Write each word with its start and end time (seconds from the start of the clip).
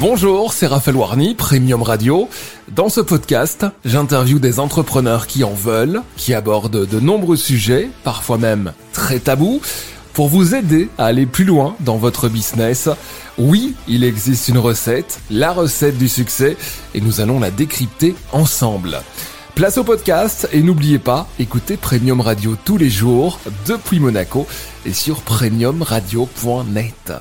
Bonjour, 0.00 0.52
c'est 0.52 0.68
Raphaël 0.68 0.96
Warny, 0.96 1.34
Premium 1.34 1.82
Radio. 1.82 2.28
Dans 2.68 2.88
ce 2.88 3.00
podcast, 3.00 3.66
j'interviewe 3.84 4.38
des 4.38 4.60
entrepreneurs 4.60 5.26
qui 5.26 5.42
en 5.42 5.52
veulent, 5.52 6.02
qui 6.16 6.34
abordent 6.34 6.86
de 6.86 7.00
nombreux 7.00 7.36
sujets, 7.36 7.90
parfois 8.04 8.38
même 8.38 8.72
très 8.92 9.18
tabous, 9.18 9.60
pour 10.12 10.28
vous 10.28 10.54
aider 10.54 10.88
à 10.98 11.06
aller 11.06 11.26
plus 11.26 11.44
loin 11.44 11.74
dans 11.80 11.96
votre 11.96 12.28
business. 12.28 12.88
Oui, 13.38 13.74
il 13.88 14.04
existe 14.04 14.46
une 14.46 14.58
recette, 14.58 15.18
la 15.30 15.52
recette 15.52 15.98
du 15.98 16.08
succès, 16.08 16.56
et 16.94 17.00
nous 17.00 17.20
allons 17.20 17.40
la 17.40 17.50
décrypter 17.50 18.14
ensemble. 18.30 19.00
Place 19.56 19.78
au 19.78 19.84
podcast 19.84 20.48
et 20.52 20.62
n'oubliez 20.62 21.00
pas, 21.00 21.26
écoutez 21.40 21.76
Premium 21.76 22.20
Radio 22.20 22.56
tous 22.64 22.76
les 22.76 22.90
jours 22.90 23.40
depuis 23.66 23.98
Monaco 23.98 24.46
et 24.86 24.92
sur 24.92 25.22
premiumradio.net. 25.22 27.12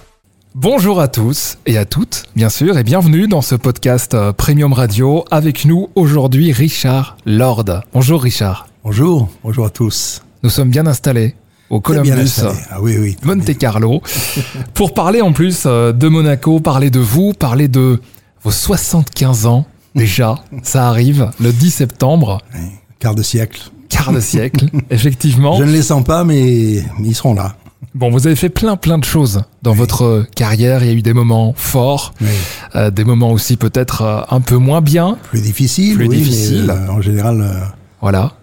Bonjour 0.60 1.00
à 1.00 1.08
tous 1.08 1.60
et 1.68 1.78
à 1.78 1.86
toutes, 1.86 2.24
bien 2.36 2.50
sûr, 2.50 2.80
et 2.80 2.84
bienvenue 2.84 3.28
dans 3.28 3.44
ce 3.44 3.54
podcast 3.54 4.16
euh, 4.16 4.34
Premium 4.34 4.74
Radio. 4.74 5.24
Avec 5.30 5.66
nous 5.66 5.90
aujourd'hui 5.94 6.52
Richard 6.52 7.16
Lord. 7.28 7.66
Bonjour 7.94 8.24
Richard. 8.24 8.68
Bonjour, 8.84 9.30
bonjour 9.44 9.68
à 9.68 9.70
tous. 9.70 10.24
Nous 10.42 10.50
sommes 10.50 10.72
bien 10.72 10.88
installés 10.88 11.36
au 11.70 11.80
Columbus 11.80 12.42
ah, 12.72 12.82
oui, 12.82 12.98
oui, 12.98 13.16
Monte 13.22 13.56
Carlo 13.56 14.02
pour 14.74 14.96
parler 14.96 15.22
en 15.22 15.32
plus 15.32 15.66
euh, 15.68 15.94
de 15.94 16.08
Monaco, 16.08 16.60
parler 16.60 16.90
de 16.90 17.02
vous, 17.02 17.34
parler 17.34 17.68
de 17.68 18.02
vos 18.42 18.50
75 18.50 19.46
ans 19.46 19.68
déjà. 19.94 20.40
Ça 20.64 20.88
arrive 20.88 21.30
le 21.40 21.54
10 21.54 21.70
septembre. 21.70 22.42
quart 22.98 23.14
de 23.14 23.22
siècle. 23.22 23.62
Quart 23.90 24.12
de 24.12 24.20
siècle, 24.20 24.66
effectivement. 24.90 25.56
Je 25.60 25.66
ne 25.66 25.72
les 25.72 25.84
sens 25.84 26.04
pas, 26.04 26.24
mais 26.24 26.84
ils 27.04 27.16
seront 27.16 27.36
là. 27.36 27.56
Bon, 27.94 28.10
vous 28.12 28.28
avez 28.28 28.36
fait 28.36 28.50
plein 28.50 28.76
plein 28.76 28.98
de 28.98 29.04
choses 29.04 29.42
dans 29.62 29.74
votre 29.74 30.26
carrière. 30.36 30.84
Il 30.84 30.88
y 30.88 30.92
a 30.92 30.94
eu 30.94 31.02
des 31.02 31.14
moments 31.14 31.54
forts, 31.56 32.14
euh, 32.76 32.92
des 32.92 33.04
moments 33.04 33.32
aussi 33.32 33.58
peut-être 33.58 34.02
euh, 34.02 34.22
un 34.30 34.42
peu 34.42 34.56
moins 34.56 34.82
bien, 34.82 35.18
plus 35.30 35.42
difficiles, 35.42 35.96
plus 35.96 36.08
difficiles. 36.08 36.70
Euh, 36.70 36.90
en 36.90 37.02
général. 37.02 37.72
Voilà. 38.02 38.34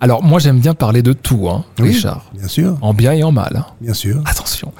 Alors 0.00 0.22
moi 0.22 0.38
j'aime 0.38 0.58
bien 0.58 0.72
parler 0.72 1.02
de 1.02 1.12
tout, 1.12 1.48
hein, 1.48 1.64
Richard. 1.78 2.30
Bien 2.34 2.48
sûr. 2.48 2.78
En 2.80 2.94
bien 2.94 3.12
et 3.12 3.22
en 3.22 3.32
mal. 3.32 3.56
Hein. 3.56 3.66
Bien 3.80 3.94
sûr. 3.94 4.22
Attention. 4.24 4.72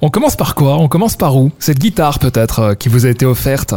On 0.00 0.08
commence 0.08 0.36
par 0.36 0.54
quoi? 0.54 0.78
On 0.78 0.88
commence 0.88 1.16
par 1.16 1.36
où? 1.36 1.50
Cette 1.58 1.78
guitare 1.78 2.18
peut-être 2.18 2.74
qui 2.74 2.88
vous 2.88 3.04
a 3.04 3.10
été 3.10 3.26
offerte? 3.26 3.74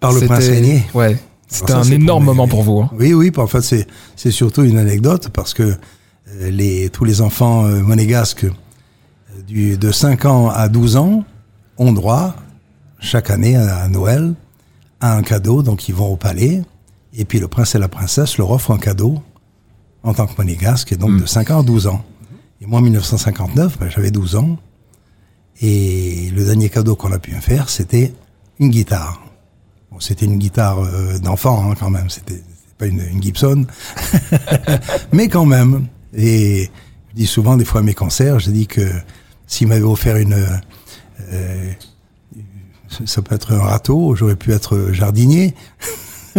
Par 0.00 0.12
le 0.12 0.20
prince 0.20 0.46
Régnier. 0.46 0.84
Ouais. 0.92 1.16
C'était 1.48 1.72
un 1.72 1.84
énorme 1.84 2.24
moment 2.24 2.46
pour 2.46 2.62
vous. 2.62 2.80
Hein. 2.80 2.90
Oui, 2.98 3.14
oui. 3.14 3.32
En 3.36 3.46
fait, 3.46 3.62
c'est 3.62 3.86
c'est 4.16 4.30
surtout 4.30 4.64
une 4.64 4.76
anecdote 4.76 5.30
parce 5.32 5.54
que 5.54 5.74
les 6.40 6.90
tous 6.90 7.04
les 7.04 7.22
enfants 7.22 7.62
monégasques 7.62 8.46
du, 9.46 9.76
de 9.76 9.90
5 9.90 10.24
ans 10.24 10.50
à 10.50 10.68
12 10.68 10.96
ans 10.96 11.24
ont 11.78 11.92
droit, 11.92 12.34
chaque 13.00 13.30
année 13.30 13.56
à 13.56 13.88
Noël, 13.88 14.34
à 15.00 15.16
un 15.16 15.22
cadeau. 15.22 15.62
Donc 15.62 15.88
ils 15.88 15.94
vont 15.94 16.12
au 16.12 16.16
palais. 16.16 16.62
Et 17.12 17.24
puis 17.24 17.38
le 17.38 17.48
prince 17.48 17.74
et 17.74 17.78
la 17.78 17.88
princesse 17.88 18.38
leur 18.38 18.50
offrent 18.50 18.72
un 18.72 18.78
cadeau 18.78 19.22
en 20.02 20.12
tant 20.12 20.26
que 20.26 20.36
monégasque, 20.36 20.92
et 20.92 20.96
donc 20.96 21.12
hmm. 21.12 21.20
de 21.20 21.26
5 21.26 21.50
ans 21.50 21.60
à 21.60 21.62
12 21.62 21.86
ans. 21.86 22.04
Et 22.60 22.66
moi, 22.66 22.80
en 22.80 22.82
1959, 22.82 23.78
ben, 23.78 23.88
j'avais 23.88 24.10
12 24.10 24.36
ans. 24.36 24.58
Et 25.60 26.30
le 26.34 26.44
dernier 26.44 26.68
cadeau 26.68 26.94
qu'on 26.94 27.12
a 27.12 27.18
pu 27.18 27.34
me 27.34 27.40
faire, 27.40 27.68
c'était 27.70 28.12
une 28.58 28.68
guitare. 28.68 29.20
Bon, 29.90 30.00
c'était 30.00 30.26
une 30.26 30.38
guitare 30.38 30.80
euh, 30.80 31.18
d'enfant, 31.18 31.70
hein, 31.70 31.74
quand 31.78 31.90
même. 31.90 32.10
C'était 32.10 32.42
pas 32.76 32.86
une, 32.86 33.00
une 33.00 33.22
Gibson. 33.22 33.66
Mais 35.12 35.28
quand 35.28 35.46
même. 35.46 35.86
Et 36.12 36.70
je 37.10 37.14
dis 37.14 37.26
souvent, 37.26 37.56
des 37.56 37.64
fois 37.64 37.80
à 37.80 37.84
mes 37.84 37.94
concerts, 37.94 38.40
je 38.40 38.50
dis 38.50 38.66
que 38.66 38.88
s'il 39.46 39.68
m'avait 39.68 39.82
offert 39.82 40.16
une, 40.16 40.34
euh, 41.32 41.72
ça 43.06 43.22
peut 43.22 43.34
être 43.34 43.52
un 43.52 43.60
râteau, 43.60 44.14
j'aurais 44.14 44.36
pu 44.36 44.52
être 44.52 44.90
jardinier. 44.92 45.54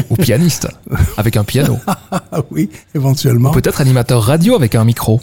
Ou 0.09 0.17
pianiste, 0.17 0.67
avec 1.15 1.37
un 1.37 1.45
piano. 1.45 1.79
oui, 2.51 2.69
éventuellement. 2.95 3.51
Peut-être 3.51 3.79
animateur 3.79 4.21
radio 4.21 4.55
avec 4.55 4.75
un 4.75 4.83
micro. 4.83 5.21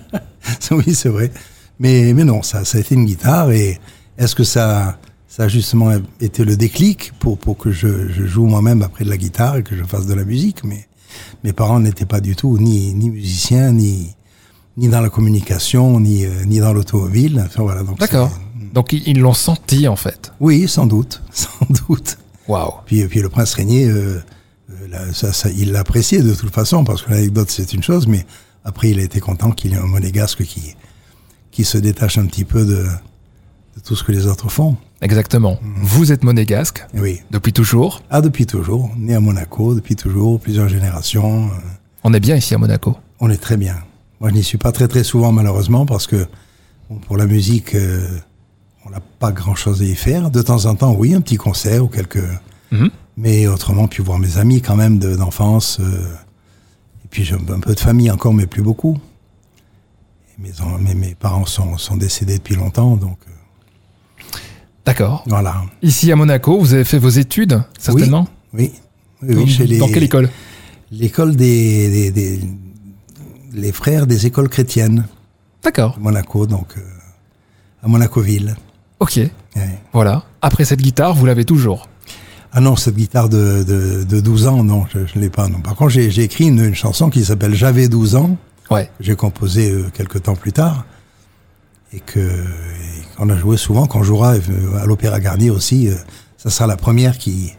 oui, 0.70 0.94
c'est 0.94 1.08
vrai. 1.08 1.30
Mais, 1.78 2.12
mais 2.12 2.24
non, 2.24 2.42
ça, 2.42 2.66
ça 2.66 2.76
a 2.76 2.80
été 2.82 2.94
une 2.94 3.06
guitare. 3.06 3.52
Et 3.52 3.80
est-ce 4.18 4.34
que 4.34 4.44
ça, 4.44 4.98
ça 5.28 5.44
a 5.44 5.48
justement 5.48 5.92
été 6.20 6.44
le 6.44 6.58
déclic 6.58 7.12
pour, 7.20 7.38
pour 7.38 7.56
que 7.56 7.72
je, 7.72 8.10
je 8.10 8.26
joue 8.26 8.44
moi-même 8.44 8.82
après 8.82 9.04
de 9.04 9.08
la 9.08 9.16
guitare 9.16 9.56
et 9.56 9.62
que 9.62 9.74
je 9.74 9.82
fasse 9.82 10.06
de 10.06 10.12
la 10.12 10.24
musique? 10.24 10.62
Mais 10.62 10.86
mes 11.42 11.54
parents 11.54 11.80
n'étaient 11.80 12.04
pas 12.04 12.20
du 12.20 12.36
tout 12.36 12.58
ni, 12.58 12.92
ni 12.92 13.08
musiciens, 13.08 13.72
ni, 13.72 14.14
ni 14.76 14.88
dans 14.88 15.00
la 15.00 15.10
communication, 15.10 16.00
ni, 16.00 16.24
euh, 16.24 16.44
ni 16.44 16.60
dans 16.60 16.72
l'automobile. 16.72 17.42
Enfin, 17.44 17.62
voilà, 17.62 17.82
D'accord. 17.98 18.30
Donc 18.72 18.92
ils 18.92 19.20
l'ont 19.20 19.34
senti 19.34 19.86
en 19.86 19.96
fait. 19.96 20.32
Oui, 20.40 20.66
sans 20.66 20.86
doute, 20.86 21.22
sans 21.32 21.66
doute. 21.88 22.16
Waouh. 22.48 22.72
Puis, 22.86 23.04
puis 23.06 23.20
le 23.20 23.28
prince 23.28 23.54
Régnier, 23.54 23.88
euh, 23.88 24.22
euh 24.70 25.12
ça, 25.12 25.32
ça, 25.32 25.50
il 25.50 25.72
l'appréciait 25.72 26.22
de 26.22 26.34
toute 26.34 26.52
façon 26.52 26.84
parce 26.84 27.02
que 27.02 27.10
l'anecdote 27.10 27.50
c'est 27.50 27.72
une 27.74 27.82
chose, 27.82 28.06
mais 28.06 28.24
après 28.64 28.90
il 28.90 28.98
a 28.98 29.02
été 29.02 29.20
content 29.20 29.50
qu'il 29.50 29.72
y 29.72 29.74
ait 29.74 29.78
un 29.78 29.86
monégasque 29.86 30.44
qui 30.44 30.74
qui 31.50 31.64
se 31.64 31.76
détache 31.76 32.16
un 32.16 32.24
petit 32.24 32.44
peu 32.44 32.64
de, 32.64 32.86
de 33.76 33.80
tout 33.84 33.94
ce 33.94 34.02
que 34.04 34.12
les 34.12 34.26
autres 34.26 34.48
font. 34.48 34.76
Exactement. 35.02 35.58
Mhm. 35.62 35.74
Vous 35.82 36.12
êtes 36.12 36.24
monégasque. 36.24 36.86
Oui. 36.94 37.20
Depuis 37.30 37.52
toujours. 37.52 38.02
Ah, 38.08 38.22
depuis 38.22 38.46
toujours. 38.46 38.90
Né 38.96 39.14
à 39.14 39.20
Monaco, 39.20 39.74
depuis 39.74 39.96
toujours, 39.96 40.40
plusieurs 40.40 40.68
générations. 40.68 41.50
On 42.04 42.14
est 42.14 42.20
bien 42.20 42.36
ici 42.36 42.54
à 42.54 42.58
Monaco. 42.58 42.96
On 43.20 43.28
est 43.28 43.36
très 43.36 43.58
bien. 43.58 43.76
Moi, 44.22 44.30
je 44.30 44.36
n'y 44.36 44.44
suis 44.44 44.56
pas 44.56 44.70
très 44.70 44.86
très 44.86 45.02
souvent 45.02 45.32
malheureusement 45.32 45.84
parce 45.84 46.06
que 46.06 46.28
pour 47.08 47.16
la 47.16 47.26
musique, 47.26 47.74
euh, 47.74 48.06
on 48.86 48.90
n'a 48.90 49.00
pas 49.18 49.32
grand-chose 49.32 49.82
à 49.82 49.84
y 49.84 49.96
faire. 49.96 50.30
De 50.30 50.40
temps 50.42 50.66
en 50.66 50.76
temps, 50.76 50.94
oui, 50.94 51.12
un 51.12 51.20
petit 51.20 51.36
concert 51.36 51.82
ou 51.82 51.88
quelques. 51.88 52.22
Mhm. 52.70 52.90
Mais 53.16 53.48
autrement, 53.48 53.88
puis 53.88 54.00
voir 54.00 54.20
mes 54.20 54.38
amis 54.38 54.62
quand 54.62 54.76
même 54.76 55.00
d'enfance. 55.00 55.78
Euh, 55.80 56.14
et 57.04 57.08
puis 57.10 57.24
j'ai 57.24 57.34
un 57.34 57.58
peu 57.58 57.74
de 57.74 57.80
famille 57.80 58.12
encore, 58.12 58.32
mais 58.32 58.46
plus 58.46 58.62
beaucoup. 58.62 58.96
mes, 60.38 60.94
mes, 60.94 61.16
parents 61.16 61.44
sont, 61.44 61.76
sont, 61.76 61.96
décédés 61.96 62.38
depuis 62.38 62.54
longtemps, 62.54 62.94
donc. 62.94 63.18
Euh, 63.26 64.38
D'accord. 64.86 65.24
Voilà. 65.26 65.64
Ici 65.82 66.12
à 66.12 66.16
Monaco, 66.16 66.60
vous 66.60 66.74
avez 66.74 66.84
fait 66.84 66.98
vos 67.00 67.08
études, 67.08 67.60
certainement? 67.76 68.28
Oui. 68.54 68.70
oui. 69.24 69.48
chez 69.48 69.78
Dans 69.78 69.88
quelle 69.88 70.04
école? 70.04 70.30
L'école 70.92 71.34
des, 71.34 72.12
des 72.12 72.40
les 73.54 73.72
frères 73.72 74.06
des 74.06 74.26
écoles 74.26 74.48
chrétiennes. 74.48 75.06
D'accord. 75.62 75.96
Monaco, 76.00 76.46
donc 76.46 76.74
euh, 76.76 76.80
à 77.82 77.88
Monaco-Ville. 77.88 78.56
Ok. 79.00 79.20
Voilà. 79.92 80.24
Après 80.40 80.64
cette 80.64 80.80
guitare, 80.80 81.14
vous 81.14 81.26
l'avez 81.26 81.44
toujours 81.44 81.88
Ah 82.52 82.60
non, 82.60 82.76
cette 82.76 82.96
guitare 82.96 83.28
de, 83.28 83.64
de, 84.08 84.20
12 84.20 84.46
ans, 84.46 84.64
non, 84.64 84.86
je 84.92 84.98
ne 84.98 85.20
l'ai 85.20 85.30
pas. 85.30 85.48
Non. 85.48 85.60
Par 85.60 85.74
contre, 85.74 85.90
j'ai 85.90 86.22
écrit 86.22 86.48
une, 86.48 86.74
chanson 86.74 87.10
qui 87.10 87.24
s'appelle 87.24 87.54
J'avais 87.54 87.88
12 87.88 88.16
ans. 88.16 88.36
Ouais. 88.70 88.90
J'ai 89.00 89.16
composé 89.16 89.70
euh, 89.70 89.90
quelques 89.92 90.22
temps 90.22 90.36
plus 90.36 90.52
tard. 90.52 90.84
Et 91.92 92.00
que 92.00 92.44
qu'on 93.16 93.28
a 93.28 93.36
joué 93.36 93.58
souvent, 93.58 93.86
qu'on 93.86 94.02
jouera 94.02 94.34
euh, 94.34 94.82
à 94.82 94.86
l'Opéra 94.86 95.20
Garnier 95.20 95.50
aussi. 95.50 95.90
ça 96.38 96.48
sera 96.48 96.66
la 96.66 96.76
première 96.76 97.18
qui, 97.18 97.52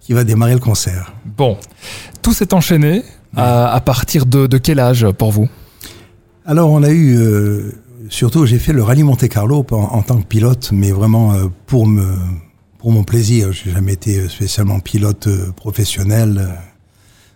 qui 0.00 0.14
va 0.14 0.24
démarrer 0.24 0.54
le 0.54 0.60
concert. 0.60 1.12
Bon, 1.24 1.58
tout 2.22 2.32
s'est 2.32 2.54
enchaîné. 2.54 3.04
À, 3.34 3.80
partir 3.80 4.26
de, 4.26 4.58
quel 4.58 4.80
âge 4.80 5.06
pour 5.18 5.30
vous? 5.30 5.48
Alors 6.44 6.70
on 6.70 6.82
a 6.82 6.90
eu, 6.90 7.16
euh, 7.18 7.72
surtout 8.08 8.46
j'ai 8.46 8.58
fait 8.58 8.72
le 8.72 8.82
rallye 8.82 9.02
Monte 9.02 9.28
Carlo 9.28 9.66
en, 9.70 10.02
tant 10.02 10.18
que 10.18 10.26
pilote, 10.26 10.70
mais 10.72 10.92
vraiment 10.92 11.34
euh, 11.34 11.46
pour 11.66 11.86
me, 11.86 12.16
pour 12.78 12.92
mon 12.92 13.02
plaisir. 13.02 13.52
J'ai 13.52 13.72
jamais 13.72 13.94
été 13.94 14.28
spécialement 14.28 14.78
pilote 14.78 15.26
euh, 15.26 15.50
professionnel. 15.52 16.48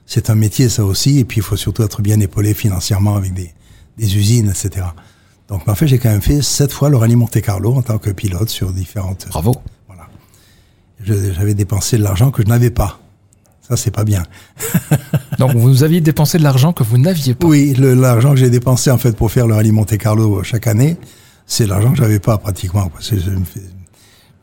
C'est 0.07 0.31
un 0.31 0.37
métier 0.37 0.69
ça 0.69 0.85
aussi, 0.85 1.19
et 1.19 1.25
puis 1.25 1.39
il 1.39 1.43
faut 1.43 1.57
surtout 1.57 1.83
être 1.83 2.03
bien 2.03 2.21
épaulé 2.21 2.55
financièrement 2.55 3.17
avec 3.17 3.35
des, 3.35 3.53
des 3.99 4.17
usines, 4.17 4.49
etc. 4.49 4.87
Donc 5.49 5.69
en 5.69 5.75
fait 5.75 5.89
j'ai 5.89 5.99
quand 5.99 6.11
même 6.11 6.23
fait 6.23 6.41
sept 6.41 6.73
fois 6.73 6.89
le 6.89 6.97
rallye 6.97 7.17
Monte 7.17 7.41
Carlo 7.41 7.75
en 7.75 7.83
tant 7.83 7.99
que 7.99 8.11
pilote 8.11 8.49
sur 8.49 8.73
différentes. 8.73 9.27
Bravo. 9.31 9.55
Voilà. 9.89 10.09
J'avais 11.03 11.55
dépensé 11.55 11.99
de 11.99 12.05
l'argent 12.05 12.31
que 12.31 12.43
je 12.43 12.49
n'avais 12.49 12.71
pas. 12.71 13.01
Ça, 13.71 13.77
c'est 13.77 13.93
pas 13.93 14.03
bien. 14.03 14.25
Donc, 15.39 15.55
vous 15.55 15.85
aviez 15.85 16.01
dépensé 16.01 16.39
de 16.39 16.43
l'argent 16.43 16.73
que 16.73 16.83
vous 16.83 16.99
n'aviez 16.99 17.35
pas. 17.35 17.47
Oui, 17.47 17.73
l'argent 17.79 18.31
que 18.31 18.37
j'ai 18.37 18.51
dépensé, 18.51 18.91
en 18.91 18.99
fait, 18.99 19.17
pour 19.17 19.31
faire 19.31 19.47
le 19.47 19.55
rallye 19.55 19.71
Monte 19.71 19.97
Carlo 19.97 20.43
chaque 20.43 20.67
année, 20.67 20.97
c'est 21.47 21.67
l'argent 21.67 21.93
que 21.93 21.99
j'avais 21.99 22.19
pas, 22.19 22.37
pratiquement. 22.37 22.89
Parce 22.89 23.11
que 23.11 23.17
je 23.17 23.31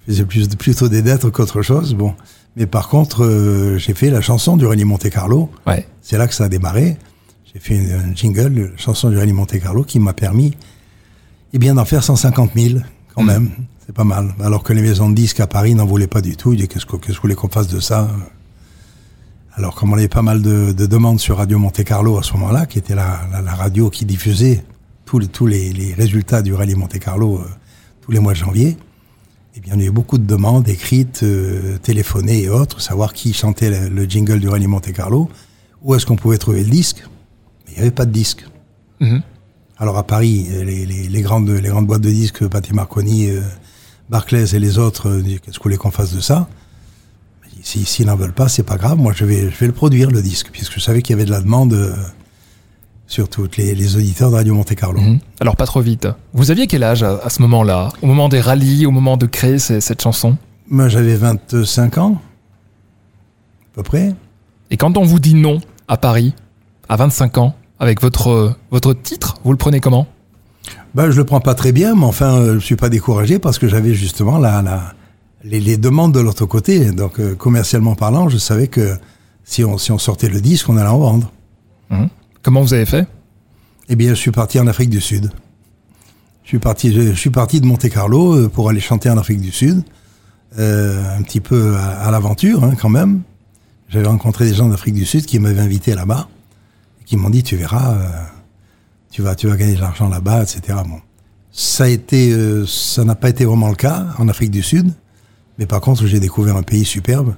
faisais 0.07 0.23
plus, 0.23 0.47
plutôt 0.47 0.87
des 0.87 1.01
dettes 1.01 1.29
qu'autre 1.29 1.61
chose. 1.61 1.93
Bon. 1.93 2.13
Mais 2.55 2.67
par 2.67 2.87
contre, 2.87 3.25
euh, 3.25 3.77
j'ai 3.77 3.93
fait 3.93 4.09
la 4.09 4.21
chanson 4.21 4.55
du 4.55 4.65
rallye 4.65 4.85
Monte 4.85 5.09
Carlo. 5.09 5.49
Ouais. 5.65 5.85
C'est 6.01 6.17
là 6.17 6.25
que 6.25 6.33
ça 6.33 6.45
a 6.45 6.49
démarré. 6.49 6.97
J'ai 7.53 7.59
fait 7.59 7.75
une, 7.75 8.15
jingle, 8.15 8.71
la 8.71 8.77
chanson 8.77 9.09
du 9.09 9.17
rallye 9.17 9.33
Monte 9.33 9.59
Carlo, 9.59 9.83
qui 9.83 9.99
m'a 9.99 10.13
permis, 10.13 10.53
eh 11.51 11.57
bien, 11.57 11.75
d'en 11.75 11.83
faire 11.83 12.01
150 12.01 12.51
000, 12.55 12.79
quand 13.13 13.23
hmm. 13.23 13.27
même. 13.27 13.49
C'est 13.85 13.93
pas 13.93 14.05
mal. 14.05 14.33
Alors 14.41 14.63
que 14.63 14.71
les 14.71 14.81
maisons 14.81 15.09
de 15.09 15.15
disques 15.15 15.41
à 15.41 15.47
Paris 15.47 15.75
n'en 15.75 15.85
voulaient 15.85 16.07
pas 16.07 16.21
du 16.21 16.37
tout. 16.37 16.53
Ils 16.53 16.57
disaient, 16.57 16.69
qu'est-ce 16.69 16.85
que, 16.85 16.95
qu'est-ce 16.95 17.07
que 17.07 17.15
vous 17.15 17.21
voulez 17.23 17.35
qu'on 17.35 17.49
fasse 17.49 17.67
de 17.67 17.81
ça? 17.81 18.09
Alors, 19.57 19.73
comme 19.73 19.91
on 19.91 19.95
avait 19.97 20.07
pas 20.07 20.21
mal 20.21 20.41
de, 20.43 20.71
demandes 20.71 21.19
sur 21.19 21.37
Radio 21.37 21.57
Monte 21.57 21.83
Carlo 21.83 22.19
à 22.19 22.23
ce 22.23 22.33
moment-là, 22.33 22.67
qui 22.67 22.77
était 22.77 22.93
la, 22.93 23.17
radio 23.55 23.89
qui 23.89 24.05
diffusait 24.05 24.63
tous 25.05 25.17
les, 25.17 25.27
tous 25.27 25.47
les, 25.47 25.93
résultats 25.97 26.43
du 26.43 26.53
rallye 26.53 26.75
Monte 26.75 26.99
Carlo 26.99 27.39
euh, 27.39 27.45
tous 28.01 28.11
les 28.11 28.19
mois 28.19 28.33
de 28.33 28.37
janvier, 28.37 28.77
eh 29.55 29.59
bien, 29.59 29.73
il 29.75 29.81
y 29.81 29.83
a 29.85 29.87
eu 29.87 29.91
beaucoup 29.91 30.19
de 30.19 30.25
demandes 30.27 30.69
écrites, 30.69 31.23
euh, 31.23 31.77
téléphonées 31.79 32.43
et 32.43 32.49
autres, 32.49 32.81
savoir 32.81 33.13
qui 33.13 33.33
chantait 33.33 33.71
le, 33.71 33.89
le 33.89 34.03
jingle 34.05 34.39
du 34.39 34.47
Rallye 34.47 34.67
Monte 34.67 34.93
Carlo, 34.93 35.27
où 35.81 35.95
est-ce 35.95 36.05
qu'on 36.05 36.15
pouvait 36.17 36.37
trouver 36.37 36.63
le 36.63 36.69
disque. 36.69 37.03
Mais 37.65 37.71
il 37.71 37.75
n'y 37.77 37.81
avait 37.81 37.91
pas 37.91 38.05
de 38.05 38.11
disque. 38.11 38.45
Mhm. 38.99 39.23
Alors 39.79 39.97
à 39.97 40.03
Paris, 40.03 40.45
les, 40.51 40.85
les- 40.85 41.07
les 41.07 41.21
grandes, 41.21 41.49
les 41.49 41.69
grandes 41.69 41.87
boîtes 41.87 42.01
de 42.01 42.09
disques, 42.11 42.47
Patti 42.47 42.73
Marconi, 42.73 43.29
euh, 43.31 43.41
Barclays 44.09 44.55
et 44.55 44.59
les 44.59 44.77
autres, 44.77 45.09
euh, 45.09 45.21
qu'est-ce 45.23 45.39
que 45.57 45.57
vous 45.57 45.63
voulez 45.63 45.77
qu'on 45.77 45.91
fasse 45.91 46.13
de 46.13 46.21
ça? 46.21 46.47
Si- 47.67 47.85
S'ils 47.85 48.05
n'en 48.05 48.15
veulent 48.15 48.31
pas, 48.33 48.47
c'est 48.47 48.63
pas 48.63 48.77
grave. 48.77 48.97
Moi, 48.97 49.11
je 49.13 49.25
vais, 49.25 49.49
je 49.51 49.57
vais 49.57 49.67
le 49.67 49.73
produire, 49.73 50.09
le 50.09 50.21
disque, 50.21 50.47
puisque 50.53 50.75
je 50.75 50.79
savais 50.79 51.01
qu'il 51.01 51.13
y 51.13 51.19
avait 51.19 51.25
de 51.25 51.31
la 51.31 51.41
demande 51.41 51.73
euh, 51.73 51.93
sur 53.07 53.27
tous 53.27 53.49
les, 53.57 53.75
les 53.75 53.95
auditeurs 53.97 54.29
de 54.31 54.35
Radio 54.35 54.53
Monte 54.53 54.73
Carlo. 54.75 55.01
Mhm. 55.01 55.19
Alors 55.41 55.55
pas 55.57 55.65
trop 55.65 55.81
vite. 55.81 56.07
Vous 56.33 56.49
aviez 56.49 56.67
quel 56.67 56.83
âge 56.83 57.03
à, 57.03 57.17
à 57.23 57.29
ce 57.29 57.41
moment-là? 57.41 57.89
Au 58.01 58.07
moment 58.07 58.29
des 58.29 58.39
rallyes, 58.39 58.85
au 58.85 58.91
moment 58.91 59.17
de 59.17 59.25
créer 59.25 59.59
ces- 59.59 59.81
cette 59.81 60.01
chanson? 60.01 60.37
Moi, 60.69 60.87
j'avais 60.87 61.15
25 61.15 61.97
ans, 61.97 62.21
à 63.73 63.75
peu 63.75 63.83
près. 63.83 64.15
Et 64.71 64.77
quand 64.77 64.97
on 64.97 65.03
vous 65.03 65.19
dit 65.19 65.33
non 65.35 65.59
à 65.89 65.97
Paris, 65.97 66.33
à 66.89 66.95
25 66.95 67.37
ans, 67.37 67.53
avec 67.79 68.01
votre, 68.01 68.55
votre 68.71 68.93
titre, 68.93 69.35
vous 69.43 69.51
le 69.51 69.57
prenez 69.57 69.79
comment? 69.81 70.07
Ben, 70.95 71.11
je 71.11 71.17
le 71.17 71.25
prends 71.25 71.41
pas 71.41 71.53
très 71.53 71.71
bien, 71.73 71.95
mais 71.95 72.05
enfin, 72.05 72.33
euh, 72.39 72.53
je 72.55 72.65
suis 72.65 72.75
pas 72.77 72.89
découragé 72.89 73.39
parce 73.39 73.59
que 73.59 73.67
j'avais 73.67 73.93
justement 73.93 74.37
la, 74.37 74.61
la, 74.61 74.93
les, 75.47 75.59
les 75.59 75.77
demandes 75.77 76.13
de 76.13 76.19
l'autre 76.19 76.45
côté. 76.45 76.91
Donc, 76.91 77.19
euh, 77.19 77.35
commercialement 77.35 77.95
parlant, 77.95 78.29
je 78.29 78.37
savais 78.37 78.67
que 78.67 78.97
si 79.43 79.63
on, 79.63 79.77
si 79.77 79.91
on 79.91 79.97
sortait 79.97 80.29
le 80.29 80.41
disque, 80.41 80.69
on 80.69 80.77
allait 80.77 80.89
en 80.89 80.99
vendre. 80.99 81.31
Comment 82.43 82.61
vous 82.61 82.73
avez 82.73 82.85
fait? 82.85 83.07
Eh 83.89 83.95
bien, 83.95 84.09
je 84.09 84.15
suis 84.19 84.31
parti 84.31 84.59
en 84.59 84.67
Afrique 84.67 84.89
du 84.89 85.01
Sud. 85.01 85.31
Je 86.43 86.49
suis 86.49 86.59
parti, 86.59 86.93
je, 86.93 87.01
je 87.01 87.19
suis 87.19 87.29
parti 87.29 87.59
de 87.59 87.65
Monte 87.65 87.89
Carlo 87.89 88.35
euh, 88.35 88.49
pour 88.49 88.69
aller 88.69 88.79
chanter 88.79 89.09
en 89.09 89.17
Afrique 89.17 89.41
du 89.41 89.51
Sud, 89.51 89.83
euh, 90.59 91.17
un 91.17 91.21
petit 91.21 91.41
peu 91.41 91.75
à, 91.75 92.05
à 92.05 92.11
l'aventure 92.11 92.63
hein, 92.63 92.73
quand 92.79 92.89
même. 92.89 93.21
J'avais 93.89 94.07
rencontré 94.07 94.45
des 94.45 94.53
gens 94.53 94.67
d'Afrique 94.67 94.95
du 94.95 95.05
Sud 95.05 95.25
qui 95.25 95.39
m'avaient 95.39 95.61
invité 95.61 95.93
là-bas, 95.95 96.27
qui 97.05 97.15
m'ont 97.17 97.29
dit 97.29 97.43
tu 97.43 97.55
verras, 97.55 97.93
euh, 97.93 98.09
tu 99.11 99.21
vas, 99.21 99.35
tu 99.35 99.47
vas 99.47 99.55
gagner 99.55 99.75
de 99.75 99.81
l'argent 99.81 100.09
là-bas, 100.09 100.43
etc. 100.43 100.79
Bon, 100.87 100.99
ça 101.51 101.85
a 101.85 101.87
été, 101.87 102.31
euh, 102.31 102.65
ça 102.65 103.03
n'a 103.05 103.15
pas 103.15 103.29
été 103.29 103.45
vraiment 103.45 103.69
le 103.69 103.75
cas 103.75 104.07
en 104.17 104.27
Afrique 104.27 104.51
du 104.51 104.61
Sud, 104.63 104.91
mais 105.57 105.65
par 105.65 105.81
contre 105.81 106.05
j'ai 106.05 106.19
découvert 106.19 106.55
un 106.55 106.63
pays 106.63 106.85
superbe, 106.85 107.35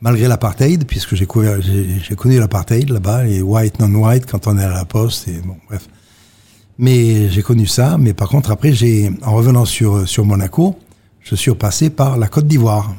malgré 0.00 0.28
l'apartheid, 0.28 0.86
puisque 0.86 1.14
j'ai 1.14 1.26
connu 1.26 2.38
l'apartheid 2.38 2.90
là-bas, 2.90 3.24
les 3.24 3.42
white 3.42 3.80
non-white 3.80 4.26
quand 4.26 4.46
on 4.46 4.58
est 4.58 4.64
à 4.64 4.68
la 4.68 4.84
poste, 4.84 5.28
et 5.28 5.40
bon, 5.40 5.56
bref. 5.68 5.88
Mais 6.78 7.30
j'ai 7.30 7.42
connu 7.42 7.66
ça, 7.66 7.96
mais 7.98 8.12
par 8.12 8.28
contre 8.28 8.50
après 8.50 8.72
j'ai, 8.72 9.10
en 9.22 9.34
revenant 9.34 9.64
sur 9.64 10.06
sur 10.06 10.24
Monaco, 10.24 10.78
je 11.20 11.34
suis 11.34 11.50
repassé 11.50 11.90
par 11.90 12.18
la 12.18 12.28
Côte 12.28 12.46
d'Ivoire. 12.46 12.94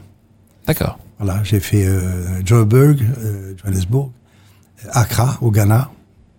D'accord. 0.66 1.00
Voilà, 1.20 1.42
j'ai 1.44 1.60
fait 1.60 1.86
euh, 1.86 2.46
Johannesburg, 2.46 2.98
euh, 3.20 3.54
Johannesburg, 3.58 4.12
Accra 4.92 5.38
au 5.42 5.50
Ghana, 5.52 5.92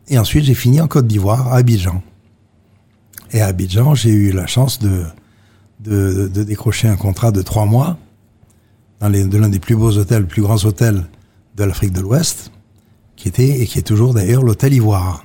et 0.08 0.18
ensuite 0.18 0.44
j'ai 0.44 0.54
fini 0.54 0.80
en 0.80 0.88
Côte 0.88 1.06
d'Ivoire, 1.06 1.52
à 1.52 1.56
Abidjan. 1.56 2.02
Et 3.32 3.40
à 3.40 3.46
Abidjan, 3.46 3.94
j'ai 3.94 4.10
eu 4.10 4.32
la 4.32 4.46
chance 4.46 4.78
de, 4.78 5.04
de, 5.80 6.28
de 6.32 6.42
décrocher 6.44 6.88
un 6.88 6.96
contrat 6.96 7.30
de 7.30 7.42
trois 7.42 7.66
mois 7.66 7.96
dans 9.00 9.08
les, 9.08 9.24
de 9.24 9.38
l'un 9.38 9.48
des 9.48 9.60
plus 9.60 9.76
beaux 9.76 9.96
hôtels, 9.96 10.26
plus 10.26 10.42
grands 10.42 10.64
hôtels 10.64 11.04
de 11.56 11.64
l'Afrique 11.64 11.92
de 11.92 12.00
l'Ouest, 12.00 12.50
qui 13.16 13.28
était 13.28 13.60
et 13.60 13.66
qui 13.66 13.78
est 13.78 13.82
toujours 13.82 14.14
d'ailleurs 14.14 14.42
l'hôtel 14.42 14.72
Ivoire. 14.74 15.24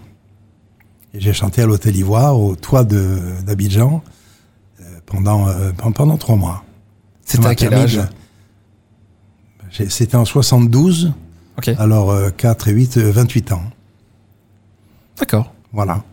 Et 1.14 1.20
j'ai 1.20 1.34
chanté 1.34 1.62
à 1.62 1.66
l'hôtel 1.66 1.96
Ivoire 1.96 2.40
au 2.40 2.56
toit 2.56 2.84
de 2.84 3.20
d'Abidjan 3.46 4.04
euh, 4.80 4.84
pendant 5.06 5.48
euh, 5.48 5.72
pendant 5.74 6.18
trois 6.18 6.36
mois. 6.36 6.64
C'était 7.26 7.48
à 7.48 7.56
quel 7.56 7.74
âge 7.74 8.00
C'était 9.72 10.16
en 10.18 10.26
72, 10.26 11.14
Ok. 11.58 11.70
alors 11.80 12.12
euh, 12.12 12.30
4 12.30 12.68
et 12.68 12.72
8, 12.74 12.98
euh, 12.98 13.12
28 13.12 13.52
ans. 13.54 13.64
D'accord. 15.18 15.54
Voilà. 15.72 16.04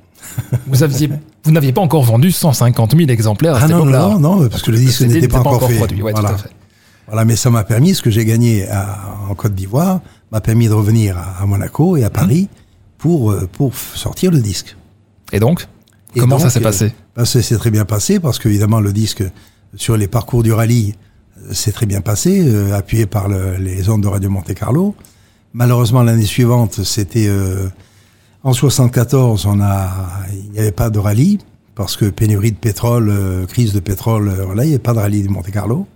Vous 0.67 0.83
aviez, 0.83 1.11
vous 1.45 1.51
n'aviez 1.53 1.73
pas 1.73 1.81
encore 1.81 2.03
vendu 2.03 2.31
150 2.33 2.97
000 2.97 3.11
exemplaires 3.11 3.55
à 3.55 3.59
Ah 3.59 3.61
cette 3.63 3.71
non, 3.71 3.85
non, 3.85 4.19
non, 4.19 4.37
non, 4.41 4.49
parce 4.49 4.63
que 4.63 4.71
le 4.71 4.79
disque 4.79 5.03
n'était 5.03 5.29
pas 5.29 5.41
encore 5.41 5.69
fait. 5.69 5.77
produit. 5.77 6.03
Ouais, 6.03 6.13
voilà. 6.13 6.31
tout 6.31 6.35
à 6.35 6.39
fait. 6.39 6.51
voilà, 7.07 7.25
mais 7.25 7.37
ça 7.37 7.51
m'a 7.51 7.65
permis, 7.65 7.95
ce 7.95 8.03
que 8.03 8.11
j'ai 8.11 8.25
gagné 8.25 8.69
à- 8.69 8.99
en 9.29 9.35
Côte 9.35 9.55
d'Ivoire, 9.55 10.01
m'a 10.33 10.41
permis 10.41 10.69
de 10.69 10.73
revenir 10.75 11.19
à, 11.19 11.43
à 11.43 11.47
Monaco 11.47 11.97
et 11.97 12.05
à 12.05 12.11
Paris 12.11 12.49
pour, 12.99 13.31
euh, 13.33 13.49
pour 13.53 13.75
sortir 13.75 14.31
le 14.31 14.41
disque. 14.41 14.77
Et 15.33 15.41
donc, 15.41 15.67
Et 16.15 16.21
comment 16.21 16.39
ça 16.39 16.51
s'est 16.51 16.61
euh, 16.61 16.63
passé? 16.63 16.93
ben, 17.17 17.25
ça 17.25 17.43
s'est 17.43 17.57
très 17.57 17.71
bien 17.71 17.85
passé 17.85 18.21
parce 18.21 18.39
qu'évidemment 18.39 18.81
le 18.81 18.93
disque 18.93 19.23
sur 19.77 19.97
les 19.97 20.09
parcours 20.09 20.43
du 20.43 20.53
rallye 20.53 20.95
euh, 21.49 21.53
s'est 21.55 21.73
très 21.73 21.87
bien 21.87 22.01
passé, 22.01 22.43
euh, 22.47 22.77
appuyé 22.77 23.07
par 23.07 23.29
le- 23.29 23.57
les 23.57 23.89
ondes 23.89 24.03
de 24.03 24.09
Radio 24.09 24.29
Monte 24.31 24.55
Carlo. 24.55 24.95
Malheureusement 25.53 26.03
l'année 26.03 26.27
suivante, 26.27 26.85
c'était 26.85 27.27
euh, 27.29 27.69
en 28.43 28.53
74, 28.53 29.47
on 29.47 29.61
a, 29.61 29.91
il 30.33 30.53
n'y 30.53 30.59
avait 30.59 30.73
pas 30.73 30.91
de 30.91 30.99
rallye 30.99 31.39
parce 31.75 31.97
que 31.97 32.07
pénurie 32.07 32.53
de 32.53 32.57
pétrole, 32.57 33.09
euh, 33.11 33.47
crise 33.47 33.73
de 33.73 33.81
pétrole, 33.81 34.29
euh, 34.29 34.45
voilà, 34.45 34.65
il 34.65 34.69
n'y 34.69 34.75
avait 34.75 34.83
pas 34.83 34.93
de 34.93 34.99
rallye 34.99 35.23
de 35.23 35.29
Monte 35.29 35.51
Carlo. 35.51 35.87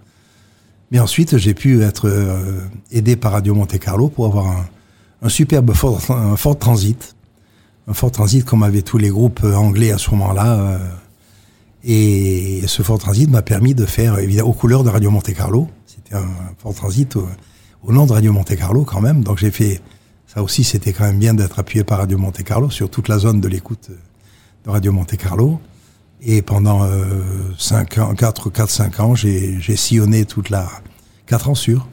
Mais 0.91 0.99
ensuite, 0.99 1.37
j'ai 1.39 1.55
pu 1.55 1.83
être 1.83 2.09
euh, 2.09 2.61
aidé 2.91 3.17
par 3.17 3.33
Radio 3.33 3.55
Monte 3.55 3.79
Carlo 3.79 4.09
pour 4.09 4.27
avoir 4.27 4.67
un, 5.23 5.29
superbe 5.29 5.73
Ford, 5.73 6.01
un 6.11 6.37
Ford 6.37 6.59
Transit 6.59 7.17
un 7.87 7.93
Ford 7.93 8.11
Transit 8.11 8.47
comme 8.47 8.63
avaient 8.63 8.81
tous 8.81 8.97
les 8.97 9.11
groupes 9.11 9.45
anglais 9.45 9.91
à 9.93 9.99
ce 9.99 10.11
moment-là. 10.13 10.79
et 11.85 12.63
ce 12.67 12.81
Ford 12.81 12.99
Transit 12.99 13.29
m'a 13.29 13.43
permis 13.43 13.75
de 13.75 13.85
faire, 13.85 14.19
évidemment, 14.19 14.49
aux 14.49 14.55
couleurs 14.55 14.85
de 14.85 14.89
Radio 14.89 15.11
Monte 15.11 15.35
Carlo. 15.35 15.69
C'était 15.85 16.15
un 16.15 16.27
Ford 16.57 16.73
Transit 16.73 17.15
au, 17.17 17.29
au 17.83 17.93
nom 17.93 18.07
de 18.07 18.13
Radio 18.13 18.33
Monte 18.33 18.57
Carlo 18.57 18.85
quand 18.85 19.03
même. 19.03 19.23
Donc 19.23 19.39
j'ai 19.39 19.51
fait, 19.51 19.83
ça 20.35 20.43
aussi 20.43 20.65
c'était 20.65 20.93
quand 20.93 21.05
même 21.05 21.19
bien 21.19 21.35
d'être 21.35 21.59
appuyé 21.59 21.85
par 21.85 21.99
Radio 21.99 22.19
Monte 22.19 22.43
Carlo 22.43 22.71
sur 22.71 22.91
toute 22.91 23.09
la 23.09 23.19
zone 23.19 23.41
de 23.41 23.49
l'écoute 23.49 23.89
euh, 23.91 23.97
de 24.65 24.71
Radio 24.71 24.93
Monte 24.93 25.17
Carlo. 25.17 25.61
Et 26.27 26.43
pendant 26.43 26.85
euh, 26.85 27.05
5 27.59 27.99
ans, 27.99 28.15
4, 28.15 28.51
4, 28.51 28.71
5 28.71 29.01
ans, 29.01 29.15
j'ai 29.15 29.77
sillonné 29.77 30.25
toute 30.25 30.49
la, 30.49 30.69
4 31.27 31.51
ans 31.51 31.55
sûr, 31.55 31.87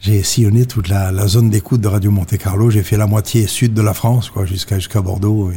j'ai 0.00 0.22
sillonné 0.22 0.64
toute 0.66 0.88
la, 0.88 1.26
zone 1.26 1.50
d'écoute 1.50 1.80
de 1.80 1.88
Radio 1.88 2.12
Monte 2.12 2.36
Carlo. 2.38 2.70
J'ai 2.70 2.84
fait 2.84 2.96
la 2.96 3.06
moitié 3.06 3.48
sud 3.48 3.74
de 3.74 3.82
la 3.82 3.94
France, 3.94 4.30
quoi, 4.30 4.44
jusqu'à 4.44 4.76
jusqu'à 4.76 5.00
Bordeaux. 5.00 5.50
Et, 5.50 5.56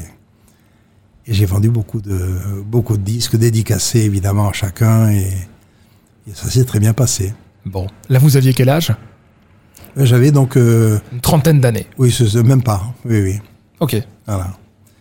j'ai 1.28 1.46
vendu 1.46 1.70
beaucoup 1.70 2.02
de 2.02 2.64
beaucoup 2.66 2.98
de 2.98 3.04
disques 3.04 3.36
dédicacés 3.36 4.00
évidemment 4.00 4.50
à 4.50 4.54
chacun. 4.54 5.12
Et, 5.12 5.30
ça 6.34 6.50
s'est 6.50 6.66
très 6.66 6.80
bien 6.80 6.94
passé. 6.94 7.34
Bon, 7.66 7.88
là 8.10 8.18
vous 8.18 8.36
aviez 8.36 8.54
quel 8.54 8.70
âge? 8.70 8.94
J'avais 10.06 10.32
donc, 10.32 10.58
euh, 10.58 10.98
Une 11.12 11.22
trentaine 11.22 11.60
d'années. 11.60 11.88
oui, 11.98 12.16
même 12.46 12.64
pas. 12.64 12.82
Oui, 13.06 13.22
oui, 13.22 13.40
Ok. 13.80 14.02
voilà. 14.28 14.48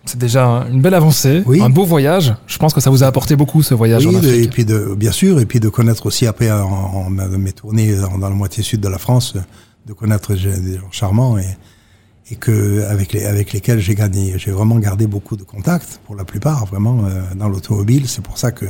C'est 0.05 0.19
déjà 0.19 0.67
une 0.73 0.81
belle 0.81 0.95
avancée, 0.95 1.43
Oui. 1.45 1.61
un 1.61 1.69
beau 1.69 1.85
voyage. 1.85 2.35
Je 2.47 2.57
pense 2.59 2.73
que 2.73 2.81
ça 2.81 2.89
vous 2.89 3.05
a 3.05 3.07
apporté 3.07 3.37
beaucoup 3.37 3.63
ce 3.63 3.75
voyage 3.75 4.07
Oui, 4.07 4.17
en 4.17 4.21
de- 4.21 4.27
Afrique. 4.29 4.45
et 4.45 4.49
puis 4.49 4.65
de, 4.65 4.95
bien 4.97 5.13
sûr, 5.13 5.39
et 5.39 5.45
puis 5.47 5.61
de 5.61 5.69
connaître 5.69 6.07
aussi 6.07 6.27
après 6.27 6.51
en, 6.51 6.63
en- 6.65 7.11
mes 7.11 7.53
tournées 7.53 7.95
dans, 7.95 8.17
la 8.17 8.31
moitié 8.31 8.63
sud 8.63 8.81
de 8.81 8.89
la 8.89 8.97
France, 8.99 9.35
de 9.87 9.93
connaître 9.93 10.33
des 10.35 10.77
gens 10.79 10.91
charmants 10.91 11.37
et, 11.37 11.45
et 12.31 12.37
que 12.37 12.87
avec 12.89 13.13
les 13.13 13.25
avec 13.27 13.53
lesquels 13.53 13.81
j'ai 13.81 13.95
gagné, 13.95 14.35
j'ai 14.39 14.51
vraiment 14.51 14.79
gardé 14.79 15.07
beaucoup 15.07 15.37
de 15.37 15.45
contacts 15.45 16.01
pour 16.07 16.15
la 16.17 16.25
plupart, 16.25 16.65
vraiment 16.67 17.05
euh, 17.05 17.21
dans 17.37 17.49
l'automobile. 17.51 18.09
C'est 18.09 18.23
pour 18.23 18.39
ça 18.39 18.51
que 18.51 18.65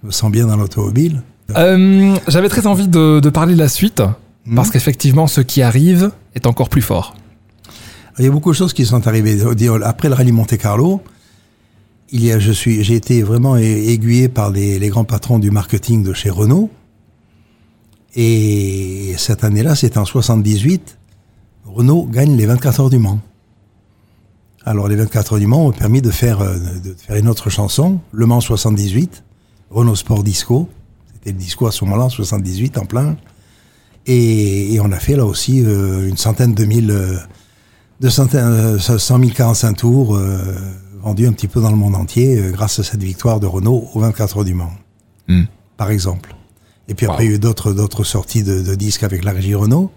je 0.00 0.06
me 0.06 0.12
sens 0.12 0.30
bien 0.30 0.46
dans 0.46 0.56
l'automobile. 0.56 1.22
Euh, 1.56 2.14
J'avais 2.28 2.48
très 2.48 2.66
envie 2.68 2.86
de, 2.88 3.18
de 3.18 3.30
parler 3.30 3.54
de 3.54 3.58
la 3.58 3.68
suite, 3.68 4.00
Mhm. 4.48 4.56
parce 4.56 4.70
qu'effectivement, 4.70 5.26
ce 5.26 5.40
qui 5.40 5.62
arrive 5.62 6.10
est 6.34 6.46
encore 6.46 6.68
plus 6.68 6.82
fort. 6.82 7.14
Il 8.18 8.24
y 8.24 8.28
a 8.28 8.30
beaucoup 8.30 8.50
de 8.50 8.56
choses 8.56 8.72
qui 8.72 8.84
sont 8.84 9.06
arrivées. 9.06 9.38
Après 9.84 10.08
le 10.08 10.14
rallye 10.14 10.32
Monte 10.32 10.56
Carlo, 10.56 11.00
il 12.10 12.24
y 12.24 12.32
a, 12.32 12.38
je 12.38 12.50
suis, 12.50 12.82
j'ai 12.82 12.94
été 12.94 13.22
vraiment 13.22 13.56
aiguillé 13.56 14.28
par 14.28 14.50
les, 14.50 14.78
les 14.78 14.88
grands 14.88 15.04
patrons 15.04 15.38
du 15.38 15.50
marketing 15.50 16.02
de 16.02 16.12
chez 16.14 16.30
Renault. 16.30 16.70
Et 18.16 19.14
cette 19.18 19.44
année-là, 19.44 19.76
c'était 19.76 19.98
en 19.98 20.04
78, 20.04 20.98
Renault 21.66 22.08
gagne 22.10 22.36
les 22.36 22.46
24 22.46 22.80
heures 22.80 22.90
du 22.90 22.98
Mans. 22.98 23.20
Alors 24.64 24.88
les 24.88 24.96
24 24.96 25.34
heures 25.34 25.38
du 25.38 25.46
Mans 25.46 25.66
ont 25.66 25.72
permis 25.72 26.02
de 26.02 26.10
faire, 26.10 26.40
euh, 26.40 26.58
de 26.58 26.94
faire 26.94 27.16
une 27.16 27.28
autre 27.28 27.50
chanson, 27.50 28.00
Le 28.12 28.26
Mans 28.26 28.40
78, 28.40 29.22
Renault 29.70 29.94
Sport 29.94 30.24
Disco. 30.24 30.68
C'était 31.12 31.32
le 31.32 31.38
disco 31.38 31.66
à 31.66 31.72
ce 31.72 31.84
moment-là, 31.84 32.04
en 32.04 32.10
78, 32.10 32.78
en 32.78 32.86
plein. 32.86 33.16
Et, 34.08 34.74
et 34.74 34.80
on 34.80 34.90
a 34.90 34.98
fait 34.98 35.14
là 35.16 35.24
aussi 35.24 35.62
euh, 35.64 36.08
une 36.08 36.16
centaine 36.16 36.54
de 36.54 36.64
mille... 36.64 36.90
euh, 36.90 37.16
de 38.00 38.08
centaines, 38.08 38.44
euh, 38.44 38.78
100 38.78 38.98
000 39.18 39.30
45 39.34 39.74
tours 39.74 40.16
euh, 40.16 40.38
vendus 41.02 41.26
un 41.26 41.32
petit 41.32 41.48
peu 41.48 41.60
dans 41.60 41.70
le 41.70 41.76
monde 41.76 41.94
entier 41.94 42.38
euh, 42.38 42.50
grâce 42.50 42.78
à 42.78 42.82
cette 42.84 43.02
victoire 43.02 43.38
de 43.40 43.46
Renault 43.46 43.88
aux 43.94 44.00
24 44.00 44.38
heures 44.38 44.44
du 44.44 44.54
Mans, 44.54 44.72
Hmm. 45.28 45.42
par 45.76 45.90
exemple. 45.90 46.34
Et 46.88 46.94
puis 46.94 47.04
après, 47.06 47.26
il 47.26 47.30
y 47.30 47.32
a 47.32 47.36
eu 47.36 47.38
d'autres, 47.38 47.72
d'autres 47.74 48.02
sorties 48.02 48.42
de, 48.42 48.62
de 48.62 48.74
disques 48.74 49.02
avec 49.02 49.22
la 49.24 49.32
régie 49.32 49.54
Renault 49.54 49.90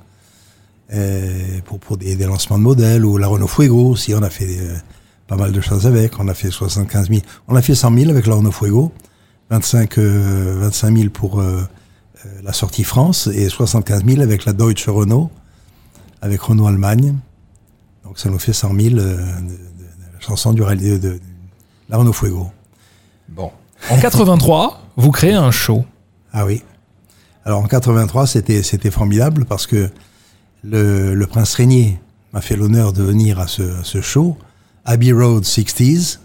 euh, 0.93 1.59
pour, 1.63 1.79
pour 1.79 1.95
des, 1.97 2.15
des 2.17 2.25
lancements 2.25 2.57
de 2.57 2.63
modèles 2.63 3.05
ou 3.05 3.15
la 3.17 3.27
Renault 3.27 3.47
Fuego 3.47 3.91
aussi. 3.91 4.13
On 4.13 4.21
a 4.23 4.29
fait 4.29 4.57
pas 5.27 5.37
mal 5.37 5.53
de 5.53 5.61
choses 5.61 5.87
avec. 5.87 6.19
On 6.19 6.27
a 6.27 6.33
fait 6.33 6.51
75 6.51 7.07
000. 7.07 7.21
On 7.47 7.55
a 7.55 7.61
fait 7.61 7.75
100 7.75 7.97
000 7.97 8.09
avec 8.11 8.27
la 8.27 8.35
Renault 8.35 8.51
Fuego. 8.51 8.91
25, 9.51 9.97
euh, 9.99 10.57
25 10.59 10.97
000 10.97 11.09
pour 11.11 11.41
la 12.43 12.53
sortie 12.53 12.83
France 12.83 13.27
et 13.27 13.49
75 13.49 14.03
000 14.05 14.21
avec 14.21 14.45
la 14.45 14.53
Deutsche 14.53 14.87
Renault, 14.87 15.29
avec 16.21 16.41
Renault 16.41 16.67
Allemagne. 16.67 17.15
Donc 18.03 18.19
ça 18.19 18.29
nous 18.29 18.39
fait 18.39 18.53
100 18.53 18.73
000 18.75 18.79
euh, 18.79 18.89
de, 18.95 18.99
de- 18.99 19.17
de 19.17 20.13
la 20.13 20.19
chanson 20.19 20.53
du 20.53 20.61
rallye 20.61 20.91
de, 20.91 20.97
de- 20.97 21.09
de 21.13 21.19
la 21.89 21.97
Renault 21.97 22.13
Fuego. 22.13 22.51
Bon. 23.29 23.51
En 23.89 23.97
83, 23.99 24.81
vous 24.97 25.11
créez 25.11 25.33
un 25.33 25.51
show. 25.51 25.85
Ah 26.33 26.45
oui. 26.45 26.61
Alors 27.45 27.61
en 27.61 27.67
83, 27.67 28.27
c'était 28.27 28.61
c'était 28.63 28.91
formidable 28.91 29.45
parce 29.45 29.65
que 29.65 29.89
le, 30.63 31.15
le 31.15 31.27
prince 31.27 31.53
Régnier 31.55 31.99
m'a 32.33 32.41
fait 32.41 32.55
l'honneur 32.55 32.93
de 32.93 33.01
venir 33.03 33.39
à 33.39 33.47
ce, 33.47 33.63
à 33.79 33.83
ce 33.83 33.99
show, 34.01 34.37
Abbey 34.85 35.11
Road 35.11 35.43
60s, 35.43 36.19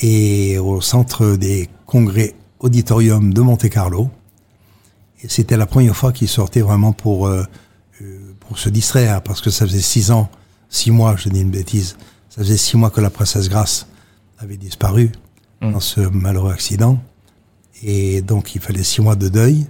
et 0.00 0.58
au 0.58 0.80
centre 0.80 1.36
des 1.36 1.68
congrès 1.86 2.34
auditorium 2.60 3.32
de 3.34 3.40
Monte 3.40 3.68
Carlo. 3.68 4.10
Et 5.22 5.28
c'était 5.28 5.56
la 5.56 5.66
première 5.66 5.96
fois 5.96 6.12
qu'il 6.12 6.28
sortait 6.28 6.60
vraiment 6.60 6.92
pour 6.92 7.26
euh, 7.26 7.44
euh, 8.02 8.34
pour 8.40 8.58
se 8.58 8.68
distraire 8.68 9.22
parce 9.22 9.40
que 9.40 9.50
ça 9.50 9.66
faisait 9.66 9.80
six 9.80 10.10
ans, 10.10 10.28
six 10.68 10.90
mois, 10.90 11.16
je 11.16 11.28
dis 11.28 11.40
une 11.40 11.50
bêtise, 11.50 11.96
ça 12.28 12.42
faisait 12.42 12.56
six 12.56 12.76
mois 12.76 12.90
que 12.90 13.00
la 13.00 13.10
princesse 13.10 13.48
Grace 13.48 13.86
avait 14.38 14.56
disparu 14.56 15.10
Mm. 15.60 15.72
dans 15.72 15.80
ce 15.80 16.00
malheureux 16.00 16.52
accident. 16.52 16.98
Et 17.82 18.22
donc, 18.22 18.54
il 18.54 18.60
fallait 18.60 18.82
six 18.82 19.00
mois 19.00 19.16
de 19.16 19.28
deuil. 19.28 19.66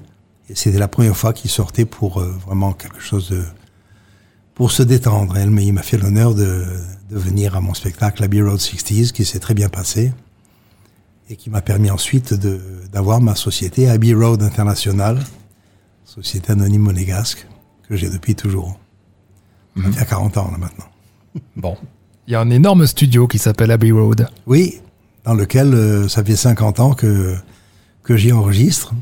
Et 0.48 0.54
c'était 0.54 0.78
la 0.78 0.88
première 0.88 1.16
fois 1.16 1.32
qu'il 1.32 1.50
sortait 1.50 1.84
pour 1.84 2.20
euh, 2.20 2.34
vraiment 2.46 2.72
quelque 2.72 3.00
chose 3.00 3.30
de... 3.30 3.44
pour 4.54 4.70
se 4.70 4.82
détendre. 4.82 5.36
Elle, 5.36 5.50
mais 5.50 5.64
il 5.66 5.72
m'a 5.72 5.82
fait 5.82 5.98
l'honneur 5.98 6.34
de, 6.34 6.64
de 7.10 7.18
venir 7.18 7.54
à 7.54 7.60
mon 7.60 7.74
spectacle 7.74 8.22
Abbey 8.22 8.40
Road 8.40 8.58
60s, 8.58 9.12
qui 9.12 9.24
s'est 9.24 9.38
très 9.38 9.54
bien 9.54 9.68
passé. 9.68 10.12
Et 11.30 11.36
qui 11.36 11.50
m'a 11.50 11.60
permis 11.60 11.90
ensuite 11.90 12.32
de, 12.32 12.60
d'avoir 12.90 13.20
ma 13.20 13.34
société 13.34 13.88
Abbey 13.88 14.14
Road 14.14 14.42
International, 14.42 15.18
société 16.08 16.52
anonyme 16.52 16.80
monégasque, 16.80 17.46
que 17.86 17.94
j'ai 17.94 18.08
depuis 18.08 18.34
toujours. 18.34 18.78
Ça 19.76 19.92
fait 19.92 20.06
40 20.06 20.38
ans, 20.38 20.50
là, 20.50 20.58
maintenant. 20.58 20.86
Bon. 21.56 21.76
Il 22.26 22.32
y 22.32 22.34
a 22.34 22.40
un 22.40 22.50
énorme 22.50 22.86
studio 22.86 23.28
qui 23.28 23.38
s'appelle 23.38 23.70
Abbey 23.70 23.90
Road. 23.90 24.28
Oui, 24.46 24.80
dans 25.24 25.34
lequel 25.34 25.72
euh, 25.74 26.08
ça 26.08 26.24
fait 26.24 26.34
50 26.34 26.80
ans 26.80 26.94
que, 26.94 27.36
que 28.02 28.16
j'y 28.16 28.32
enregistre. 28.32 28.94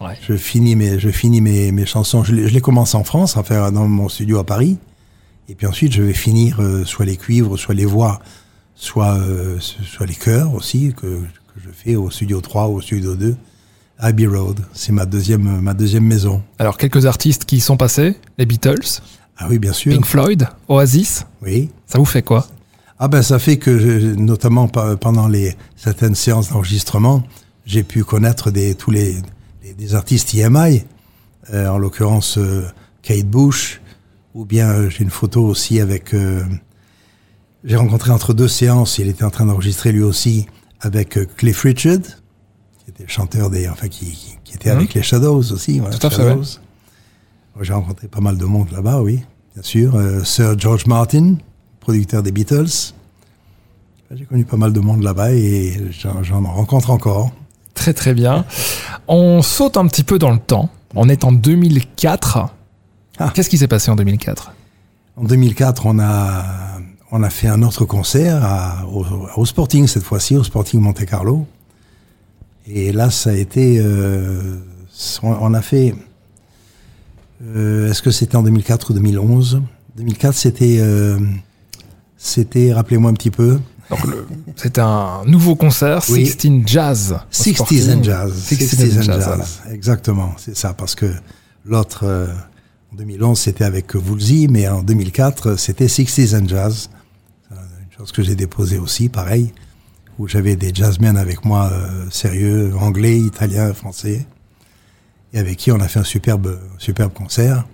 Ouais. 0.00 0.16
Je 0.22 0.36
finis 0.36 0.76
mes, 0.76 0.98
je 0.98 1.10
finis 1.10 1.40
mes, 1.40 1.72
mes 1.72 1.84
chansons. 1.84 2.22
Je 2.22 2.32
les, 2.32 2.48
je 2.48 2.54
les 2.54 2.60
commence 2.60 2.94
en 2.94 3.04
France, 3.04 3.36
à 3.36 3.42
faire 3.42 3.72
dans 3.72 3.88
mon 3.88 4.08
studio 4.08 4.38
à 4.38 4.44
Paris. 4.44 4.78
Et 5.48 5.54
puis 5.54 5.66
ensuite, 5.66 5.92
je 5.92 6.02
vais 6.02 6.14
finir 6.14 6.60
euh, 6.60 6.84
soit 6.84 7.04
les 7.04 7.16
cuivres, 7.16 7.58
soit 7.58 7.74
les 7.74 7.84
voix, 7.84 8.20
soit, 8.74 9.16
euh, 9.16 9.58
soit 9.60 10.06
les 10.06 10.14
chœurs 10.14 10.54
aussi, 10.54 10.94
que, 10.96 11.06
que 11.06 11.60
je 11.60 11.70
fais 11.70 11.96
au 11.96 12.10
studio 12.10 12.40
3 12.40 12.68
ou 12.68 12.76
au 12.76 12.80
studio 12.80 13.16
2, 13.16 13.32
à 13.32 13.36
Abbey 13.98 14.26
Road. 14.26 14.60
C'est 14.72 14.92
ma 14.92 15.06
deuxième, 15.06 15.60
ma 15.60 15.74
deuxième 15.74 16.04
maison. 16.04 16.42
Alors, 16.58 16.76
quelques 16.76 17.06
artistes 17.06 17.44
qui 17.44 17.56
y 17.56 17.60
sont 17.60 17.76
passés. 17.76 18.16
Les 18.38 18.46
Beatles, 18.46 19.00
Ah 19.38 19.46
oui, 19.50 19.58
bien 19.58 19.72
sûr. 19.72 19.92
Pink 19.92 20.06
Floyd, 20.06 20.48
Oasis. 20.68 21.26
Oui. 21.42 21.70
Ça 21.86 21.98
vous 21.98 22.04
fait 22.04 22.22
quoi? 22.22 22.46
Ah 22.98 23.08
ben 23.08 23.20
ça 23.20 23.38
fait 23.38 23.58
que 23.58 23.78
je- 23.78 24.14
notamment 24.14 24.68
pendant 24.68 25.28
les 25.28 25.54
certaines 25.76 26.14
séances 26.14 26.48
d'enregistrement, 26.48 27.22
j'ai 27.66 27.82
pu 27.82 28.04
connaître 28.04 28.50
des 28.50 28.74
tous 28.74 28.90
les, 28.90 29.16
les- 29.62 29.74
des 29.74 29.94
artistes 29.94 30.34
EMI, 30.34 30.84
euh, 31.52 31.68
en 31.68 31.76
l'occurrence 31.76 32.38
euh, 32.38 32.64
Kate 33.02 33.26
Bush, 33.26 33.82
ou 34.32 34.46
bien 34.46 34.70
euh, 34.70 34.88
j'ai 34.88 35.02
une 35.04 35.10
photo 35.10 35.44
aussi 35.44 35.78
avec 35.78 36.14
j'ai 37.64 37.76
rencontré 37.76 38.12
entre 38.12 38.32
deux 38.32 38.48
séances, 38.48 38.98
il 38.98 39.08
était 39.08 39.24
en 39.24 39.30
train 39.30 39.44
d'enregistrer 39.46 39.92
lui 39.92 40.02
aussi 40.02 40.46
avec 40.80 41.18
Cliff 41.36 41.60
Richard, 41.62 41.98
qui 42.86 42.90
était 42.92 43.02
le 43.02 43.08
chanteur 43.08 43.50
des 43.50 43.68
enfin 43.68 43.88
qui, 43.88 44.06
qui, 44.12 44.38
qui 44.44 44.54
était 44.54 44.70
Mhm. 44.70 44.76
avec 44.78 44.94
les 44.94 45.02
Shadows 45.02 45.52
aussi, 45.52 45.80
voilà, 45.80 45.98
Tout 45.98 46.06
à 46.06 46.10
fait, 46.10 46.16
Shadows. 46.16 46.40
Ouais, 47.56 47.62
J'ai 47.64 47.72
rencontré 47.74 48.06
pas 48.08 48.20
mal 48.20 48.38
de 48.38 48.44
monde 48.44 48.70
là-bas, 48.70 49.02
oui, 49.02 49.20
bien 49.54 49.62
sûr. 49.62 49.94
Euh, 49.96 50.22
Sir 50.24 50.58
George 50.58 50.86
Martin, 50.86 51.34
producteur 51.80 52.22
des 52.22 52.30
Beatles. 52.32 52.92
J'ai 54.14 54.24
connu 54.24 54.44
pas 54.44 54.56
mal 54.56 54.72
de 54.72 54.78
monde 54.80 55.02
là-bas 55.02 55.32
et 55.32 55.80
j'en 56.22 56.42
rencontre 56.44 56.90
encore. 56.90 57.32
Très 57.74 57.92
très 57.92 58.14
bien. 58.14 58.44
On 59.08 59.42
saute 59.42 59.76
un 59.76 59.86
petit 59.88 60.04
peu 60.04 60.18
dans 60.18 60.30
le 60.30 60.38
temps. 60.38 60.70
On 60.94 61.08
est 61.08 61.24
en 61.24 61.32
2004. 61.32 62.48
Ah. 63.18 63.32
Qu'est-ce 63.34 63.50
qui 63.50 63.58
s'est 63.58 63.66
passé 63.68 63.90
en 63.90 63.96
2004 63.96 64.52
En 65.16 65.24
2004, 65.24 65.86
on 65.86 65.98
a, 65.98 66.44
on 67.10 67.22
a 67.24 67.30
fait 67.30 67.48
un 67.48 67.62
autre 67.62 67.84
concert 67.84 68.44
à- 68.44 68.86
au, 68.86 69.04
au 69.36 69.44
Sporting, 69.44 69.86
cette 69.88 70.04
fois-ci, 70.04 70.36
au 70.36 70.44
Sporting 70.44 70.80
Monte 70.80 71.04
Carlo. 71.04 71.46
Et 72.66 72.92
là, 72.92 73.10
ça 73.10 73.30
a 73.30 73.34
été... 73.34 73.78
euh, 73.80 74.56
on, 75.22 75.54
a 75.54 75.62
fait... 75.62 75.94
euh, 77.44 77.90
Est-ce 77.90 78.02
que 78.02 78.10
c'était 78.10 78.36
en 78.36 78.42
2004 78.42 78.90
ou 78.90 78.94
2011 78.94 79.62
2004, 79.96 80.34
c'était... 80.34 80.78
euh, 80.80 81.18
c'était, 82.16 82.72
rappelez-moi 82.72 83.10
un 83.10 83.14
petit 83.14 83.30
peu, 83.30 83.58
C'était 84.56 84.80
un 84.80 85.22
nouveau 85.26 85.54
concert, 85.54 86.02
Oui. 86.10 86.26
16 86.26 86.62
Jazz. 86.66 87.12
au 87.12 87.16
60s 87.32 87.54
Sporting. 87.54 87.90
and 87.98 88.02
Jazz. 88.02 88.32
60s 88.50 88.98
and 88.98 89.02
Jazz, 89.02 89.24
voilà. 89.26 89.44
Exactement, 89.70 90.32
c'est 90.38 90.56
ça. 90.56 90.72
Parce 90.74 90.94
que 90.94 91.06
l'autre, 91.64 92.04
en 92.92 92.96
2011, 92.96 93.38
c'était 93.38 93.64
avec 93.64 93.94
Woolsey, 93.94 94.48
mais 94.50 94.66
en 94.66 94.82
2004, 94.82 95.56
c'était 95.56 95.86
60s 95.86 96.36
and 96.42 96.48
Jazz. 96.48 96.90
Une 97.52 97.96
chose 97.96 98.10
que 98.12 98.22
j'ai 98.22 98.34
déposée 98.34 98.78
aussi, 98.78 99.08
pareil, 99.08 99.52
où 100.18 100.26
j'avais 100.28 100.56
des 100.56 100.72
jazzmen 100.74 101.16
avec 101.16 101.44
moi 101.44 101.70
euh, 101.72 102.06
sérieux, 102.10 102.72
anglais, 102.80 103.18
italien, 103.18 103.72
français, 103.74 104.26
et 105.32 105.38
avec 105.38 105.56
qui 105.58 105.70
on 105.72 105.80
a 105.80 105.88
fait 105.88 105.98
un 106.00 106.04
superbe, 106.04 106.58
superbe 106.78 107.12
concert, 107.12 107.66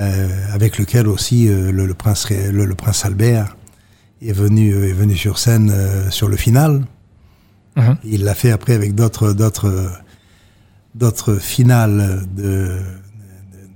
euh, 0.00 0.28
avec 0.52 0.78
lequel 0.78 1.06
aussi 1.08 1.48
euh, 1.48 1.70
le, 1.70 1.86
le 1.86 1.94
prince, 1.94 2.30
le, 2.30 2.64
le 2.64 2.74
prince 2.74 3.04
Albert 3.04 3.56
est 4.22 4.32
venu, 4.32 4.72
est 4.86 4.92
venu 4.92 5.16
sur 5.16 5.38
scène 5.38 5.74
sur 6.10 6.28
le 6.28 6.36
final. 6.36 6.84
Mhm. 7.76 7.96
Il 8.04 8.24
l'a 8.24 8.34
fait 8.34 8.50
après 8.50 8.74
avec 8.74 8.94
d'autres 8.94 9.32
d'autres 9.32 9.90
d'autres 10.94 11.36
finales 11.36 12.26
de, 12.34 12.42
de, 12.42 12.78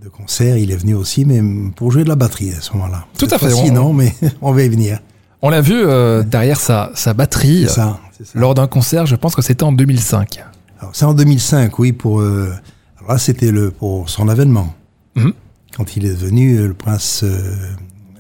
de 0.05 0.09
concerts. 0.09 0.57
Il 0.59 0.71
est 0.73 0.77
venu 0.77 0.95
aussi, 0.95 1.25
mais 1.25 1.41
pour 1.77 1.93
jouer 1.93 2.05
de 2.05 2.09
la 2.09 2.17
batterie 2.17 2.51
à 2.53 2.61
ce 2.61 2.73
moment-là. 2.73 3.07
Tout 3.19 3.29
à 3.31 3.39
fait, 3.39 3.51
Si 3.51 3.71
on- 3.71 3.73
non, 3.73 3.93
mais 3.93 4.15
on 4.43 4.53
va 4.53 4.63
y 4.65 4.69
venir. 4.69 4.99
On 5.47 5.51
l'a 5.51 5.61
vu 5.61 5.75
euh, 5.77 6.23
derrière 6.23 6.59
sa, 6.59 6.91
sa 6.95 7.13
batterie 7.13 7.67
ça. 7.69 7.75
ça. 7.75 8.25
lors 8.35 8.55
d'un 8.55 8.67
concert, 8.67 9.05
je 9.05 9.15
pense 9.15 9.35
que 9.35 9.43
c'était 9.43 9.63
en 9.63 9.73
2005. 9.73 10.43
Alors, 10.81 10.97
c'est 10.97 11.05
en 11.05 11.13
2005, 11.13 11.79
oui, 11.79 11.93
pour. 11.93 12.21
euh, 12.21 12.51
alors 12.99 13.13
là, 13.13 13.19
c'était 13.19 13.51
le 13.51 13.71
pour 13.71 14.09
son 14.09 14.29
avènement 14.31 14.75
Mhm. 15.17 15.33
quand 15.77 15.97
il 15.97 16.07
est 16.07 16.15
devenu 16.15 16.57
euh, 16.57 16.69
le 16.69 16.75
prince 16.75 17.23
euh, 17.25 17.39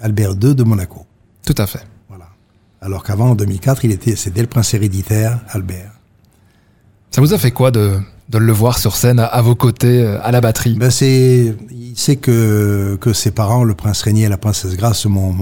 Albert 0.02 0.32
II 0.32 0.54
de 0.54 0.64
Monaco. 0.64 1.06
Tout 1.46 1.54
à 1.56 1.66
fait. 1.66 1.86
Voilà. 2.10 2.26
Alors 2.82 3.02
qu'avant, 3.02 3.30
en 3.30 3.34
2004, 3.34 3.86
il 3.86 3.90
était 3.92 4.16
c'était 4.16 4.42
le 4.42 4.46
prince 4.48 4.74
héréditaire 4.74 5.40
Albert. 5.48 5.92
Ça 7.10 7.20
vous 7.22 7.32
a 7.32 7.38
fait 7.38 7.52
quoi 7.52 7.70
de, 7.70 7.98
de 8.28 8.38
le 8.38 8.52
voir 8.52 8.76
sur 8.78 8.96
scène 8.96 9.18
à, 9.18 9.24
à 9.24 9.40
vos 9.40 9.54
côtés, 9.54 10.04
à 10.06 10.30
la 10.30 10.40
batterie? 10.42 10.74
Ben 10.74 10.90
c'est, 10.90 11.54
il 11.70 11.96
sait 11.96 12.16
que 12.16 12.98
que 13.00 13.12
ses 13.14 13.30
parents, 13.30 13.64
le 13.64 13.74
prince 13.74 14.02
Régnier 14.02 14.24
et 14.26 14.28
la 14.28 14.36
princesse 14.38 14.76
Grace, 14.76 15.06
m'ont 15.06 15.32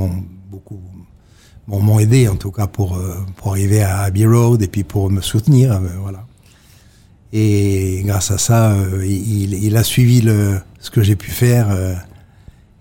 m'ont 1.72 1.80
m'ont 1.80 1.98
aidé 1.98 2.28
en 2.28 2.36
tout 2.36 2.50
cas 2.50 2.66
pour 2.66 2.96
euh, 2.96 3.16
pour 3.36 3.52
arriver 3.52 3.82
à 3.82 4.00
Abbey 4.00 4.26
Road 4.26 4.62
et 4.62 4.68
puis 4.68 4.84
pour 4.84 5.10
me 5.10 5.20
soutenir, 5.20 5.72
euh, 5.72 5.88
voilà. 6.00 6.26
Et 7.32 8.02
grâce 8.04 8.30
à 8.30 8.36
ça, 8.36 8.72
euh, 8.72 9.06
il, 9.06 9.76
a 9.76 9.82
suivi 9.82 10.20
le 10.20 10.60
ce 10.80 10.90
que 10.90 11.02
j'ai 11.02 11.16
pu 11.16 11.30
faire 11.30 11.74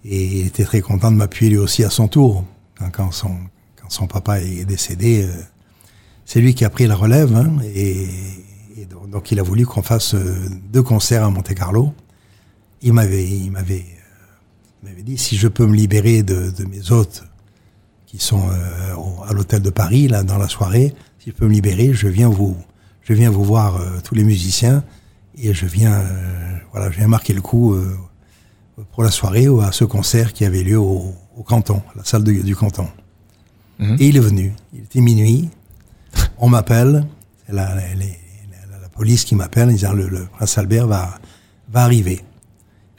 et 0.03 0.25
il 0.25 0.47
était 0.47 0.65
très 0.65 0.81
content 0.81 1.09
de 1.09 1.15
m'appuyer 1.15 1.51
lui 1.51 1.57
aussi 1.57 1.85
à 1.85 1.89
son 1.89 2.09
tour 2.09 2.43
quand, 2.77 2.89
quand 2.91 3.11
son 3.11 3.37
quand 3.81 3.89
son 3.89 4.07
papa 4.07 4.41
est 4.41 4.65
décédé. 4.65 5.25
c'est 6.25 6.41
lui 6.41 6.53
qui 6.53 6.65
a 6.65 6.69
pris 6.69 6.85
la 6.85 6.95
relève 6.95 7.33
hein, 7.35 7.57
et, 7.73 8.07
donc, 9.09 9.31
il 9.31 9.39
a 9.39 9.43
voulu 9.43 9.65
qu'on 9.65 9.81
fasse 9.81 10.15
deux 10.71 10.81
concerts 10.81 11.25
à 11.25 11.29
Monte 11.29 11.53
Carlo. 11.53 11.93
Il 12.81 12.93
m'avait 12.93 13.27
il 13.27 13.51
m'avait 13.51 13.85
m'avait 14.83 15.03
dit 15.03 15.17
si 15.17 15.37
je 15.37 15.47
peux 15.47 15.65
me 15.65 15.75
libérer 15.75 16.23
de 16.23 16.65
mes 16.65 16.91
hôtes 16.91 17.23
qui 18.11 18.19
sont 18.19 18.43
euh, 18.49 18.93
au- 18.95 19.23
à 19.23 19.31
l'hôtel 19.33 19.61
de 19.61 19.69
Paris 19.69 20.07
là 20.09 20.23
dans 20.23 20.37
la 20.37 20.49
soirée, 20.49 20.93
si 21.19 21.29
je 21.29 21.35
peux 21.35 21.47
me 21.47 21.53
libérer, 21.53 21.93
je 21.93 22.07
viens 22.07 22.27
vous 22.29 22.57
je 23.01 23.13
viens 23.13 23.29
vous 23.29 23.43
voir 23.43 23.77
euh, 23.77 23.99
tous 24.03 24.15
les 24.15 24.23
musiciens 24.25 24.83
et 25.37 25.53
je 25.53 25.65
viens 25.65 25.93
euh, 25.93 26.57
voilà 26.73 26.91
je 26.91 26.97
viens 26.97 27.07
marquer 27.07 27.33
le 27.33 27.41
coup 27.41 27.73
pour 28.91 29.03
la 29.03 29.11
soirée 29.11 29.47
ou 29.47 29.61
à 29.61 29.71
ce 29.71 29.85
concert 29.85 30.33
qui 30.33 30.43
avait 30.45 30.63
lieu 30.63 30.77
au, 30.79 31.13
au 31.37 31.43
canton, 31.43 31.81
à 31.93 31.99
la 31.99 32.03
salle 32.03 32.23
de- 32.23 32.31
du 32.41 32.55
canton. 32.55 32.87
Mhm. 33.79 33.97
Et 33.99 34.07
il 34.07 34.17
est 34.17 34.21
venu. 34.21 34.53
Il 34.73 34.81
était 34.81 35.01
minuit. 35.01 35.49
On 36.37 36.49
m'appelle. 36.49 37.05
C'est 37.45 37.53
la, 37.53 37.69
la, 37.75 37.75
la- 37.75 37.95
la- 37.95 38.79
la 38.81 38.89
police 38.89 39.23
qui 39.23 39.35
m'appelle 39.35 39.69
en 39.69 39.71
disant 39.71 39.93
le, 39.93 40.07
le 40.09 40.25
prince 40.25 40.57
Albert 40.57 40.87
va, 40.87 41.19
va 41.71 41.83
arriver. 41.83 42.21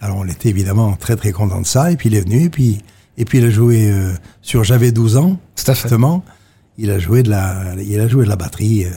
Alors 0.00 0.16
on 0.18 0.26
était 0.26 0.48
évidemment 0.48 0.94
très 0.94 1.16
très 1.16 1.32
content 1.32 1.60
de 1.60 1.66
ça. 1.66 1.90
Et 1.90 1.96
puis 1.96 2.08
il 2.08 2.14
est 2.14 2.20
venu. 2.22 2.44
Et 2.44 2.50
puis, 2.50 2.80
et 3.18 3.24
puis 3.24 3.38
il 3.38 3.44
a 3.44 3.50
joué 3.50 3.90
euh, 3.90 4.12
sur 4.40 4.64
J'avais 4.64 4.92
12 4.92 5.16
ans, 5.16 5.38
justement. 5.56 6.24
Il 6.78 6.90
a 6.90 6.98
joué 6.98 7.22
de 7.22 7.30
la, 7.30 7.74
il 7.80 8.00
a 8.00 8.08
joué 8.08 8.24
de 8.24 8.28
la 8.30 8.36
batterie. 8.36 8.84
euh, 8.86 8.90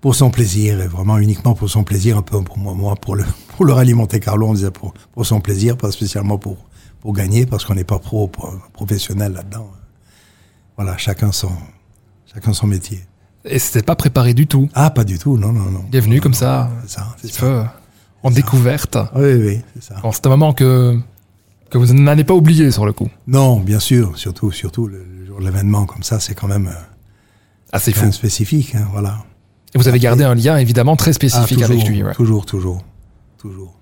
pour 0.00 0.16
son 0.16 0.30
plaisir, 0.30 0.80
et 0.80 0.88
vraiment 0.88 1.16
uniquement 1.18 1.54
pour 1.54 1.70
son 1.70 1.84
plaisir, 1.84 2.18
un 2.18 2.22
peu 2.22 2.42
pour 2.42 2.58
moi, 2.58 2.74
moi 2.74 2.96
pour 2.96 3.14
le 3.14 3.24
pour 3.56 3.64
le 3.64 3.72
rallye 3.72 3.94
Monte 3.94 4.18
Carlo, 4.18 4.48
on 4.48 4.54
disait 4.54 4.72
pour 4.72 4.92
pour 5.12 5.24
son 5.24 5.40
plaisir, 5.40 5.76
pas 5.76 5.92
spécialement 5.92 6.38
pour 6.38 6.56
pour 7.00 7.12
gagner, 7.12 7.46
parce 7.46 7.64
qu'on 7.64 7.74
n'est 7.76 7.84
pas 7.84 7.98
pro, 8.00 8.26
pro- 8.28 8.52
professionnel 8.72 9.32
là-dedans. 9.32 9.70
Voilà, 10.76 10.96
chacun 10.96 11.30
son 11.32 11.52
chacun 12.32 12.52
son 12.52 12.66
métier. 12.66 13.00
Et 13.44 13.58
c'était 13.60 13.82
pas 13.82 13.94
préparé 13.96 14.34
du 14.34 14.46
tout. 14.46 14.68
Ah, 14.74 14.90
pas 14.90 15.04
du 15.04 15.18
tout, 15.18 15.36
non, 15.36 15.52
non, 15.52 15.70
non. 15.70 15.84
Il 15.92 15.96
est 15.96 16.00
venu 16.00 16.16
Non, 16.16 16.22
comme 16.22 16.32
non, 16.32 16.38
ça, 16.38 16.70
C'est 16.86 16.98
ça, 16.98 17.14
ça. 17.28 17.40
peu 17.40 17.62
en 18.24 18.30
découverte. 18.30 18.96
Oui, 19.16 19.34
oui, 19.34 19.60
c'est 19.74 19.82
ça. 19.84 20.00
Bon, 20.02 20.10
c'est 20.12 20.24
un 20.26 20.30
moment 20.30 20.52
que, 20.52 20.98
que 21.72 21.78
vous 21.78 21.92
n'allez 21.94 22.22
pas 22.24 22.34
oublier 22.34 22.70
sur 22.70 22.84
le 22.84 22.92
coup. 22.92 23.08
Non, 23.26 23.58
bien 23.58 23.80
sûr, 23.80 24.16
surtout, 24.18 24.52
surtout 24.52 24.86
le, 24.86 25.04
le 25.04 25.24
jour 25.26 25.40
de 25.40 25.44
l'événement 25.44 25.86
comme 25.86 26.02
ça, 26.02 26.20
c'est 26.20 26.34
quand 26.34 26.46
même 26.48 26.66
euh, 26.68 26.80
Ah, 27.72 27.78
c'est 27.78 27.92
quand 27.92 28.00
fou. 28.06 28.12
spécifique, 28.12 28.74
hein, 28.74 28.86
voilà. 28.92 29.24
Et 29.74 29.78
vous 29.78 29.88
avez 29.88 29.98
gardé 29.98 30.22
un 30.22 30.34
lien 30.34 30.58
évidemment 30.58 30.96
très 30.96 31.10
Ah, 31.10 31.14
spécifique 31.14 31.58
toujours, 31.60 31.70
avec 31.74 31.88
lui. 31.88 32.02
ouais. 32.02 32.12
Toujours, 32.14 32.44
toujours, 32.44 32.84
toujours. 33.38 33.74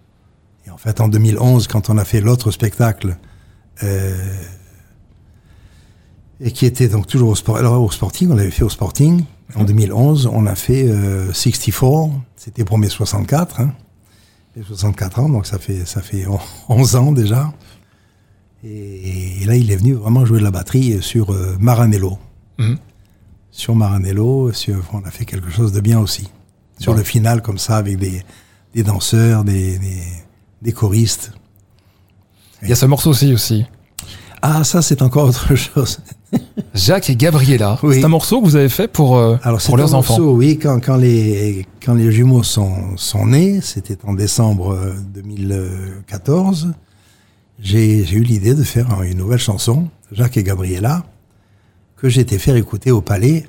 Et 0.67 0.71
en 0.71 0.77
fait, 0.77 1.01
en 1.01 1.09
2011, 1.09 1.67
quand 1.67 1.91
on 1.91 1.99
a 1.99 2.05
fait 2.05 2.21
l'autre 2.21 2.53
spectacle, 2.53 3.17
euh, 3.83 4.15
et 6.41 6.53
qui 6.53 6.65
était 6.67 6.89
donc 6.89 7.07
toujours 7.09 7.31
au, 7.31 7.35
sport, 7.35 7.57
alors, 7.57 7.83
au 7.83 7.91
Sporting, 7.91 8.31
on 8.31 8.35
l'avait 8.37 8.51
fait 8.53 8.63
au 8.63 8.69
Sporting. 8.71 9.25
En 9.57 9.65
2011, 9.65 10.31
on 10.33 10.47
a 10.47 10.55
fait 10.55 10.85
euh, 10.89 11.33
64, 11.33 12.11
c'était 12.37 12.65
pour 12.65 12.79
mes 12.79 12.89
64, 12.89 13.61
hein, 13.61 13.73
mes 14.55 14.63
64 14.63 15.19
ans, 15.19 15.29
donc 15.29 15.47
ça 15.47 15.59
fait, 15.59 15.85
ça 15.87 16.01
fait 16.03 16.25
11 16.69 16.95
ans 16.97 17.11
déjà. 17.11 17.53
Et, 18.65 19.43
et 19.43 19.45
là, 19.47 19.57
il 19.57 19.71
est 19.71 19.77
venu 19.77 19.95
vraiment 19.95 20.25
jouer 20.27 20.39
de 20.39 20.45
la 20.45 20.51
batterie 20.51 20.99
sur 21.03 21.31
euh, 21.33 21.57
Maranello. 21.61 22.19
Mhm. 22.59 22.77
Sur 23.51 23.75
Maranello, 23.75 24.53
sur, 24.53 24.77
on 24.93 25.01
a 25.05 25.11
fait 25.11 25.25
quelque 25.25 25.51
chose 25.51 25.73
de 25.73 25.81
bien 25.81 25.99
aussi. 25.99 26.29
Sur 26.79 26.95
le 26.95 27.03
final, 27.03 27.43
comme 27.43 27.59
ça, 27.59 27.77
avec 27.77 27.99
des, 27.99 28.23
des 28.75 28.83
danseurs, 28.83 29.45
des, 29.45 29.79
des, 29.79 30.03
des 30.63 30.73
choristes. 30.73 31.33
Il 32.63 32.69
y 32.69 32.73
a 32.73 32.77
ce 32.77 32.87
morceau 32.87 33.11
aussi 33.11 33.33
aussi. 33.33 33.65
Ah, 34.43 34.65
ça, 34.65 34.81
c'est 34.81 35.03
encore 35.03 35.29
autre 35.29 35.55
chose. 35.57 35.99
Jacques 36.75 37.11
et 37.11 37.17
Gabriella. 37.17 37.79
Oui. 37.83 37.97
C'est 37.97 38.05
un 38.05 38.09
morceau 38.09 38.41
que 38.41 38.47
vous 38.47 38.57
avez 38.57 38.69
fait 38.71 38.89
pour, 38.89 39.19
euh, 39.19 39.37
Alors, 39.43 39.61
c'est 39.61 39.67
pour 39.67 39.77
leurs 39.77 39.95
un 39.95 39.99
enfants. 39.99 40.19
morceau, 40.19 40.35
oui, 40.37 40.59
quand, 40.59 40.81
quand, 40.83 40.97
les, 40.97 41.67
quand 41.85 41.95
les 41.95 42.11
jumeaux 42.13 42.43
sont, 42.43 42.97
sont 42.97 43.27
nés, 43.27 43.61
c'était 43.61 43.99
en 44.05 44.15
décembre 44.15 44.73
euh, 44.73 44.95
2014, 45.15 46.73
j'ai 47.61 48.11
eu 48.13 48.23
l'idée 48.23 48.55
de 48.55 48.63
faire 48.63 48.91
un- 48.93 49.03
une 49.03 49.19
nouvelle 49.19 49.39
chanson, 49.39 49.89
Jacques 50.13 50.37
et 50.37 50.43
Gabriella, 50.43 51.05
que 51.97 52.09
j'ai 52.09 52.23
été 52.23 52.39
faire 52.39 52.57
écouter 52.57 52.91
au 52.91 53.01
palais 53.01 53.47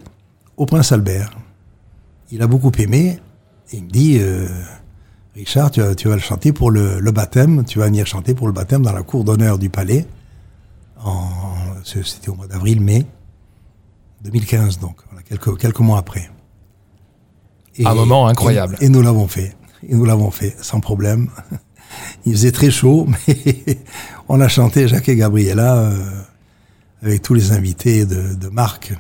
au 0.58 0.66
Prince 0.66 0.92
Albert. 0.92 1.32
Il 2.32 2.42
a 2.42 2.48
beaucoup 2.48 2.72
aimé, 2.78 3.20
et 3.72 3.78
il 3.78 3.84
me 3.86 3.90
dit, 3.90 4.18
euh, 4.20 4.48
Richard, 5.36 5.72
tu 5.72 5.80
vas, 5.82 5.96
tu 5.96 6.08
vas 6.10 6.16
le 6.16 6.22
chanter 6.22 6.52
pour 6.54 6.72
le, 6.72 7.00
le 7.00 7.12
baptême, 7.12 7.64
tu 7.66 7.80
vas 7.80 7.86
venir 7.86 8.06
chanter 8.06 8.34
pour 8.36 8.48
le 8.48 8.54
baptême 8.54 8.82
dans 8.84 8.94
la 8.94 9.04
cour 9.04 9.24
d'honneur 9.24 9.58
du 9.58 9.70
palais. 9.70 10.06
C'était 11.84 12.30
au 12.30 12.36
mois 12.36 12.48
d'avril-mai 12.48 13.06
2015, 14.24 14.78
donc, 14.80 14.98
voilà, 15.10 15.24
quelques, 15.24 15.58
quelques 15.58 15.80
mois 15.80 15.98
après. 15.98 16.30
Et- 17.78 17.86
Un 17.88 17.96
moment 17.96 18.28
incroyable. 18.28 18.78
Et, 18.82 18.86
et 18.86 18.90
nous 18.90 19.02
l'avons 19.02 19.28
fait. 19.28 19.56
Et 19.88 19.96
nous 19.96 20.06
l'avons 20.06 20.30
fait, 20.32 20.56
sans 20.62 20.80
problème. 20.80 21.30
Il 22.26 22.34
faisait 22.34 22.52
très 22.52 22.72
chaud, 22.72 23.08
mais 23.28 23.78
on 24.30 24.40
a 24.42 24.48
chanté 24.48 24.88
Jacques 24.88 25.10
et 25.10 25.16
Gabriella 25.16 25.78
euh, 25.78 26.22
avec 27.04 27.22
tous 27.22 27.34
les 27.34 27.52
invités 27.52 28.06
de, 28.06 28.34
de 28.36 28.48
Marc 28.50 28.94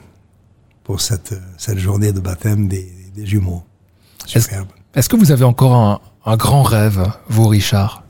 pour 0.83 1.01
cette, 1.01 1.33
cette 1.57 1.77
journée 1.77 2.11
de 2.11 2.19
baptême 2.19 2.67
des, 2.67 2.91
des 3.15 3.25
jumeaux. 3.25 3.63
Est-ce- 4.25 4.39
Superbe. 4.45 4.67
Est-ce 4.95 5.07
que 5.09 5.15
vous 5.15 5.31
avez 5.31 5.45
encore 5.45 5.73
un, 5.73 5.99
un 6.25 6.35
grand 6.37 6.63
rêve, 6.63 7.09
vous 7.29 7.47
Richard? 7.47 8.03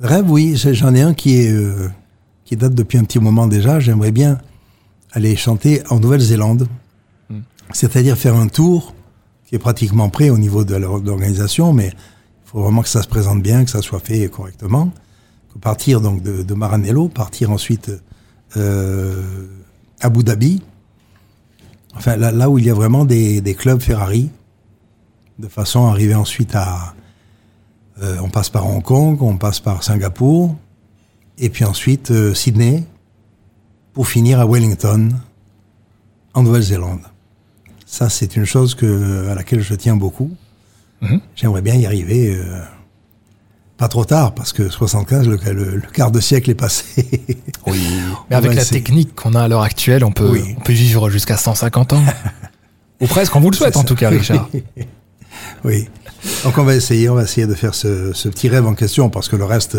Rêve, 0.00 0.30
oui, 0.30 0.56
j'en 0.56 0.94
ai 0.94 1.00
un 1.02 1.14
qui 1.14 1.36
est 1.36 1.50
euh, 1.50 1.88
qui 2.44 2.56
date 2.56 2.74
depuis 2.74 2.98
un 2.98 3.04
petit 3.04 3.18
moment 3.18 3.46
déjà. 3.46 3.80
J'aimerais 3.80 4.12
bien 4.12 4.38
aller 5.12 5.36
chanter 5.36 5.82
en 5.90 5.98
Nouvelle-Zélande, 6.00 6.68
Hmm. 7.30 7.40
c'est-à-dire 7.72 8.18
faire 8.18 8.34
un 8.36 8.48
tour 8.48 8.94
qui 9.46 9.54
est 9.54 9.58
pratiquement 9.58 10.08
prêt 10.08 10.30
au 10.30 10.38
niveau 10.38 10.64
de 10.64 10.74
l'or- 10.76 11.00
de 11.00 11.06
l'organisation, 11.08 11.72
mais 11.72 11.88
il 11.88 12.50
faut 12.50 12.62
vraiment 12.62 12.82
que 12.82 12.88
ça 12.88 13.02
se 13.02 13.08
présente 13.08 13.42
bien, 13.42 13.64
que 13.64 13.70
ça 13.70 13.82
soit 13.82 14.00
fait 14.00 14.28
correctement. 14.28 14.90
Partir 15.60 16.00
donc 16.00 16.20
de, 16.22 16.54
Maranello, 16.54 17.08
partir 17.08 17.52
ensuite 17.52 17.92
euh, 18.56 19.46
à 20.00 20.06
Abu 20.06 20.24
Dhabi, 20.24 20.60
enfin 21.94 22.16
là, 22.16 22.50
où 22.50 22.58
il 22.58 22.66
y 22.66 22.70
a 22.70 22.74
vraiment 22.74 23.04
des, 23.04 23.40
des 23.40 23.54
clubs 23.54 23.80
Ferrari, 23.80 24.30
de 25.38 25.46
façon 25.46 25.86
à 25.86 25.90
arriver 25.90 26.16
ensuite 26.16 26.54
à 26.56 26.94
euh, 28.02 28.16
on 28.20 28.28
passe 28.30 28.50
par 28.50 28.66
Hong 28.66 28.82
Kong, 28.82 29.22
on 29.22 29.36
passe 29.36 29.60
par 29.60 29.84
Singapour, 29.84 30.56
et 31.38 31.50
puis 31.50 31.64
ensuite 31.64 32.10
euh, 32.10 32.34
Sydney, 32.34 32.84
pour 33.92 34.08
finir 34.08 34.40
à 34.40 34.46
Wellington, 34.46 35.10
en 36.34 36.42
Nouvelle-Zélande. 36.42 37.02
Ça, 37.94 38.08
c'est 38.10 38.34
une 38.34 38.44
chose 38.44 38.74
que, 38.74 39.28
à 39.30 39.36
laquelle 39.36 39.60
je 39.62 39.72
tiens 39.74 39.94
beaucoup. 39.94 40.32
Mhm. 41.00 41.20
J'aimerais 41.36 41.62
bien 41.62 41.76
y 41.76 41.86
arriver, 41.86 42.34
euh, 42.34 42.58
pas 43.76 43.86
trop 43.86 44.04
tard, 44.04 44.34
parce 44.34 44.52
que 44.52 44.68
75, 44.68 45.28
le, 45.28 45.36
le- 45.52 45.76
le 45.76 45.90
quart 45.92 46.10
de 46.10 46.18
siècle 46.18 46.50
est 46.50 46.56
passé. 46.56 46.84
Oui. 47.68 47.80
Mais 48.30 48.34
avec 48.36 48.52
la 48.54 48.64
technique 48.64 49.14
qu'on 49.14 49.34
a 49.34 49.42
à 49.42 49.48
l'heure 49.48 49.62
actuelle, 49.62 50.04
on 50.04 50.10
peut, 50.10 50.28
Oui. 50.28 50.56
on 50.58 50.60
peut 50.60 50.72
vivre 50.72 51.08
jusqu'à 51.08 51.36
150 51.36 51.92
ans. 51.92 52.02
Ou 53.00 53.06
presque, 53.06 53.36
on 53.36 53.40
vous 53.40 53.50
le 53.50 53.56
souhaite 53.56 53.76
en 53.76 53.84
tout 53.84 53.94
cas, 53.94 54.10
Richard. 54.10 54.48
Oui. 55.64 55.88
Donc 56.42 56.58
on 56.58 56.64
va 56.64 56.74
essayer, 56.74 57.08
on 57.08 57.14
va 57.14 57.22
essayer 57.22 57.46
de 57.46 57.54
faire 57.54 57.74
ce, 57.76 58.12
ce 58.12 58.28
petit 58.28 58.48
rêve 58.48 58.66
en 58.66 58.74
question 58.74 59.08
parce 59.08 59.28
que 59.28 59.36
le 59.36 59.44
reste, 59.44 59.78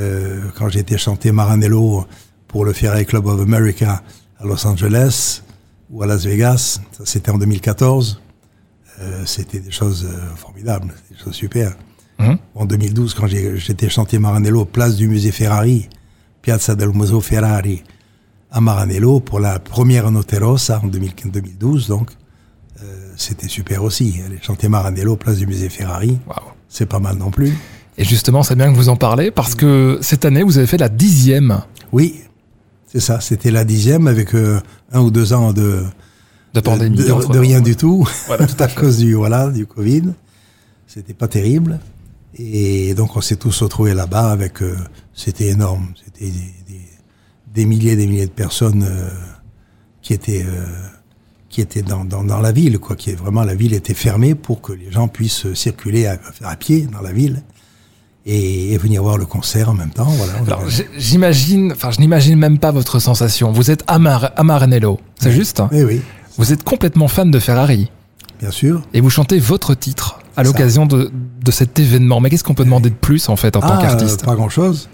euh, 0.00 0.40
quand 0.56 0.68
j'ai 0.70 0.80
été 0.80 0.96
chanter 0.96 1.32
Maranello 1.32 2.06
pour 2.48 2.64
le 2.64 2.72
Ferry 2.72 3.04
Club 3.04 3.26
of 3.26 3.40
America 3.42 4.02
à 4.40 4.44
Los 4.46 4.66
Angeles 4.66 5.42
ou 5.92 6.02
à 6.02 6.06
Las 6.06 6.24
Vegas, 6.24 6.80
ça 6.92 7.04
c'était 7.04 7.30
en 7.30 7.38
2014, 7.38 8.20
euh, 9.00 9.22
c'était 9.26 9.60
des 9.60 9.70
choses 9.70 10.08
euh, 10.10 10.34
formidables, 10.36 10.92
des 11.10 11.18
choses 11.22 11.34
super. 11.34 11.76
Mhm. 12.18 12.38
En 12.54 12.64
2012, 12.64 13.14
quand 13.14 13.26
j'étais 13.26 13.88
chanté 13.88 14.18
Maranello, 14.18 14.64
place 14.64 14.96
du 14.96 15.08
musée 15.08 15.32
Ferrari, 15.32 15.88
Piazza 16.40 16.74
del 16.74 16.90
Museo 16.90 17.20
Ferrari, 17.20 17.82
à 18.50 18.60
Maranello 18.60 19.20
pour 19.20 19.40
la 19.40 19.58
première 19.58 20.10
Notte 20.10 20.34
Rossa 20.40 20.80
en 20.82 20.86
2000 20.86 21.12
2012, 21.26 21.88
donc 21.88 22.10
euh, 22.82 23.12
c'était 23.16 23.48
super 23.48 23.82
aussi. 23.82 24.20
Aller 24.26 24.38
chanter 24.42 24.68
Maranello, 24.68 25.16
place 25.16 25.38
du 25.38 25.46
musée 25.46 25.68
Ferrari, 25.68 26.18
c'est 26.68 26.86
pas 26.86 26.98
mal 26.98 27.16
non 27.16 27.30
plus. 27.30 27.52
Et 27.98 28.04
justement, 28.04 28.42
c'est 28.42 28.56
bien 28.56 28.72
que 28.72 28.76
vous 28.76 28.88
en 28.88 28.96
parlez 28.96 29.30
parce 29.30 29.54
que 29.54 29.98
cette 30.00 30.24
année, 30.24 30.42
vous 30.42 30.58
avez 30.58 30.66
fait 30.66 30.78
la 30.78 30.88
dixième 30.88 31.62
Oui, 31.92 32.22
c'est 32.92 33.00
ça. 33.00 33.20
C'était 33.20 33.50
la 33.50 33.64
dixième 33.64 34.06
avec 34.06 34.34
euh, 34.34 34.60
un 34.92 35.00
ou 35.00 35.10
deux 35.10 35.32
ans 35.32 35.52
de, 35.52 35.82
de 36.54 36.60
pandémie. 36.60 36.96
de, 36.98 37.04
de- 37.04 37.12
entre- 37.12 37.32
de 37.32 37.38
rien 37.38 37.60
du 37.60 37.74
tout 37.76 38.06
Voilà, 38.26 38.46
tout 38.46 38.62
à 38.62 38.68
cause 38.68 38.98
du 38.98 39.14
voilà 39.14 39.50
du 39.50 39.66
Covid. 39.66 40.12
C'était 40.86 41.14
pas 41.14 41.28
terrible. 41.28 41.80
Et 42.38 42.94
donc 42.94 43.16
on 43.16 43.20
s'est 43.20 43.36
tous 43.36 43.62
retrouvés 43.62 43.94
là-bas 43.94 44.30
avec. 44.30 44.62
euh, 44.62 44.76
c'était 45.14 45.48
énorme. 45.48 45.88
C'était 46.04 46.26
des, 46.30 46.54
des, 46.68 46.80
des 47.54 47.64
milliers, 47.66 47.96
des 47.96 48.06
milliers 48.06 48.26
de 48.26 48.30
personnes 48.30 48.84
euh, 48.88 49.08
qui 50.02 50.12
étaient 50.14 50.44
qui 51.48 51.60
étaient 51.60 51.82
dans, 51.82 52.06
dans, 52.06 52.24
dans 52.24 52.40
la 52.40 52.50
ville, 52.52 52.78
quoi. 52.78 52.96
Qui 52.96 53.10
est 53.10 53.14
vraiment 53.14 53.44
la 53.44 53.54
ville 53.54 53.74
était 53.74 53.92
fermée 53.92 54.34
pour 54.34 54.62
que 54.62 54.72
les 54.72 54.90
gens 54.90 55.06
puissent 55.08 55.52
circuler 55.52 56.06
à, 56.06 56.18
à 56.42 56.56
pied 56.56 56.88
dans 56.90 57.02
la 57.02 57.12
ville 57.12 57.42
et, 58.26 58.72
et 58.72 58.78
venir 58.78 59.02
voir 59.02 59.18
le 59.18 59.26
concert 59.26 59.68
en 59.70 59.74
même 59.74 59.90
temps. 59.90 60.04
Voilà. 60.06 60.32
Alors, 60.46 60.62
j'imagine, 60.96 61.72
enfin, 61.72 61.90
je 61.90 62.00
n'imagine 62.00 62.38
même 62.38 62.58
pas 62.58 62.70
votre 62.70 62.98
sensation. 62.98 63.52
Vous 63.52 63.70
êtes 63.70 63.82
à, 63.86 63.98
Mar- 63.98 64.30
à 64.36 64.42
Maranello, 64.44 65.00
c'est 65.18 65.32
juste 65.32 65.60
hein 65.60 65.68
Oui, 65.72 65.82
oui, 65.82 66.00
Vous 66.38 66.52
êtes 66.52 66.62
complètement 66.64 67.08
fan 67.08 67.30
de 67.30 67.38
Ferrari 67.38 67.90
bien 68.40 68.50
sûr. 68.50 68.82
et 68.94 69.00
vous 69.00 69.10
chantez 69.10 69.38
votre 69.38 69.74
titre 69.74 70.20
à 70.36 70.42
l'occasion 70.44 70.86
de, 70.86 71.10
de 71.44 71.50
cet 71.50 71.78
événement. 71.78 72.20
Mais 72.20 72.30
qu'est-ce 72.30 72.44
qu'on 72.44 72.54
peut 72.54 72.64
demander 72.64 72.90
de 72.90 72.94
plus 72.94 73.28
en 73.28 73.36
fait 73.36 73.56
en 73.56 73.60
tant 73.60 73.74
Ah, 73.78 73.82
qu'artiste 73.82 74.24
Pas 74.24 74.34
grand-chose. 74.34 74.88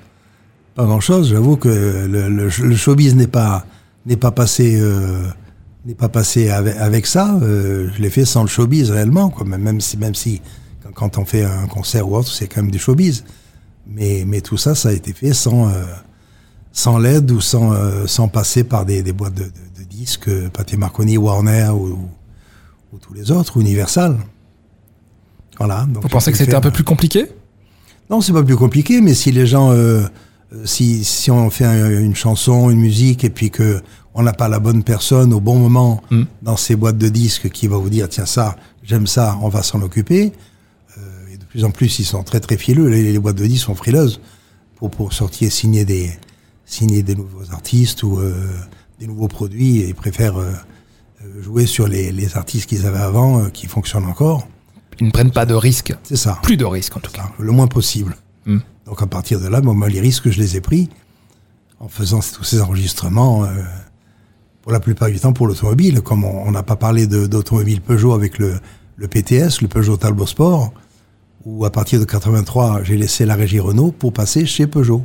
Pas 0.75 0.85
grand-chose. 0.85 1.29
J'avoue 1.31 1.57
que 1.57 1.69
le, 1.69 2.29
le, 2.29 2.49
le 2.49 2.77
showbiz 2.77 3.15
n'est 3.15 3.27
pas 3.27 3.65
n'est 4.07 4.17
pas 4.17 4.31
passé 4.31 4.79
euh, 4.81 5.23
n'est 5.87 5.95
pas 5.95 6.09
passé 6.09 6.51
avec, 6.51 6.77
avec 6.77 7.07
ça. 7.07 7.37
Euh, 7.43 7.89
je 7.97 8.01
l'ai 8.03 8.11
fait 8.11 8.25
sans 8.25 8.43
le 8.43 8.49
showbiz 8.49 8.91
réellement, 8.91 9.29
quoi. 9.29 9.47
Même 9.47 9.81
si 9.81 9.97
même 9.97 10.15
si 10.15 10.41
quand, 10.95 11.19
on 11.19 11.25
fait 11.25 11.45
un 11.45 11.67
concert 11.67 12.09
ou 12.09 12.17
autre, 12.17 12.31
c'est 12.33 12.47
quand 12.49 12.63
même 12.63 12.71
du 12.71 12.79
showbiz. 12.79 13.25
Mais 13.87 14.25
mais 14.27 14.41
tout 14.41 14.57
ça, 14.59 14.75
ça 14.75 14.91
a 14.91 14.93
été 14.93 15.13
fait 15.13 15.33
sans 15.33 15.69
euh, 15.69 15.73
sans 16.73 16.99
l'aide 16.99 17.31
ou 17.31 17.41
sans 17.41 17.73
euh, 17.73 18.07
sans 18.07 18.29
passer 18.29 18.65
par 18.65 18.85
des, 18.85 19.03
des 19.03 19.13
boîtes 19.13 19.35
de, 19.35 19.45
de, 19.45 19.51
de 19.79 19.85
disques, 19.89 20.29
euh, 20.29 20.49
Pathé 20.51 20.77
Marconi, 20.77 21.17
Warner 21.17 21.69
ou, 21.71 21.99
ou 22.93 22.99
tous 22.99 23.15
les 23.15 23.31
autres, 23.31 23.57
Universal. 23.59 24.17
Voilà. 25.59 25.87
donc 25.89 26.03
Vous 26.03 26.09
pensez 26.09 26.31
que 26.33 26.39
c'était 26.39 26.55
un 26.55 26.61
peu 26.61 26.71
plus 26.71 26.85
compliqué? 26.85 27.27
Non, 28.11 28.21
c'est 28.21 28.33
pas 28.33 28.43
plus 28.43 28.57
compliqué, 28.57 29.01
mais 29.01 29.15
si 29.15 29.33
les 29.33 29.47
gens 29.47 29.71
euh, 29.73 30.07
si, 30.65 31.05
si 31.05 31.31
on 31.31 31.51
fait 31.51 31.65
un- 31.65 31.91
une 32.01 32.15
chanson, 32.15 32.71
une 32.71 32.81
musique, 32.81 33.25
et 33.25 33.31
puis 33.31 33.51
que 33.51 33.83
on 34.15 34.23
n'a 34.23 34.33
pas 34.33 34.49
la 34.49 34.59
bonne 34.59 34.83
personne 34.83 35.33
au 35.33 35.41
bon 35.41 35.59
moment 35.59 36.03
Mm. 36.11 36.23
dans 36.43 36.57
ces 36.57 36.75
boîtes 36.77 36.99
de 36.99 37.09
disques 37.09 37.51
qui 37.51 37.69
va 37.69 37.77
vous 37.77 37.91
dire 37.91 38.09
tiens 38.09 38.27
ça, 38.27 38.57
j'aime 38.83 39.07
ça, 39.07 39.39
on 39.43 39.49
va 39.49 39.63
s'en 39.63 39.81
occuper. 39.83 40.33
Plus 41.49 41.65
en 41.65 41.71
plus, 41.71 41.99
ils 41.99 42.05
sont 42.05 42.23
très 42.23 42.41
très 42.41 42.57
frileux. 42.57 42.89
Les, 42.89 43.13
les 43.13 43.19
boîtes 43.19 43.37
de 43.37 43.47
disques 43.47 43.67
sont 43.67 43.75
frileuses 43.75 44.21
pour 44.77 44.91
pour 44.91 45.13
sortir, 45.13 45.51
signer 45.51 45.85
des 45.85 46.13
signer 46.69 47.03
des 47.03 47.15
nouveaux 47.15 47.51
artistes 47.53 48.03
ou 48.03 48.19
euh, 48.19 48.47
des 49.01 49.07
nouveaux 49.07 49.29
produits. 49.29 49.79
Et 49.79 49.89
ils 49.89 49.95
préfèrent 49.95 50.39
euh, 50.39 50.53
euh, 51.25 51.43
jouer 51.43 51.67
sur 51.67 51.89
les, 51.89 52.13
les 52.13 52.37
artistes 52.37 52.69
qu'ils 52.69 52.87
avaient 52.87 52.99
avant, 52.99 53.41
euh, 53.41 53.49
qui 53.49 53.67
fonctionnent 53.67 54.07
encore. 54.07 54.47
Ils 55.01 55.07
ne 55.07 55.13
prennent 55.13 55.31
pas 55.31 55.47
de 55.47 55.55
risques. 55.55 55.95
C'est 56.03 56.17
ça. 56.17 56.39
Plus 56.43 56.57
de 56.57 56.65
risques 56.65 56.97
en 56.97 57.01
tout 57.01 57.13
cas. 57.13 57.31
Le 57.39 57.53
moins 57.53 57.69
possible. 57.69 58.17
Mm. 58.47 58.59
Donc 58.87 59.03
à 59.03 59.07
partir 59.07 59.41
de 59.41 59.49
là, 59.49 59.61
bon, 59.61 59.75
moi, 59.75 59.89
les 59.89 60.01
risques, 60.01 60.31
je 60.31 60.39
les 60.39 60.57
ai 60.57 60.61
pris 60.61 60.89
en 61.81 61.89
faisant 61.89 62.21
tous 62.21 62.43
ces 62.43 62.61
enregistrements, 62.61 63.47
pour 64.63 64.73
la 64.73 64.81
plupart 64.81 65.09
du 65.11 65.21
temps 65.21 65.33
pour 65.33 65.47
l'automobile. 65.47 66.01
Comme 66.01 66.25
on 66.25 66.51
n'a 66.51 66.65
pas 66.65 66.75
parlé 66.75 67.07
d'automobile 67.07 67.81
Peugeot 67.81 68.15
avec 68.15 68.39
le, 68.39 68.59
le 68.97 69.07
PTS, 69.07 69.61
le 69.63 69.69
Peugeot 69.69 69.97
Talbot 69.97 70.27
Sport, 70.27 70.73
où 71.45 71.65
à 71.65 71.71
partir 71.71 72.01
de 72.01 72.05
83, 72.05 72.83
j'ai 72.83 72.97
laissé 72.97 73.25
la 73.25 73.35
régie 73.35 73.61
Renault 73.61 73.93
pour 73.93 74.13
passer 74.13 74.47
chez 74.47 74.67
Peugeot. 74.67 75.05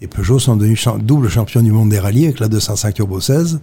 Et 0.00 0.06
Peugeot 0.06 0.38
sont 0.38 0.56
devenus 0.56 0.86
double 1.00 1.28
champion 1.28 1.62
du 1.62 1.72
monde 1.72 1.88
des 1.88 1.98
rallyes 1.98 2.26
avec 2.26 2.40
la 2.40 2.48
205 2.48 2.94
Turbo 2.94 3.20
16. 3.20 3.60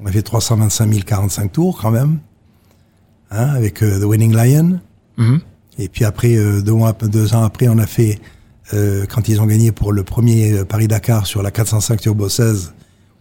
On 0.00 0.06
a 0.06 0.12
fait 0.12 0.22
325 0.22 1.04
045 1.04 1.52
tours 1.52 1.78
quand 1.80 1.90
même, 1.90 2.18
hein, 3.30 3.48
avec 3.48 3.82
euh, 3.82 4.00
The 4.00 4.04
Winning 4.04 4.34
Lion. 4.34 4.80
Mhm. 5.16 5.40
Et 5.78 5.88
puis 5.88 6.04
après, 6.04 6.36
euh, 6.36 6.62
deux, 6.62 6.72
mois, 6.72 6.92
deux 6.92 7.34
ans 7.34 7.44
après, 7.44 7.68
on 7.68 7.78
a 7.78 7.86
fait, 7.86 8.18
euh, 8.72 9.06
quand 9.06 9.28
ils 9.28 9.40
ont 9.40 9.46
gagné 9.46 9.72
pour 9.72 9.92
le 9.92 10.02
premier 10.02 10.64
Paris-Dakar 10.64 11.26
sur 11.26 11.42
la 11.42 11.50
405 11.50 12.00
Turbo 12.00 12.28
16, 12.28 12.72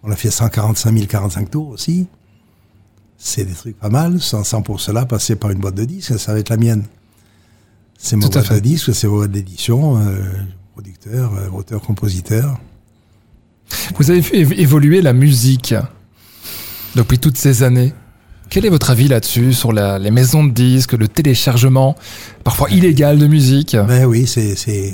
on 0.04 0.12
a 0.12 0.16
fait 0.16 0.32
145 0.32 1.08
045 1.08 1.50
tours 1.50 1.70
aussi. 1.70 2.08
C'est 3.18 3.46
des 3.46 3.54
trucs 3.54 3.80
pas 3.80 3.90
mal, 3.90 4.22
sans, 4.22 4.44
sans 4.44 4.62
pour 4.62 4.82
cela 4.82 5.06
passer 5.06 5.36
par 5.36 5.52
une 5.52 5.60
boîte 5.60 5.76
de 5.76 5.86
disques, 5.86 6.20
ça 6.20 6.34
va 6.34 6.40
être 6.40 6.50
la 6.50 6.58
mienne. 6.58 6.84
C'est 7.98 8.16
ma 8.16 8.28
boîte 8.28 8.54
de 8.54 8.60
disques, 8.60 8.94
c'est 8.94 9.08
ma 9.08 9.14
boîte 9.14 9.32
d'édition, 9.32 9.98
euh, 9.98 10.20
producteur, 10.74 11.34
euh, 11.34 11.50
auteur, 11.50 11.82
compositeur. 11.82 12.60
Vous 13.98 14.12
avez 14.12 14.20
vu 14.20 14.32
év- 14.34 14.60
évoluer 14.60 15.02
la 15.02 15.14
musique 15.14 15.74
depuis 16.96 17.18
toutes 17.20 17.38
ces 17.38 17.64
années. 17.64 17.94
Quel 18.50 18.66
est 18.66 18.70
votre 18.70 18.92
avis 18.92 19.08
là-dessus 19.08 19.54
sur 19.54 19.74
la- 19.74 19.98
les 19.98 20.12
maisons 20.12 20.44
de 20.44 20.52
disques, 20.52 20.94
le 20.94 21.08
téléchargement, 21.08 21.96
parfois 22.44 22.70
illégal 22.70 23.18
de 23.18 23.26
musique? 23.28 23.76
Ben 23.88 24.06
oui, 24.06 24.28
c'est, 24.28 24.56
c'est, 24.56 24.94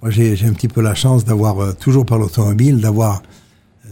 moi 0.00 0.10
j'ai, 0.12 0.36
j'ai 0.36 0.46
un 0.46 0.52
petit 0.52 0.68
peu 0.68 0.80
la 0.80 0.94
chance 0.94 1.24
d'avoir, 1.24 1.58
euh, 1.60 1.72
toujours 1.72 2.06
par 2.06 2.18
l'automobile, 2.18 2.80
d'avoir 2.80 3.22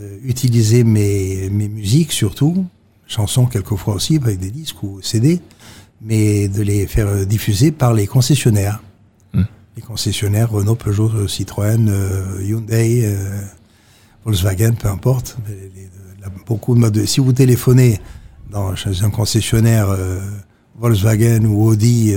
euh, 0.01 0.18
utilisé 0.25 0.85
mes, 0.85 1.49
mes 1.51 1.68
musiques 1.68 2.12
surtout, 2.12 2.64
chansons 3.09 3.46
quelquefois 3.46 3.94
aussi 3.94 4.16
avec 4.16 4.38
des 4.38 4.51
disques 4.51 4.83
ou 4.85 5.01
CD, 5.03 5.40
mais 6.01 6.49
de 6.49 6.63
les 6.63 6.87
faire 6.87 7.27
diffuser 7.27 7.73
par 7.73 7.93
les 7.95 8.07
concessionnaires. 8.07 8.83
Hmm. 9.33 9.43
Les 9.77 9.83
concessionnaires 9.83 10.51
Renault, 10.51 10.75
Peugeot, 10.77 11.11
euh, 11.15 11.29
Citroën, 11.29 11.89
euh, 11.89 12.43
Hyundai, 12.43 13.03
euh, 13.05 13.41
Volkswagen, 14.25 14.73
peu 14.75 14.89
importe. 14.89 15.37
Les- 15.49 15.55
les- 15.75 15.89
la- 16.21 16.31
beaucoup 16.47 16.75
de. 16.77 17.05
Si 17.07 17.21
vous 17.21 17.33
téléphonez 17.33 18.01
dans, 18.51 18.75
chez 18.77 19.03
un 19.03 19.11
concessionnaire 19.11 19.89
euh, 19.91 20.21
Volkswagen 20.79 21.45
ou 21.47 21.65
Audi 21.65 22.15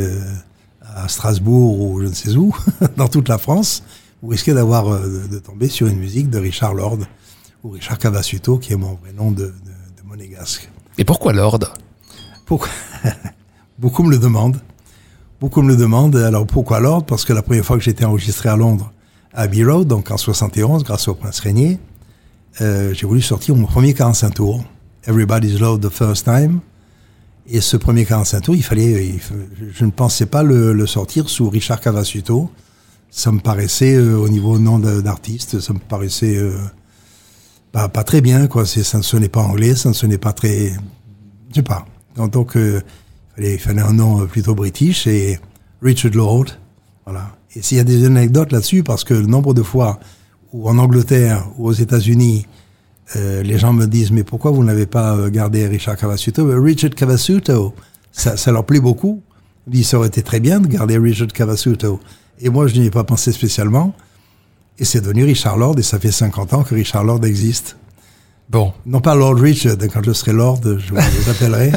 à 0.82 1.08
Strasbourg 1.08 1.80
ou 1.80 2.02
je 2.02 2.08
ne 2.08 2.14
sais 2.14 2.36
où, 2.36 2.56
dans 2.98 3.08
toute 3.08 3.30
la 3.30 3.38
France, 3.38 3.84
vous 4.22 4.30
risquez 4.30 4.54
d'avoir 4.54 5.00
de, 5.02 5.28
de 5.28 5.40
tomber 5.40 5.70
sur 5.70 5.88
une 5.88 5.98
musique 6.00 6.30
de 6.30 6.40
Richard 6.40 6.74
Lord 6.74 7.00
ou 7.64 7.70
Richard 7.70 7.98
Cavasuto, 8.00 8.58
qui 8.58 8.74
est 8.74 8.78
mon 8.78 8.96
vrai 8.96 9.14
nom 9.14 9.32
de, 9.32 9.44
de, 9.46 9.50
de 9.52 10.08
monégasque. 10.08 10.70
Et 10.98 11.06
pourquoi 11.06 11.32
Lord? 11.34 11.60
Pourquoi? 12.46 12.70
Beaucoup 13.80 14.04
me 14.04 14.12
le 14.12 14.18
demandent. 14.18 14.60
Beaucoup 15.40 15.62
me 15.62 15.70
le 15.70 15.78
demandent. 15.78 16.18
Alors 16.18 16.46
pourquoi 16.46 16.82
Lord 16.82 17.06
Parce 17.06 17.24
que 17.24 17.32
la 17.32 17.42
première 17.42 17.64
fois 17.64 17.78
que 17.78 17.84
j'étais 17.84 18.04
enregistré 18.04 18.50
à 18.50 18.58
Londres, 18.58 18.92
à 19.34 19.44
Abbey 19.44 19.64
Road, 19.64 19.88
donc 19.88 20.12
en 20.12 20.18
71, 20.18 20.84
grâce 20.84 21.08
au 21.08 21.14
Prince 21.14 21.40
Régnier, 21.40 21.80
euh, 22.60 22.94
j'ai 22.94 23.08
voulu 23.08 23.22
sortir 23.22 23.56
mon 23.56 23.68
premier 23.68 23.94
45 23.94 24.34
tours, 24.34 24.66
Everybody's 25.06 25.62
Lord 25.62 25.80
the 25.80 25.88
First 25.88 26.26
Time. 26.26 26.60
Et 27.48 27.62
ce 27.62 27.78
premier 27.78 28.04
45 28.04 28.42
tours, 28.42 28.56
il 28.58 28.64
fallait, 28.64 29.18
je 29.72 29.86
ne 29.86 29.92
pensais 29.92 30.26
pas 30.26 30.44
le, 30.44 30.86
sortir 30.86 31.30
sous 31.30 31.50
Richard 31.50 31.80
Cavasuto. 31.80 32.52
Ça 33.10 33.32
me 33.32 33.40
paraissait, 33.40 33.96
euh, 33.96 34.18
au 34.18 34.28
niveau 34.28 34.60
nom 34.60 34.78
d'artiste, 34.80 35.62
ça 35.62 35.72
me 35.72 35.80
paraissait 35.80 36.36
euh, 36.36 36.52
pas, 37.72 37.88
très 37.88 38.20
bien, 38.20 38.48
quoi. 38.48 38.66
Ça 38.66 38.98
ne 38.98 39.04
sonnait 39.04 39.30
pas 39.30 39.42
anglais, 39.42 39.74
ça 39.74 39.88
ne 39.88 39.94
sonnait 39.94 40.18
pas 40.18 40.34
très, 40.34 40.74
je 41.52 41.56
sais 41.56 41.64
pas. 41.64 41.86
Donc, 42.18 42.34
donc 42.34 42.58
il, 43.40 43.60
fallait, 43.60 43.82
il 43.82 43.88
un 43.88 43.94
nom 43.94 44.22
euh, 44.22 44.26
plutôt 44.26 44.56
british 44.56 45.08
et 45.08 45.40
Richard 45.82 46.12
Lord, 46.14 46.46
voilà. 47.06 47.36
Et 47.56 47.62
s'il 47.62 47.78
y 47.78 47.82
a 47.82 47.84
des 47.84 48.06
anecdotes 48.06 48.52
là-dessus, 48.52 48.84
parce 48.84 49.04
que 49.04 49.14
le 49.14 49.26
nombre 49.26 49.54
de 49.54 49.64
fois 49.64 50.00
où 50.54 50.70
en 50.70 50.78
Angleterre 50.78 51.48
ou 51.58 51.68
aux 51.68 51.74
États-Unis, 51.74 52.46
euh, 53.16 53.42
les 53.42 53.58
gens 53.58 53.74
me 53.74 53.88
disent 53.88 54.12
mais 54.12 54.24
pourquoi 54.24 54.52
vous 54.52 54.64
n'avez 54.64 54.86
pas 54.86 55.16
euh, 55.16 55.30
gardé 55.30 55.68
Richard 55.68 55.98
Cavasuto? 55.98 56.46
Ben, 56.46 56.64
Richard 56.64 56.92
Cavasuto, 56.92 57.74
ça, 58.12 58.52
leur 58.52 58.66
plaît 58.66 58.80
beaucoup. 58.80 59.22
Disent 59.66 59.88
ça 59.88 59.98
aurait 59.98 60.10
été 60.10 60.22
très 60.22 60.40
bien 60.40 60.60
de 60.60 60.68
garder 60.68 60.98
Richard 60.98 61.30
Cavasuto. 61.30 62.00
Et 62.40 62.50
moi 62.50 62.68
je 62.68 62.80
n'y 62.80 62.86
ai 62.86 62.92
pas 62.92 63.04
pensé 63.04 63.32
spécialement. 63.32 63.96
Et 64.78 64.86
c'est 64.86 65.02
devenu 65.02 65.24
Richard 65.24 65.58
Lord 65.58 65.78
et 65.80 65.84
ça 65.84 66.00
fait 66.00 66.12
50 66.12 66.54
ans 66.54 66.64
que 66.64 66.76
Richard 66.76 67.04
Lord 67.04 67.26
existe. 67.26 67.78
Bon, 68.50 68.74
Non 68.86 69.00
pas 69.00 69.14
Lord 69.16 69.36
Richard, 69.40 69.76
quand 69.94 70.04
je 70.04 70.12
serai 70.12 70.34
Lord, 70.34 70.62
je 70.64 70.94
vous 70.94 70.98
appellerai 71.30 71.72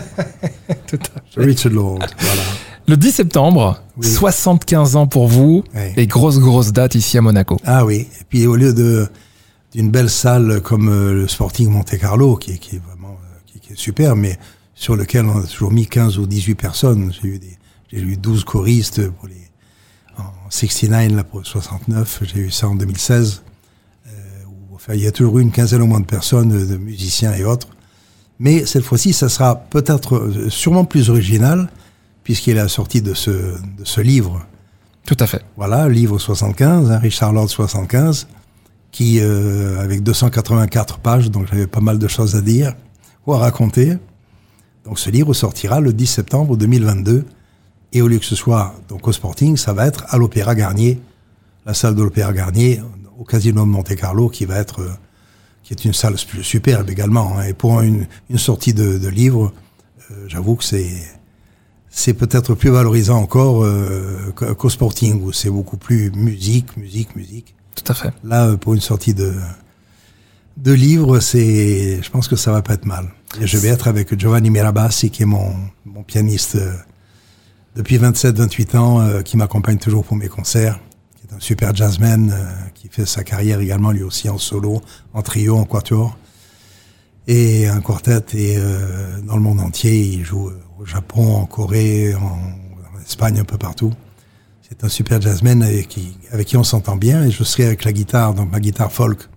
tout 0.87 0.97
à 1.15 1.21
fait. 1.31 1.41
Richard 1.45 1.73
Lord. 1.73 1.99
Voilà. 2.19 2.43
Le 2.89 2.97
10 2.97 3.13
septembre, 3.13 3.83
Oui. 3.97 4.07
75 4.07 4.97
ans 4.97 5.07
pour 5.07 5.29
vous, 5.29 5.63
Ouais. 5.75 5.93
et 5.97 6.07
grosse 6.07 6.39
grosse 6.39 6.73
date 6.73 6.95
ici 6.95 7.19
à 7.19 7.21
Monaco. 7.21 7.59
Ah 7.65 7.85
oui. 7.85 8.09
Et 8.21 8.25
puis 8.29 8.47
au 8.47 8.57
lieu 8.57 8.73
de 8.73 9.07
d'une 9.73 9.91
belle 9.91 10.11
salle 10.11 10.61
comme 10.61 10.89
euh, 10.91 11.13
le 11.15 11.29
Sporting 11.29 11.71
Monte 11.71 11.97
Carlo, 11.99 12.37
qui 12.37 12.53
est, 12.53 12.59
qui 12.59 12.77
est 12.77 12.83
vraiment 12.87 13.13
euh, 13.23 13.39
qui, 13.47 13.59
qui 13.61 13.73
est 13.73 13.77
super, 13.79 14.17
mais 14.17 14.39
sur 14.75 14.97
lequel 14.97 15.25
on 15.27 15.39
a 15.39 15.47
toujours 15.47 15.73
mis 15.73 15.87
15 15.87 16.19
ou 16.19 16.27
18 16.27 16.55
personnes. 16.57 17.13
J'ai 17.23 17.29
eu 17.29 17.39
des 17.39 17.57
j'ai 17.91 18.01
eu 18.01 18.17
12 18.17 18.45
choristes 18.45 19.09
pour 19.11 19.29
les 19.29 19.37
en 20.19 20.25
69 20.51 21.17
là 21.17 21.25
pour 21.25 21.47
69. 21.47 22.23
J'ai 22.35 22.41
eu 22.41 22.51
ça 22.51 22.69
en 22.69 22.75
2016. 22.75 23.43
Enfin, 24.83 24.95
il 24.95 25.01
y 25.03 25.07
a 25.07 25.13
toujours 25.13 25.39
eu 25.39 25.43
une 25.43 25.53
quinzaine 25.53 25.81
au 25.81 25.87
moins 25.87 26.01
de 26.01 26.07
personnes, 26.07 26.49
de 26.49 26.77
musiciens 26.77 27.33
et 27.35 27.45
autres. 27.45 27.69
Mais 28.41 28.67
cette 28.67 28.83
fois-ci, 28.83 29.13
ça 29.13 29.29
sera 29.29 29.55
peut-être 29.55 30.17
euh, 30.17 30.51
sûrement 30.51 30.85
plus 30.85 31.09
original, 31.09 31.71
puisqu'il 32.25 32.51
est 32.51 32.55
la 32.55 32.67
sortie 32.67 33.01
de 33.01 33.15
ce, 33.15 33.31
de 33.31 33.85
ce 33.85 34.01
livre 34.01 34.45
Tout 35.07 35.17
à 35.21 35.29
fait. 35.29 35.45
voilà, 35.57 35.89
livre 35.89 36.19
75, 36.19 36.91
hein, 36.91 36.99
Richard 36.99 37.33
Lord 37.33 37.49
75, 37.49 38.27
qui, 38.91 39.21
euh, 39.21 39.81
avec 39.81 40.03
284 40.03 40.99
pages, 40.99 41.31
donc 41.31 41.47
j'avais 41.49 41.69
pas 41.69 41.81
mal 41.81 42.01
de 42.01 42.09
choses 42.09 42.35
à 42.35 42.41
dire 42.41 42.75
ou 43.25 43.35
à 43.35 43.39
raconter. 43.39 43.99
Donc 44.85 44.99
ce 44.99 45.11
livre 45.11 45.33
sortira 45.33 45.79
le 45.79 45.93
10 45.93 46.07
septembre 46.07 46.57
2022. 46.57 47.25
Et 47.93 48.03
au 48.03 48.09
lieu 48.09 48.19
que 48.19 48.25
ce 48.25 48.35
soit 48.35 48.75
donc 48.89 49.07
au 49.07 49.13
Sporting, 49.13 49.57
ça 49.57 49.75
va 49.75 49.87
être 49.87 50.07
à 50.09 50.17
l'Opéra 50.17 50.57
Garnier, 50.57 51.01
la 51.67 51.73
salle 51.73 51.95
de 51.95 52.03
l'Opéra 52.03 52.33
Garnier, 52.33 52.81
au 53.19 53.25
Casino 53.25 53.63
de 53.63 53.67
Monte 53.69 53.95
Carlo, 53.97 54.29
qui 54.29 54.45
va 54.45 54.59
être, 54.59 54.81
euh, 54.81 54.91
qui 55.63 55.73
est 55.73 55.85
une 55.85 55.93
salle 55.93 56.19
su- 56.19 56.43
superbe 56.43 56.91
également. 56.91 57.39
hein. 57.39 57.45
Et 57.45 57.53
pour 57.55 57.81
une, 57.81 58.07
une 58.31 58.39
sortie 58.39 58.75
de, 58.75 58.99
de 58.99 59.09
livre, 59.09 59.53
euh, 60.11 60.25
j'avoue 60.29 60.57
que 60.57 60.65
c'est 60.65 60.91
c'est 61.95 62.15
peut-être 62.15 62.55
plus 62.55 62.71
valorisant 62.71 63.19
encore 63.19 63.65
euh, 63.65 64.33
qu'au 64.57 64.71
Sporting, 64.71 65.21
où 65.23 65.31
c'est 65.31 65.51
beaucoup 65.51 65.77
plus 65.77 66.11
musique, 66.13 66.75
musique, 66.79 67.15
musique. 67.17 67.55
Tout 67.75 67.85
à 67.93 67.95
fait. 67.95 68.13
Là, 68.25 68.57
pour 68.57 68.73
une 68.73 68.81
sortie 68.81 69.13
de, 69.13 69.35
de 70.57 70.73
livre, 70.73 71.21
c'est, 71.21 72.03
je 72.03 72.11
pense 72.11 72.29
que 72.29 72.37
ça 72.37 72.51
va 72.51 72.63
pas 72.63 72.75
être 72.75 72.87
mal. 72.87 73.09
Et 73.43 73.47
je 73.47 73.59
vais 73.59 73.69
être 73.69 73.89
avec 73.89 74.19
Giovanni 74.19 74.49
Mirabassi, 74.49 75.11
qui 75.11 75.23
est 75.23 75.27
mon, 75.27 75.55
mon 75.85 76.03
pianiste 76.03 76.55
euh, 76.57 76.73
depuis 77.77 77.99
27-28 77.99 78.77
ans, 78.79 79.01
euh, 79.03 79.21
qui 79.21 79.37
m'accompagne 79.37 79.77
toujours 79.79 80.05
pour 80.05 80.17
mes 80.17 80.29
concerts, 80.29 80.81
un 81.35 81.41
super 81.41 81.75
jazzman, 81.75 82.31
euh, 82.31 82.45
qui 82.75 82.89
fait 82.89 83.07
sa 83.07 83.25
carrière 83.25 83.61
également 83.61 83.91
lui 83.91 84.03
aussi 84.03 84.29
en 84.29 84.39
solo, 84.39 84.83
en 85.13 85.23
trio, 85.23 85.57
en 85.57 85.65
quatuor, 85.65 86.17
et 87.27 87.69
un 87.69 87.81
quartet, 87.81 88.25
et 88.35 88.57
euh, 88.59 89.21
dans 89.23 89.37
le 89.37 89.43
monde 89.43 89.61
entier, 89.61 90.01
il 90.01 90.25
joue 90.25 90.49
euh, 90.49 90.61
au 90.79 90.85
Japon, 90.85 91.37
en 91.37 91.47
Corée, 91.47 92.15
en, 92.15 92.39
Espagne, 93.05 93.41
un 93.41 93.45
peu 93.45 93.59
partout. 93.59 93.93
C'est 94.63 94.85
un 94.85 94.89
super 94.89 95.21
jazzman 95.21 95.61
avec 95.63 95.89
qui, 95.89 96.57
on 96.57 96.63
s'entend 96.63 96.95
bien, 96.95 97.25
et 97.25 97.33
je 97.33 97.43
serai 97.43 97.67
avec 97.67 97.85
la 97.85 97.93
guitare, 97.93 98.33
donc 98.33 98.53
ma 98.53 98.61
guitare 98.61 98.93
folk, 98.93 99.29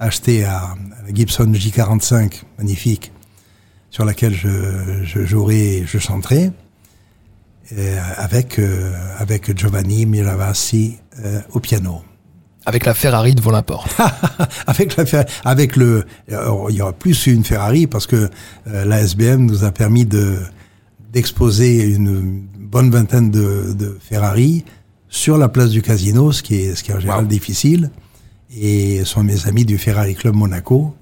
achetée 0.00 0.44
à, 0.44 0.74
la 1.06 1.14
Gibson 1.14 1.52
J45, 1.52 2.42
magnifique, 2.58 3.12
sur 3.90 4.04
laquelle 4.04 4.34
je, 4.34 5.24
jouerai 5.24 5.76
et 5.76 5.86
je 5.86 5.98
chanterai, 5.98 6.50
avec, 8.16 8.58
euh, 8.58 8.92
avec 9.18 9.56
Giovanni 9.56 10.06
Miravasi 10.06 10.96
euh, 11.24 11.40
au 11.52 11.60
piano. 11.60 12.02
Avec 12.66 12.86
la 12.86 12.94
Ferrari 12.94 13.34
devant 13.34 13.50
la 13.50 13.62
porte. 13.62 13.94
avec 14.66 14.96
la 14.96 15.04
avec 15.44 15.76
le, 15.76 16.04
il 16.28 16.74
y 16.76 16.80
aura 16.80 16.92
plus 16.92 17.26
une 17.26 17.44
Ferrari 17.44 17.86
parce 17.86 18.06
que 18.06 18.30
euh, 18.68 18.84
la 18.84 19.00
SBM 19.00 19.44
nous 19.44 19.64
a 19.64 19.70
permis 19.70 20.06
de 20.06 20.38
d'exposer 21.12 21.84
une 21.84 22.42
bonne 22.58 22.90
vingtaine 22.90 23.30
de, 23.30 23.72
de 23.74 23.96
Ferrari 24.00 24.64
sur 25.08 25.38
la 25.38 25.48
place 25.48 25.70
du 25.70 25.80
casino, 25.82 26.32
ce 26.32 26.42
qui 26.42 26.56
est 26.56 26.74
ce 26.74 26.82
qui 26.82 26.90
est 26.90 26.94
en 26.94 27.00
général 27.00 27.24
Wow. 27.24 27.28
difficile. 27.28 27.90
Et 28.56 29.00
ce 29.00 29.04
sont 29.04 29.22
mes 29.22 29.46
amis 29.46 29.64
du 29.64 29.78
Ferrari 29.78 30.14
Club 30.14 30.34
Monaco 30.34 30.94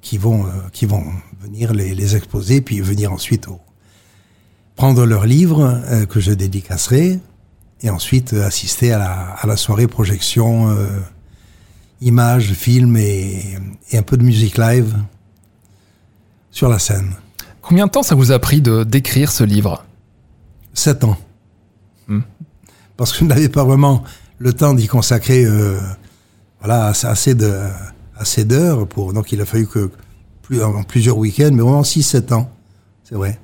qui 0.00 0.16
vont 0.16 0.46
euh, 0.46 0.50
qui 0.72 0.86
vont 0.86 1.04
venir 1.40 1.72
les, 1.74 1.94
les 1.94 2.16
exposer 2.16 2.60
puis 2.62 2.80
venir 2.80 3.12
ensuite 3.12 3.46
au, 3.48 3.60
prendre 4.78 5.04
leurs 5.04 5.26
livres 5.26 5.82
euh, 5.90 6.06
que 6.06 6.20
je 6.20 6.30
dédicacerai 6.32 7.18
et 7.82 7.90
ensuite 7.90 8.32
euh, 8.32 8.46
assister 8.46 8.92
à 8.92 8.98
la, 8.98 9.10
à 9.42 9.46
la 9.48 9.56
soirée 9.56 9.88
projection 9.88 10.70
euh, 10.70 10.86
images, 12.00 12.52
films 12.52 12.96
et, 12.96 13.56
et 13.90 13.98
un 13.98 14.02
peu 14.02 14.16
de 14.16 14.22
musique 14.22 14.56
live 14.56 14.94
sur 16.52 16.68
la 16.68 16.78
scène. 16.78 17.10
Combien 17.60 17.86
de 17.86 17.90
temps 17.90 18.04
ça 18.04 18.14
vous 18.14 18.30
a 18.30 18.38
pris 18.38 18.60
de 18.60 18.84
d'écrire 18.84 19.32
ce 19.32 19.42
livre? 19.42 19.84
Sept 20.74 21.02
ans. 21.02 21.16
Hmm. 22.06 22.20
Parce 22.96 23.10
que 23.12 23.18
je 23.18 23.24
n'avais 23.24 23.48
pas 23.48 23.64
vraiment 23.64 24.04
le 24.38 24.52
temps 24.52 24.74
d'y 24.74 24.86
consacrer 24.86 25.44
euh, 25.44 25.76
voilà, 26.60 26.86
assez- 26.86 27.34
de 27.34 27.52
assez 28.16 28.44
d'heures 28.44 28.86
pour 28.86 29.12
donc 29.12 29.32
il 29.32 29.40
a 29.40 29.44
fallu 29.44 29.66
que 29.66 29.90
plus, 30.42 30.62
en 30.62 30.84
plusieurs 30.84 31.18
week-ends, 31.18 31.50
mais 31.52 31.62
vraiment 31.62 31.82
6-7 31.82 32.32
ans. 32.32 32.48
C'est 33.02 33.16
vrai. 33.16 33.40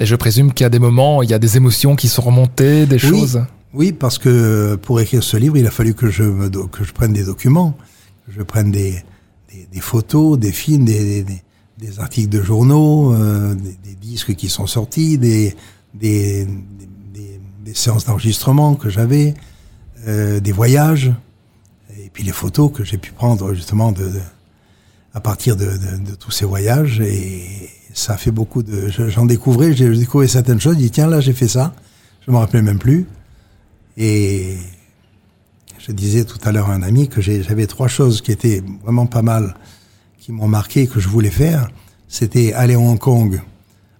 Et 0.00 0.06
je 0.06 0.16
présume 0.16 0.52
qu'il 0.52 0.64
y 0.64 0.66
a 0.66 0.70
des 0.70 0.78
moments, 0.78 1.22
il 1.22 1.30
y 1.30 1.34
a 1.34 1.38
des 1.38 1.56
émotions 1.58 1.94
qui 1.94 2.08
sont 2.08 2.22
remontées, 2.22 2.86
des 2.86 2.94
Oui. 2.96 3.00
choses. 3.10 3.44
Oui, 3.74 3.92
parce 3.92 4.18
que 4.18 4.74
pour 4.76 4.98
écrire 5.00 5.22
ce 5.22 5.36
livre, 5.36 5.56
il 5.58 5.66
a 5.66 5.70
fallu 5.70 5.94
que 5.94 6.10
je 6.10 6.22
me 6.24 6.48
do- 6.50 6.66
que 6.66 6.82
je 6.84 6.92
prenne 6.92 7.12
des 7.12 7.22
documents, 7.24 7.76
que 8.26 8.32
je 8.32 8.42
prenne 8.42 8.72
des, 8.72 9.04
des, 9.52 9.68
des 9.70 9.80
photos, 9.80 10.38
des 10.38 10.52
films, 10.52 10.86
des, 10.86 11.22
des, 11.78 12.00
articles 12.00 12.28
de 12.30 12.42
journaux, 12.42 13.12
euh, 13.14 13.54
des, 13.54 13.94
disques 13.94 14.34
qui 14.34 14.48
sont 14.48 14.66
sortis, 14.66 15.18
des, 15.18 15.54
des, 15.94 16.44
des, 16.44 16.46
des- 17.14 17.40
des 17.64 17.74
séances 17.74 18.06
d'enregistrement 18.06 18.74
que 18.74 18.88
j'avais, 18.88 19.34
euh, 20.08 20.40
des 20.40 20.52
voyages, 20.52 21.12
et 21.96 22.10
puis 22.12 22.24
les 22.24 22.32
photos 22.32 22.72
que 22.72 22.82
j'ai 22.84 22.96
pu 22.98 23.12
prendre 23.12 23.52
justement 23.54 23.92
de, 23.92 24.04
de- 24.04 24.20
à 25.14 25.20
partir 25.20 25.56
de, 25.56 25.64
de, 25.64 26.10
de 26.10 26.14
tous 26.14 26.30
ces 26.30 26.44
voyages. 26.44 27.00
Et 27.00 27.42
ça 27.94 28.16
fait 28.16 28.30
beaucoup 28.30 28.62
de... 28.62 28.88
je- 28.88 29.08
J'en 29.08 29.26
découvrais, 29.26 29.72
j'ai 29.74 29.88
découvert 29.96 30.28
certaines 30.30 30.60
choses, 30.60 30.74
je 30.74 30.78
dis 30.80 30.90
tiens 30.90 31.08
là 31.08 31.20
j'ai 31.20 31.32
fait 31.32 31.48
ça, 31.48 31.74
je 32.26 32.30
me 32.30 32.36
rappelais 32.36 32.62
même 32.62 32.78
plus. 32.78 33.06
Et 33.96 34.56
je 35.78 35.92
disais 35.92 36.24
tout 36.24 36.38
à 36.44 36.52
l'heure 36.52 36.70
à 36.70 36.74
un 36.74 36.82
ami 36.82 37.08
que 37.08 37.20
j'avais 37.20 37.66
trois 37.66 37.88
choses 37.88 38.20
qui 38.22 38.32
étaient 38.32 38.62
vraiment 38.84 39.06
pas 39.06 39.22
mal, 39.22 39.54
qui 40.18 40.32
m'ont 40.32 40.48
marqué, 40.48 40.86
que 40.86 41.00
je 41.00 41.08
voulais 41.08 41.30
faire. 41.30 41.70
C'était 42.08 42.52
aller 42.52 42.74
à 42.74 42.78
Hong 42.80 42.98
Kong. 42.98 43.40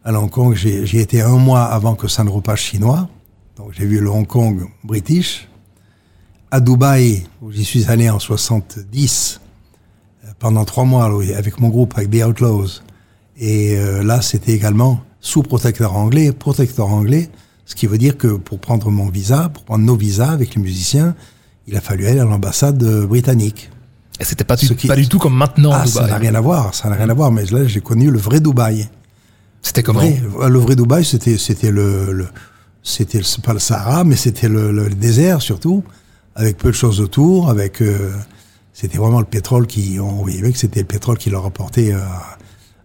À 0.04 0.12
Hong 0.12 0.30
Kong, 0.30 0.54
j'y 0.54 0.98
étais 0.98 1.20
un 1.20 1.36
mois 1.36 1.64
avant 1.64 1.94
que 1.94 2.08
ça 2.08 2.24
ne 2.24 2.30
repasse 2.30 2.60
chinois. 2.60 3.08
Donc 3.56 3.72
j'ai 3.72 3.84
vu 3.84 4.00
le 4.00 4.08
Hong 4.10 4.26
Kong 4.26 4.66
british. 4.84 5.48
À 6.50 6.60
Dubaï, 6.60 7.24
où 7.42 7.52
j'y 7.52 7.64
suis 7.64 7.86
allé 7.86 8.08
en 8.10 8.18
70, 8.18 9.39
euh, 9.39 9.39
pendant 10.40 10.64
trois 10.64 10.84
mois 10.84 11.14
oui, 11.14 11.32
avec 11.34 11.60
mon 11.60 11.68
groupe, 11.68 11.94
avec 11.96 12.10
The 12.10 12.24
Outlaws. 12.26 12.80
Et 13.38 13.76
euh, 13.78 14.02
là, 14.02 14.20
c'était 14.22 14.52
également 14.52 15.00
sous 15.20 15.42
protecteur 15.42 15.94
anglais, 15.96 16.32
protecteur 16.32 16.88
anglais, 16.88 17.30
ce 17.66 17.74
qui 17.76 17.86
veut 17.86 17.98
dire 17.98 18.16
que 18.18 18.26
pour 18.28 18.58
prendre 18.58 18.90
mon 18.90 19.08
visa, 19.08 19.48
pour 19.54 19.62
prendre 19.64 19.84
nos 19.84 19.94
visas 19.96 20.30
avec 20.32 20.56
les 20.56 20.62
musiciens, 20.62 21.14
il 21.68 21.76
a 21.76 21.80
fallu 21.80 22.06
aller 22.08 22.18
à 22.18 22.24
l'ambassade 22.24 22.82
euh, 22.82 23.06
britannique. 23.06 23.70
Et 24.18 24.24
c'était 24.24 24.44
pas, 24.44 24.56
du- 24.56 24.74
qui- 24.74 24.88
pas 24.88 24.96
du 24.96 25.08
tout 25.08 25.18
comme 25.18 25.36
maintenant 25.36 25.70
ah, 25.72 25.86
ça 25.86 26.00
Dubaï. 26.00 26.10
n'a 26.10 26.16
rien 26.18 26.34
à 26.34 26.40
voir, 26.40 26.74
ça 26.74 26.88
n'a 26.90 26.96
rien 26.96 27.08
à 27.08 27.14
voir. 27.14 27.30
Mais 27.32 27.44
là, 27.46 27.64
j'ai 27.66 27.80
connu 27.80 28.10
le 28.10 28.18
vrai 28.18 28.40
Dubaï. 28.40 28.88
C'était 29.62 29.82
comment 29.82 30.00
Vrai, 30.00 30.20
le 30.48 30.58
vrai 30.58 30.74
Dubaï, 30.74 31.04
c'était 31.04 31.36
c'était 31.38 31.70
le, 31.70 32.12
le 32.12 32.26
c'était 32.82 33.20
pas 33.42 33.52
le 33.52 33.58
Sahara, 33.58 34.04
mais 34.04 34.16
c'était 34.16 34.48
le, 34.48 34.72
le 34.72 34.88
désert 34.90 35.42
surtout, 35.42 35.84
avec 36.34 36.56
peu 36.56 36.68
de 36.70 36.74
choses 36.74 37.00
autour, 37.00 37.50
avec 37.50 37.82
euh, 37.82 38.10
c'était 38.80 38.98
vraiment 38.98 39.20
le 39.20 39.26
pétrole 39.26 39.66
qui 39.66 39.98
on 40.00 40.22
voyait 40.22 40.40
que 40.52 40.58
c'était 40.58 40.80
le 40.80 40.86
pétrole 40.86 41.18
qui 41.18 41.28
leur 41.30 41.44
apportait 41.44 41.92
euh, 41.92 42.00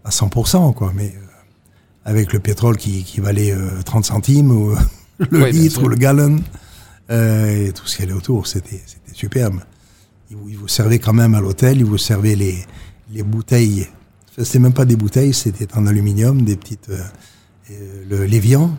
à 0.03 0.09
100%, 0.09 0.73
quoi. 0.73 0.91
Mais 0.95 1.13
euh, 1.15 1.21
avec 2.03 2.33
le 2.33 2.39
pétrole 2.39 2.75
qui, 2.77 3.03
qui 3.03 3.21
valait 3.21 3.51
euh, 3.53 3.81
30 3.85 4.03
centimes 4.05 4.51
ou 4.51 4.75
le 5.31 5.43
Oui, 5.43 5.51
litre 5.53 5.81
ou 5.83 5.87
le 5.87 5.95
gallon 5.95 6.39
euh, 7.11 7.67
et 7.67 7.71
tout 7.71 7.85
ce 7.87 7.95
qui 7.97 8.03
allait 8.03 8.13
autour, 8.13 8.47
c'était 8.47 8.81
c'était 8.85 9.13
superbe. 9.13 9.61
Ils 10.31 10.57
vous, 10.57 10.67
servaient 10.67 10.99
quand 10.99 11.13
même 11.13 11.33
à 11.35 11.39
l'hôtel, 11.39 11.77
ils 11.77 11.85
vous 11.85 11.97
servaient 11.99 12.35
les 12.35 12.57
les 13.11 13.23
bouteilles. 13.23 13.87
C'était 14.37 14.59
même 14.59 14.73
pas 14.73 14.83
des 14.85 14.95
bouteilles, 14.97 15.33
c'était 15.33 15.67
en 15.77 15.85
aluminium, 15.87 16.41
des 16.41 16.57
petites 16.57 16.89
euh, 16.89 16.99
euh, 17.71 18.03
le 18.09 18.25
l'évian. 18.25 18.75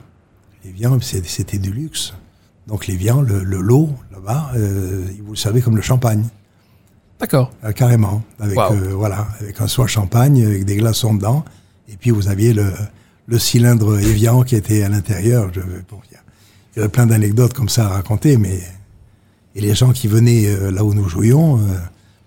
L'évian, 0.65 1.01
c'est- 1.01 1.25
c'était 1.27 1.59
du 1.59 1.71
luxe. 1.73 2.13
Donc 2.67 2.89
l'évian, 2.89 3.23
le, 3.23 3.43
le 3.45 3.61
lot 3.61 3.89
là-bas, 4.13 4.51
euh, 4.57 5.05
ils 5.17 5.23
vous 5.23 5.31
le 5.33 5.37
servaient 5.37 5.63
comme 5.63 5.77
le 5.77 5.83
champagne. 5.83 6.25
D'accord. 7.21 7.51
Euh, 7.65 7.73
carrément, 7.73 8.23
avec 8.39 8.57
Wow. 8.59 8.73
euh, 8.73 8.95
voilà, 8.95 9.27
avec 9.41 9.61
un 9.61 9.67
soin 9.69 9.87
champagne, 9.87 10.45
avec 10.45 10.65
des 10.65 10.77
glaçons 10.77 11.15
dedans, 11.15 11.45
et 11.89 11.97
puis 11.97 12.11
vous 12.11 12.29
aviez 12.29 12.53
le, 12.53 12.73
le 13.27 13.39
cylindre 13.39 13.99
Evian 13.99 14.43
qui 14.43 14.55
était 14.57 14.83
à 14.83 14.89
l'intérieur. 14.89 15.51
Je- 15.55 15.61
bon, 15.61 15.99
il 16.11 16.13
y 16.13 16.17
a- 16.17 16.21
il 16.75 16.79
y 16.79 16.81
avait 16.81 16.89
plein 16.91 17.07
d'anecdotes 17.07 17.55
comme 17.55 17.69
ça 17.71 17.87
à 17.87 17.89
raconter, 17.89 18.37
mais 18.37 18.61
et 19.55 19.61
les 19.63 19.75
gens 19.75 19.93
qui 19.93 20.09
venaient 20.09 20.47
euh, 20.47 20.71
là 20.71 20.85
où 20.85 20.93
nous 20.93 21.09
jouions, 21.09 21.59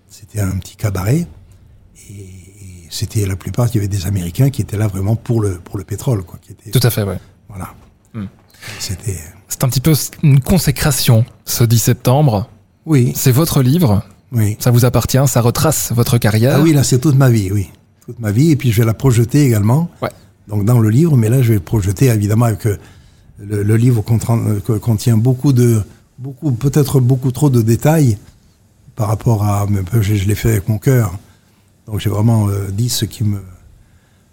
c'était 0.10 0.40
un 0.42 0.58
petit 0.58 0.76
cabaret, 0.76 1.28
et, 2.10 2.12
et 2.14 2.88
c'était 2.90 3.28
la 3.28 3.36
plupart, 3.36 3.68
il 3.68 3.76
y 3.76 3.78
avait 3.78 3.88
des 3.88 4.08
Américains 4.08 4.50
qui 4.50 4.64
étaient 4.64 4.78
là 4.78 4.88
vraiment 4.88 5.16
pour 5.16 5.42
le 5.42 5.60
pour 5.60 5.78
le 5.78 5.84
pétrole, 5.84 6.24
quoi, 6.24 6.40
qui 6.42 6.54
étaient 6.54 6.72
Tout 6.72 6.86
à 6.86 6.90
fait, 6.90 7.04
ouais. 7.04 7.20
voilà. 7.48 7.74
Hmm. 8.16 8.26
C'était 8.80 9.20
C'est 9.48 9.64
un 9.64 9.70
petit 9.70 9.82
peu 9.82 9.94
une 10.24 10.40
consécration, 10.40 11.24
ce 11.46 11.64
10 11.64 11.78
septembre. 11.80 12.50
oui, 12.88 13.14
C'est 13.16 13.32
votre 13.32 13.62
livre, 13.62 14.04
oui. 14.32 14.58
ça 14.60 14.72
vous 14.72 14.86
appartient, 14.86 15.20
ça 15.28 15.42
retrace 15.42 15.92
votre 15.94 16.18
carrière. 16.18 16.58
Ah 16.58 16.62
oui, 16.62 16.74
là, 16.74 16.84
c'est 16.84 17.00
toute 17.00 17.16
ma 17.16 17.30
vie, 17.30 17.52
oui. 17.52 17.70
Toute 18.06 18.20
ma 18.20 18.32
vie. 18.32 18.52
Et 18.52 18.56
puis, 18.56 18.72
je 18.72 18.82
vais 18.82 18.86
la 18.86 18.94
projeter 18.94 19.46
également. 19.46 19.90
Ouais. 20.02 20.10
Donc, 20.48 20.66
dans 20.66 20.80
le 20.80 20.90
livre. 20.90 21.16
Mais 21.18 21.30
là, 21.30 21.42
je 21.42 21.50
vais 21.50 21.54
le 21.56 21.60
projeter, 21.60 22.08
évidemment, 22.08 22.46
avec 22.46 22.66
euh, 22.66 22.78
le, 23.40 23.64
le 23.64 23.76
livre 23.78 24.02
contient, 24.02 24.38
euh, 24.38 24.60
co- 24.60 24.80
contient 24.80 25.18
beaucoup 25.18 25.54
de, 25.54 25.82
beaucoup, 26.18 26.52
peut-être 26.52 27.00
beaucoup 27.00 27.32
trop 27.32 27.50
de 27.50 27.62
détails 27.62 28.18
par 28.96 29.08
rapport 29.08 29.44
à, 29.44 29.66
je, 30.02 30.16
je 30.16 30.28
l'ai 30.28 30.36
fait 30.36 30.50
avec 30.52 30.68
mon 30.68 30.78
cœur. 30.78 31.18
Donc, 31.88 32.00
j'ai 32.00 32.10
vraiment 32.10 32.50
euh, 32.50 32.68
dit 32.72 32.90
ce 32.90 33.06
qui 33.06 33.24
me, 33.24 33.40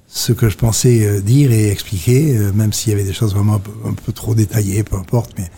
ce 0.07 0.33
que 0.33 0.49
je 0.49 0.57
pensais 0.57 1.07
euh, 1.07 1.21
dire 1.21 1.53
et 1.53 1.71
expliquer, 1.71 2.37
euh, 2.37 2.53
même 2.53 2.73
s'il 2.73 2.91
y 2.93 2.95
avait 2.95 3.05
des 3.05 3.13
choses 3.13 3.35
vraiment 3.35 3.55
un 3.55 3.59
peu, 3.61 3.71
un 3.87 3.93
peu 3.93 4.13
trop 4.13 4.35
détaillées, 4.35 4.83
peu 4.83 4.97
importe, 4.97 5.33
mais, 5.39 5.51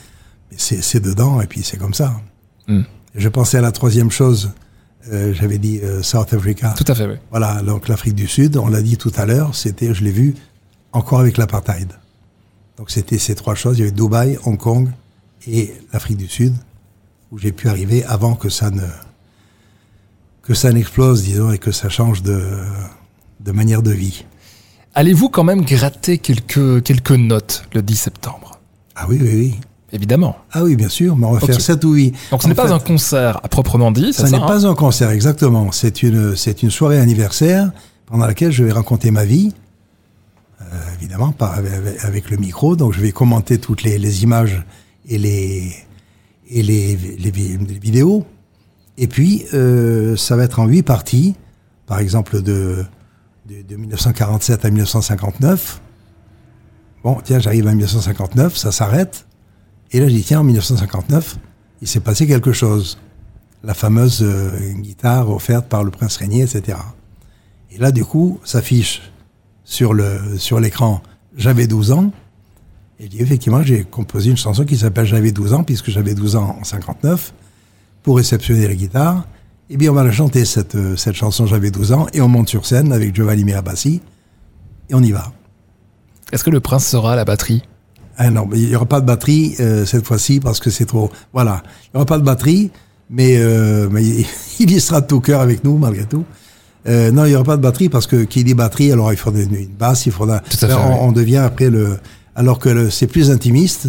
mais 0.50 0.56
c'est, 0.58 0.82
c'est 0.82 1.00
dedans 1.00 1.40
et 1.40 1.46
puis 1.46 1.62
c'est 1.62 1.76
comme 1.76 1.94
ça. 1.94 2.20
Hmm. 2.66 2.82
Je 3.18 3.28
pensais 3.28 3.58
à 3.58 3.60
la 3.60 3.72
troisième 3.72 4.12
chose. 4.12 4.52
Euh, 5.10 5.34
j'avais 5.34 5.58
dit 5.58 5.80
euh, 5.82 6.02
South 6.02 6.32
Africa. 6.32 6.72
Tout 6.76 6.84
à 6.86 6.94
fait, 6.94 7.06
oui. 7.06 7.16
Voilà, 7.30 7.62
donc 7.62 7.88
l'Afrique 7.88 8.14
du 8.14 8.28
Sud, 8.28 8.56
on 8.56 8.68
l'a 8.68 8.80
dit 8.80 8.96
tout 8.96 9.12
à 9.16 9.26
l'heure, 9.26 9.54
c'était, 9.54 9.92
je 9.92 10.04
l'ai 10.04 10.12
vu, 10.12 10.34
encore 10.92 11.18
avec 11.18 11.36
l'apartheid. 11.36 11.92
Donc 12.76 12.90
c'était 12.90 13.18
ces 13.18 13.34
trois 13.34 13.56
choses, 13.56 13.78
il 13.78 13.80
y 13.80 13.82
avait 13.82 13.90
Dubaï, 13.90 14.38
Hong 14.44 14.56
Kong 14.56 14.88
et 15.48 15.74
l'Afrique 15.92 16.18
du 16.18 16.28
Sud, 16.28 16.54
où 17.32 17.38
j'ai 17.38 17.50
pu 17.50 17.68
arriver 17.68 18.04
avant 18.04 18.34
que 18.34 18.48
ça 18.48 18.70
ne 18.70 18.82
que 20.42 20.54
ça 20.54 20.72
n'explose, 20.72 21.24
disons, 21.24 21.50
et 21.50 21.58
que 21.58 21.72
ça 21.72 21.90
change 21.90 22.22
de, 22.22 22.40
de 23.40 23.52
manière 23.52 23.82
de 23.82 23.90
vie. 23.90 24.24
Allez-vous 24.94 25.28
quand 25.28 25.44
même 25.44 25.62
gratter 25.62 26.16
quelques, 26.18 26.82
quelques 26.84 27.10
notes 27.10 27.64
le 27.74 27.82
10 27.82 27.96
septembre? 27.96 28.58
Ah 28.96 29.06
oui, 29.08 29.18
oui, 29.20 29.30
oui. 29.34 29.54
Évidemment. 29.92 30.36
Ah 30.52 30.64
oui, 30.64 30.76
bien 30.76 30.88
sûr, 30.88 31.16
mais 31.16 31.26
on 31.26 31.32
va 31.32 31.40
faire 31.40 31.60
7 31.60 31.84
ou 31.84 31.92
8. 31.94 32.14
Donc 32.30 32.42
ce 32.42 32.48
n'est 32.48 32.54
pas 32.54 32.72
un 32.72 32.78
concert 32.78 33.40
à 33.42 33.48
proprement 33.48 33.90
dit, 33.90 34.12
c'est 34.12 34.22
Ça 34.22 34.28
ça, 34.28 34.36
n'est 34.36 34.42
hein 34.42 34.46
pas 34.46 34.66
un 34.66 34.74
concert, 34.74 35.10
exactement. 35.10 35.72
C'est 35.72 36.02
une, 36.02 36.36
c'est 36.36 36.62
une 36.62 36.70
soirée 36.70 36.98
anniversaire 36.98 37.70
pendant 38.06 38.26
laquelle 38.26 38.52
je 38.52 38.64
vais 38.64 38.72
raconter 38.72 39.10
ma 39.10 39.24
vie. 39.24 39.52
Euh, 40.60 40.64
évidemment, 40.98 41.32
avec, 42.02 42.28
le 42.30 42.36
micro. 42.36 42.76
Donc, 42.76 42.92
je 42.92 43.00
vais 43.00 43.12
commenter 43.12 43.58
toutes 43.58 43.82
les, 43.82 43.96
les 43.98 44.22
images 44.24 44.62
et 45.08 45.16
les, 45.16 45.72
et 46.50 46.62
les, 46.62 46.96
les, 46.96 47.30
vi- 47.30 47.56
les 47.56 47.78
vidéos. 47.78 48.26
Et 48.98 49.06
puis, 49.06 49.44
euh, 49.54 50.16
ça 50.16 50.36
va 50.36 50.44
être 50.44 50.58
en 50.60 50.66
huit 50.66 50.82
parties. 50.82 51.34
Par 51.86 52.00
exemple, 52.00 52.42
de, 52.42 52.84
de, 53.48 53.62
de 53.66 53.76
1947 53.76 54.64
à 54.66 54.68
1959. 54.70 55.80
Bon, 57.04 57.16
tiens, 57.24 57.38
j'arrive 57.38 57.66
à 57.68 57.70
1959, 57.70 58.56
ça 58.56 58.72
s'arrête. 58.72 59.24
Et 59.92 60.00
là, 60.00 60.08
je 60.08 60.14
dis, 60.14 60.22
tiens, 60.22 60.40
en 60.40 60.44
1959, 60.44 61.38
il 61.80 61.88
s'est 61.88 62.00
passé 62.00 62.26
quelque 62.26 62.52
chose 62.52 62.98
la 63.64 63.74
fameuse 63.74 64.22
euh, 64.22 64.72
guitare 64.74 65.30
offerte 65.30 65.68
par 65.68 65.82
le 65.82 65.90
prince 65.90 66.16
Régnier, 66.16 66.42
etc. 66.42 66.78
Et 67.70 67.78
là, 67.78 67.90
du 67.90 68.04
coup, 68.04 68.40
s'affiche 68.44 69.02
sur 69.64 69.92
le 69.92 70.38
sur 70.38 70.60
l'écran 70.60 71.02
J'avais 71.36 71.66
12 71.66 71.92
ans. 71.92 72.12
Et 73.00 73.08
dis, 73.08 73.20
effectivement, 73.20 73.62
j'ai 73.62 73.84
composé 73.84 74.30
une 74.30 74.36
chanson 74.36 74.64
qui 74.64 74.76
s'appelle 74.76 75.06
J'avais 75.06 75.32
12 75.32 75.54
ans, 75.54 75.64
puisque 75.64 75.90
j'avais 75.90 76.14
12 76.14 76.36
ans 76.36 76.56
en 76.60 76.64
59, 76.64 77.32
pour 78.02 78.16
réceptionner 78.16 78.66
la 78.66 78.74
guitare. 78.74 79.26
Eh 79.70 79.76
bien, 79.76 79.90
on 79.90 79.94
va 79.94 80.02
la 80.02 80.12
chanter, 80.12 80.44
cette, 80.44 80.74
euh, 80.74 80.96
cette 80.96 81.14
chanson, 81.14 81.46
j'avais 81.46 81.70
12 81.70 81.92
ans, 81.92 82.06
et 82.12 82.20
on 82.20 82.28
monte 82.28 82.48
sur 82.48 82.64
scène 82.64 82.92
avec 82.92 83.14
Giovanni 83.14 83.44
Mirabassi, 83.44 84.00
et 84.88 84.94
on 84.94 85.02
y 85.02 85.12
va. 85.12 85.32
Est-ce 86.32 86.42
que 86.42 86.50
le 86.50 86.60
prince 86.60 86.86
sera 86.86 87.12
à 87.12 87.16
la 87.16 87.24
batterie? 87.24 87.62
Ah 88.20 88.30
non, 88.30 88.46
mais 88.50 88.58
il 88.58 88.68
n'y 88.68 88.74
aura 88.74 88.84
pas 88.84 89.00
de 89.00 89.06
batterie 89.06 89.54
euh, 89.60 89.86
cette 89.86 90.04
fois-ci 90.04 90.40
parce 90.40 90.58
que 90.58 90.70
c'est 90.70 90.86
trop. 90.86 91.08
Voilà, 91.32 91.62
il 91.84 91.90
n'y 91.94 91.98
aura 91.98 92.04
pas 92.04 92.18
de 92.18 92.24
batterie, 92.24 92.72
mais, 93.08 93.36
euh, 93.38 93.88
mais 93.92 94.04
il, 94.58 94.70
y 94.70 94.80
sera 94.80 95.00
de 95.00 95.06
tout 95.06 95.20
cœur 95.20 95.40
avec 95.40 95.62
nous 95.62 95.78
malgré 95.78 96.04
tout. 96.04 96.24
Euh, 96.88 97.12
non, 97.12 97.26
il 97.26 97.28
n'y 97.28 97.34
aura 97.36 97.44
pas 97.44 97.56
de 97.56 97.62
batterie 97.62 97.88
parce 97.88 98.08
que 98.08 98.24
qui 98.24 98.42
dit 98.42 98.54
batterie, 98.54 98.90
alors 98.90 99.12
il 99.12 99.16
faudra 99.16 99.40
une, 99.40 99.54
une 99.54 99.68
basse, 99.68 100.06
il 100.06 100.12
faudra. 100.12 100.40
Tout 100.40 100.64
à 100.64 100.68
fait, 100.68 100.74
on, 100.74 100.88
oui. 100.88 100.98
on 101.00 101.12
devient 101.12 101.36
après 101.36 101.70
le. 101.70 101.96
Alors 102.34 102.58
que 102.58 102.90
c'est 102.90 103.06
plus 103.06 103.30
intimiste, 103.30 103.88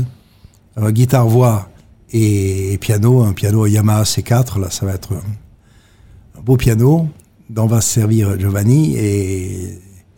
guitare 0.79 1.27
voix 1.27 1.69
et, 2.11 2.73
et 2.73 2.77
piano, 2.77 3.23
un 3.23 3.33
piano 3.33 3.65
Yamaha 3.65 4.03
C4, 4.03 4.59
là 4.59 4.69
ça 4.69 4.85
va 4.85 4.93
être 4.93 5.13
un, 5.13 6.39
un 6.39 6.41
beau 6.41 6.55
piano 6.55 7.07
dont 7.49 7.65
va 7.65 7.81
se 7.81 7.89
servir 7.89 8.39
Giovanni 8.39 8.95
et, 8.95 9.63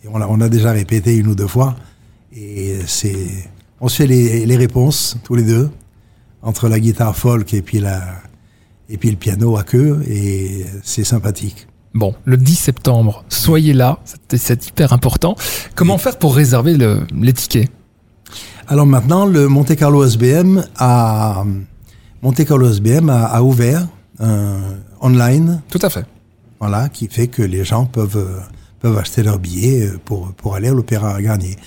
et 0.04 0.08
on, 0.12 0.22
a, 0.22 0.28
on 0.28 0.42
a 0.42 0.50
déjà 0.50 0.72
répété 0.72 1.16
une 1.16 1.28
ou 1.28 1.36
deux 1.36 1.48
fois 1.48 1.76
et 2.36 2.78
c'est 2.88 3.51
on 3.82 3.88
se 3.90 3.98
fait 3.98 4.08
les, 4.08 4.46
les 4.46 4.58
réponses 4.58 5.18
tous 5.24 5.36
les 5.36 5.44
deux 5.44 5.70
entre 6.42 6.70
la 6.70 6.80
guitare 6.80 7.16
folk 7.16 7.54
et 7.54 7.62
puis 7.62 7.80
la 7.80 8.02
et 8.90 8.98
puis 8.98 9.10
le 9.10 9.16
piano 9.18 9.58
à 9.58 9.64
queue 9.64 10.02
et 10.08 10.66
c'est 10.84 11.04
sympathique. 11.04 11.68
Bon, 11.94 12.14
le 12.26 12.38
10 12.38 12.56
septembre, 12.56 13.24
soyez 13.30 13.74
là, 13.74 14.00
c'est- 14.34 14.68
hyper 14.68 14.94
important. 14.94 15.36
Comment 15.76 15.98
faire 15.98 16.18
pour 16.18 16.36
réserver 16.36 16.76
le- 16.78 17.06
les 17.14 17.34
tickets? 17.34 17.70
Alors 18.68 18.86
maintenant, 18.86 19.26
le 19.26 19.48
Monte 19.50 19.76
Carlo 19.76 20.04
SBM 20.06 20.66
a 20.78 21.44
Monte 22.22 22.46
Carlo 22.46 22.70
SBM 22.72 23.10
a, 23.10 23.26
a 23.26 23.42
ouvert 23.42 23.88
un 24.20 24.60
online, 25.02 25.62
Tout 25.70 25.80
à 25.82 25.90
fait. 25.90 26.06
voilà, 26.60 26.88
qui 26.90 27.08
fait 27.08 27.28
que 27.28 27.42
les 27.42 27.64
gens 27.66 27.86
peuvent 27.86 28.18
euh, 28.18 28.40
peuvent 28.80 28.98
acheter 28.98 29.24
leurs 29.24 29.40
billets 29.40 29.88
euh, 29.88 30.00
pour 30.06 30.32
pour 30.34 30.56
aller 30.56 30.70
à 30.70 30.74
l'Opéra 30.74 31.22
Garnier. 31.22 31.58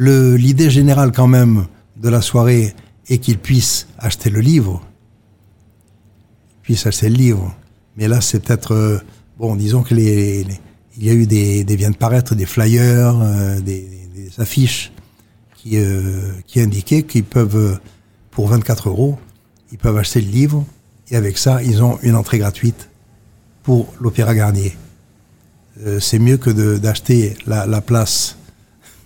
L'idée 0.00 0.70
générale 0.70 1.10
quand 1.10 1.26
même 1.26 1.66
de 1.96 2.08
la 2.08 2.22
soirée 2.22 2.72
est 3.08 3.18
qu'ils 3.18 3.38
puissent 3.38 3.88
acheter 3.98 4.30
le 4.30 4.38
livre, 4.38 4.80
puissent 6.62 6.86
acheter 6.86 7.08
le 7.08 7.16
livre. 7.16 7.56
Mais 7.96 8.06
là, 8.06 8.20
c'est 8.20 8.38
peut-être 8.38 8.74
euh, 8.74 8.98
bon, 9.38 9.56
disons 9.56 9.82
que 9.82 9.96
les, 9.96 10.46
il 10.96 11.04
y 11.04 11.10
a 11.10 11.14
eu 11.14 11.26
des, 11.26 11.64
des 11.64 11.74
viennent 11.74 11.92
de 11.92 11.96
paraître 11.96 12.36
des 12.36 12.46
flyers, 12.46 13.18
euh, 13.20 13.60
des, 13.60 13.88
affiches 14.38 14.92
qui, 15.56 15.78
euh, 15.78 16.30
qui 16.46 16.60
indiquaient 16.60 17.02
qu'ils 17.02 17.24
peuvent, 17.24 17.80
pour 18.30 18.46
24 18.46 18.90
euros, 18.90 19.18
ils 19.72 19.78
peuvent 19.78 19.96
acheter 19.96 20.20
le 20.20 20.30
livre 20.30 20.64
et 21.10 21.16
avec 21.16 21.38
ça, 21.38 21.60
ils 21.60 21.82
ont 21.82 21.98
une 22.02 22.14
entrée 22.14 22.38
gratuite 22.38 22.88
pour 23.64 23.92
l'Opéra 24.00 24.34
Garnier. 24.34 24.76
C'est 26.00 26.18
mieux 26.18 26.36
que 26.36 26.50
d'acheter 26.76 27.36
la 27.46 27.80
place, 27.80 28.37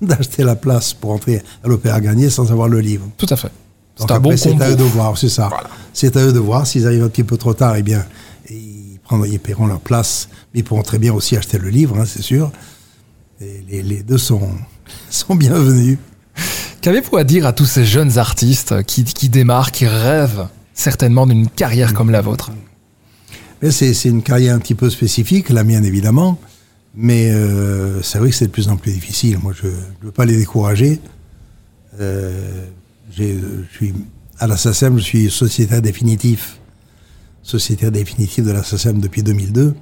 d'acheter 0.07 0.45
la 0.45 0.57
place 0.57 0.93
pour 0.93 1.13
entrer 1.13 1.43
à 1.65 1.69
l'Opéra 1.69 2.01
Garnier 2.01 2.31
sans 2.31 2.51
avoir 2.53 2.69
le 2.69 2.81
livre. 2.81 3.09
Tout 3.17 3.27
à 3.31 3.37
fait. 3.37 3.51
C'est 3.97 4.11
un 4.11 4.21
bon 4.21 4.37
c'est 4.37 4.61
à 4.61 4.71
eux 4.71 4.77
de 4.77 4.83
voir, 4.83 5.17
c'est 5.17 5.29
ça. 5.29 5.49
Voilà. 5.49 5.71
C'est 5.93 6.17
à 6.17 6.21
eux 6.21 6.33
de 6.33 6.39
voir. 6.39 6.67
S'ils 6.67 6.87
arrivent 6.87 7.05
un 7.05 7.09
petit 7.09 7.25
peu 7.25 7.37
trop 7.37 7.55
tard, 7.55 7.77
eh 7.77 7.83
bien, 7.83 8.05
ils, 8.51 8.99
prendront, 9.05 9.27
ils 9.27 9.39
paieront 9.39 9.67
leur 9.67 9.81
place. 9.81 10.29
Mais 10.53 10.61
ils 10.61 10.65
pourront 10.65 10.83
très 10.83 10.99
bien 10.99 11.13
aussi 11.13 11.37
acheter 11.37 11.59
le 11.59 11.69
livre, 11.69 11.99
hein, 11.99 12.05
c'est 12.07 12.23
sûr. 12.23 12.51
Et 13.41 13.63
les, 13.69 13.83
les 13.83 14.03
deux 14.03 14.19
sont, 14.19 14.49
sont 15.11 15.35
bienvenus. 15.35 15.99
Qu'avez-vous 16.81 17.17
à 17.17 17.25
dire 17.25 17.47
à 17.47 17.53
tous 17.53 17.67
ces 17.67 17.85
jeunes 17.85 18.19
artistes 18.19 18.83
qui, 18.85 19.05
qui 19.05 19.29
démarrent, 19.29 19.71
qui 19.71 19.87
rêvent 19.87 20.49
certainement 20.75 21.27
d'une 21.27 21.49
carrière 21.49 21.95
comme 21.95 22.11
la 22.11 22.23
vôtre? 22.23 22.51
C'est 23.71 23.93
une 24.07 24.23
carrière 24.23 24.57
un 24.57 24.59
petit 24.59 24.75
peu 24.75 24.91
spécifique, 24.91 25.51
la 25.51 25.63
mienne 25.63 25.85
évidemment. 25.85 26.41
Mais 26.95 27.31
euh, 27.33 28.03
c'est 28.03 28.19
vrai 28.19 28.31
que 28.31 28.37
c'est 28.37 28.47
de 28.47 28.51
plus 28.51 28.69
en 28.69 28.77
plus 28.77 28.93
difficile. 28.93 29.39
Moi, 29.43 29.53
je 29.61 29.67
ne 29.67 29.73
veux 30.03 30.13
pas 30.13 30.25
les 30.27 30.37
décourager. 30.37 31.01
Euh, 32.01 32.67
j'ai- 33.11 33.39
je 33.39 33.75
suis 33.77 33.95
à 34.39 34.47
la 34.47 34.57
SACEM, 34.57 34.99
je 34.99 35.03
suis 35.05 35.31
sociétaire 35.31 35.81
définitif, 35.83 36.59
sociétaire 37.43 37.91
définitif 37.93 38.45
de 38.45 38.51
la 38.51 38.63
SACEM 38.63 39.01
depuis 39.01 39.23
2002. 39.23 39.75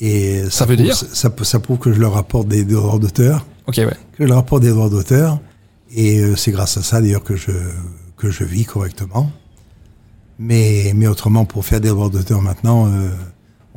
Et 0.00 0.42
Ça 0.50 0.66
veut 0.66 0.74
prouve- 0.74 0.86
dire 0.86 0.96
ça, 0.96 1.30
ça 1.42 1.58
prouve 1.60 1.78
que 1.78 1.92
je 1.92 2.00
leur 2.00 2.16
apporte 2.16 2.48
des 2.48 2.64
droits 2.64 2.98
d'auteur, 2.98 3.46
Ok, 3.66 3.76
ouais. 3.78 3.86
que 4.12 4.24
je 4.24 4.28
leur 4.28 4.38
apporte 4.38 4.62
des 4.62 4.70
droits 4.70 4.90
d'auteur. 4.90 5.40
Et 5.94 6.20
euh, 6.20 6.36
c'est 6.36 6.50
grâce 6.52 6.76
à 6.76 6.82
ça 6.82 7.00
d'ailleurs 7.00 7.22
que 7.24 7.36
je, 7.36 7.52
que 8.16 8.30
je 8.30 8.44
vis 8.44 8.64
correctement. 8.64 9.30
Mais, 10.38 10.92
mais 10.94 11.06
autrement, 11.06 11.44
pour 11.46 11.64
faire 11.64 11.80
des 11.80 11.88
droits 11.88 12.10
d'auteur 12.10 12.42
maintenant, 12.42 12.88
euh, 12.88 13.08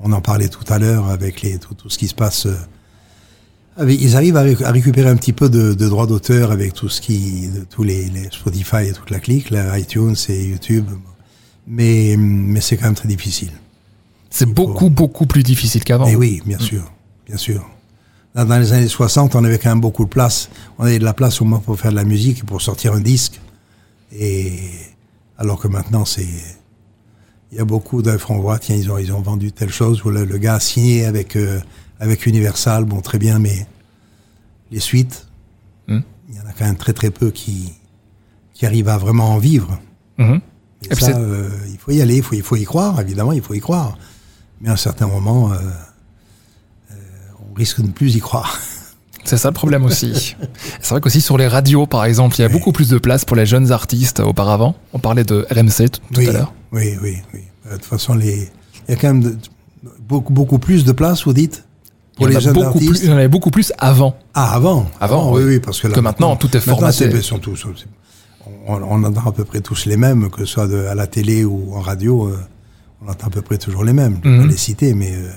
on 0.04 0.12
en 0.12 0.22
parlait 0.22 0.50
tout 0.50 0.64
à 0.72 0.80
l'heure 0.80 1.08
avec 1.10 1.42
les, 1.42 1.58
tout, 1.60 1.74
tout 1.74 1.90
ce 1.90 1.98
qui 1.98 2.08
se 2.08 2.16
passe. 2.16 2.46
euh, 2.46 2.56
avec- 3.78 4.00
ils 4.02 4.16
arrivent 4.16 4.38
à, 4.38 4.44
réc- 4.44 4.64
à 4.64 4.72
récupérer 4.72 5.10
un 5.10 5.16
petit 5.16 5.34
peu 5.34 5.50
de, 5.50 5.74
de 5.74 5.88
droits 5.90 6.08
d'auteur 6.08 6.52
avec 6.52 6.74
tout 6.74 6.90
ce 6.90 7.02
qui, 7.02 7.48
de, 7.48 7.64
tous 7.70 7.84
les, 7.84 8.06
les 8.10 8.26
Spotify 8.32 8.88
et 8.88 8.94
toute 8.94 9.10
la 9.10 9.20
clique, 9.20 9.50
là, 9.50 9.78
iTunes 9.78 10.16
et 10.30 10.44
YouTube. 10.48 10.86
Mais, 11.68 12.16
mais 12.18 12.62
c'est 12.62 12.78
quand 12.78 12.86
même 12.86 12.96
très 12.96 13.08
difficile. 13.08 13.52
C'est 14.30 14.46
beaucoup, 14.48 14.90
beaucoup 14.90 15.26
plus 15.26 15.44
difficile 15.44 15.84
qu'avant. 15.84 16.08
Et 16.08 16.16
oui, 16.16 16.42
bien 16.46 16.60
sûr, 16.60 16.92
bien 17.28 17.38
sûr. 17.38 17.68
Dans, 18.36 18.46
dans 18.46 18.60
les 18.60 18.74
années 18.74 18.88
60, 18.88 19.36
on 19.36 19.44
avait 19.44 19.58
quand 19.60 19.70
même 19.70 19.82
beaucoup 19.82 20.04
de 20.06 20.10
place. 20.10 20.50
On 20.78 20.84
avait 20.86 21.00
de 21.00 21.04
la 21.04 21.14
place 21.14 21.42
au 21.42 21.46
moins 21.46 21.60
pour 21.60 21.80
faire 21.80 21.92
de 21.92 21.96
la 21.96 22.04
musique 22.04 22.40
et 22.40 22.44
pour 22.44 22.62
sortir 22.62 22.94
un 22.94 23.00
disque. 23.02 23.40
Et 24.12 24.60
alors 25.38 25.60
que 25.60 25.68
maintenant, 25.68 26.06
c'est 26.06 26.28
il 27.52 27.58
y 27.58 27.62
a 27.62 27.66
beaucoup 27.66 28.02
d'œuvres. 28.02 28.30
On 28.32 28.40
voit, 28.40 28.60
tiens, 28.60 28.76
ils 28.76 28.92
ont 28.92 28.98
ils 28.98 29.12
ont 29.14 29.22
vendu 29.22 29.52
telle 29.52 29.72
chose 29.72 30.04
ou 30.06 30.10
le, 30.10 30.24
le 30.26 30.38
gars 30.38 30.56
a 30.56 30.60
signé 30.60 31.06
avec 31.06 31.36
euh, 31.36 31.60
avec 32.00 32.26
Universal. 32.26 32.86
Bon, 32.86 33.02
très 33.02 33.18
bien, 33.20 33.40
mais 33.40 33.68
les 34.72 34.80
suites, 34.80 35.26
Hmm. 35.88 36.02
il 36.30 36.36
y 36.36 36.40
en 36.40 36.46
a 36.46 36.54
quand 36.54 36.66
même 36.66 36.78
très 36.78 36.94
très 36.94 37.10
peu 37.10 37.32
qui 37.32 37.74
qui 38.54 38.66
arrivent 38.68 38.90
à 38.90 38.98
vraiment 39.00 39.32
en 39.34 39.38
vivre. 39.40 39.80
Et, 40.20 40.24
Et 40.86 40.90
puis 40.96 41.06
ça, 41.06 41.18
euh, 41.18 41.50
il 41.72 41.78
faut 41.78 41.92
y 41.92 42.02
aller, 42.02 42.18
il 42.18 42.24
faut, 42.24 42.36
il 42.36 42.44
faut 42.44 42.56
y 42.58 42.64
croire, 42.66 43.00
évidemment, 43.02 43.32
il 43.32 43.42
faut 43.42 43.54
y 43.54 43.60
croire. 43.60 43.98
Mais 44.62 44.70
à 44.70 44.74
un 44.74 44.78
certain 44.78 45.08
moment, 45.08 45.52
euh, 45.52 45.56
euh, 46.92 46.96
on 47.50 47.54
risque 47.54 47.82
de 47.82 47.88
ne 47.88 47.92
plus 47.92 48.16
y 48.16 48.20
croire. 48.20 48.60
C'est 49.30 49.38
ça 49.38 49.50
le 49.50 49.54
problème 49.54 49.86
aussi. 49.86 50.36
C'est 50.82 50.90
vrai 50.90 51.02
qu'aussi 51.02 51.22
sur 51.22 51.38
les 51.38 51.48
radios, 51.48 51.86
par 51.86 52.04
exemple, 52.06 52.36
il 52.38 52.42
y 52.42 52.46
a 52.46 52.50
beaucoup 52.50 52.72
plus 52.72 52.90
de 52.90 52.98
place 52.98 53.26
pour 53.26 53.36
les 53.38 53.46
jeunes 53.46 53.72
artistes 53.72 54.20
auparavant. 54.22 54.76
On 54.94 55.00
parlait 55.00 55.24
de 55.24 55.46
RMC 55.52 55.90
tout, 55.90 56.02
tout 56.14 56.20
oui, 56.20 56.28
à 56.30 56.32
l'heure. 56.32 56.54
oui, 56.72 56.94
oui, 57.02 57.18
oui. 57.34 57.42
Euh, 57.68 57.72
De 57.72 57.76
toute 57.76 57.86
façon, 57.86 58.14
les... 58.16 58.50
il 58.88 58.92
y 58.92 58.94
a 58.94 58.96
quand 58.96 59.08
même 59.14 59.22
de- 59.24 59.38
beaucoup, 60.08 60.34
beaucoup 60.34 60.58
plus 60.60 60.84
de 60.84 60.92
place, 60.92 61.26
vous 61.26 61.34
dites, 61.34 61.64
pour 62.18 62.28
il, 62.28 62.34
y 62.34 62.36
en 62.36 62.40
les 62.40 62.48
a 62.48 62.52
jeunes 62.52 62.54
beaucoup 62.54 62.78
plus, 62.80 62.88
artistes. 62.88 63.04
il 63.06 63.10
y 63.10 63.14
en 63.14 63.18
avait 63.18 63.28
beaucoup 63.28 63.52
plus 63.52 63.72
avant. 63.78 64.16
Ah, 64.34 64.54
avant, 64.56 64.90
Avant, 65.00 65.32
oui, 65.32 65.44
oui. 65.44 65.50
oui, 65.56 65.60
parce 65.60 65.80
que, 65.80 65.88
là, 65.88 65.94
Que 65.94 66.00
maintenant, 66.00 66.36
tout 66.36 66.48
est 66.48 66.56
Maintenant, 66.66 66.76
formaté. 66.92 67.22
sont 67.22 67.38
tous, 67.40 67.66
on, 68.68 68.74
on 68.82 69.04
entend 69.04 69.30
à 69.30 69.32
peu 69.32 69.46
près 69.46 69.62
tous 69.62 69.86
les 69.86 69.96
mêmes, 69.98 70.30
que 70.30 70.40
ce 70.40 70.46
soit 70.46 70.68
de- 70.68 70.86
à 70.86 70.96
la 70.96 71.08
télé 71.08 71.46
ou 71.46 71.74
en 71.76 71.82
radio, 71.82 72.28
euh, 72.28 72.40
on 73.06 73.10
entend 73.12 73.28
à 73.28 73.30
peu 73.30 73.42
près 73.42 73.58
toujours 73.58 73.84
les 73.84 73.94
mêmes. 73.94 74.20
Je 74.24 74.30
ne 74.30 74.36
vais 74.38 74.42
pas 74.46 74.52
les 74.52 74.58
citer, 74.58 74.94
mais 74.96 75.14
euh, 75.14 75.30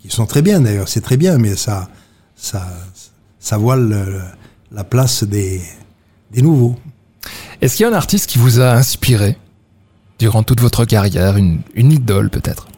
qui 0.00 0.08
sont 0.10 0.26
très 0.26 0.42
bien 0.42 0.60
d'ailleurs, 0.60 0.88
c'est 0.88 1.00
très 1.00 1.16
bien, 1.16 1.38
mais 1.38 1.56
ça, 1.56 1.88
ça, 2.36 2.66
ça 2.94 3.09
voile 3.58 3.88
le- 3.88 4.22
la 4.72 4.84
place 4.84 5.24
des, 5.24 5.60
des 6.30 6.42
nouveaux. 6.42 6.76
Est-ce 7.60 7.76
qu'il 7.76 7.84
y 7.84 7.88
a 7.88 7.92
un 7.92 7.96
artiste 7.96 8.28
qui 8.30 8.38
vous 8.38 8.60
a 8.60 8.72
inspiré 8.72 9.36
durant 10.18 10.42
toute 10.42 10.60
votre 10.60 10.84
carrière, 10.84 11.36
une, 11.36 11.60
une 11.74 11.90
idole 11.92 12.30
peut-être? 12.30 12.68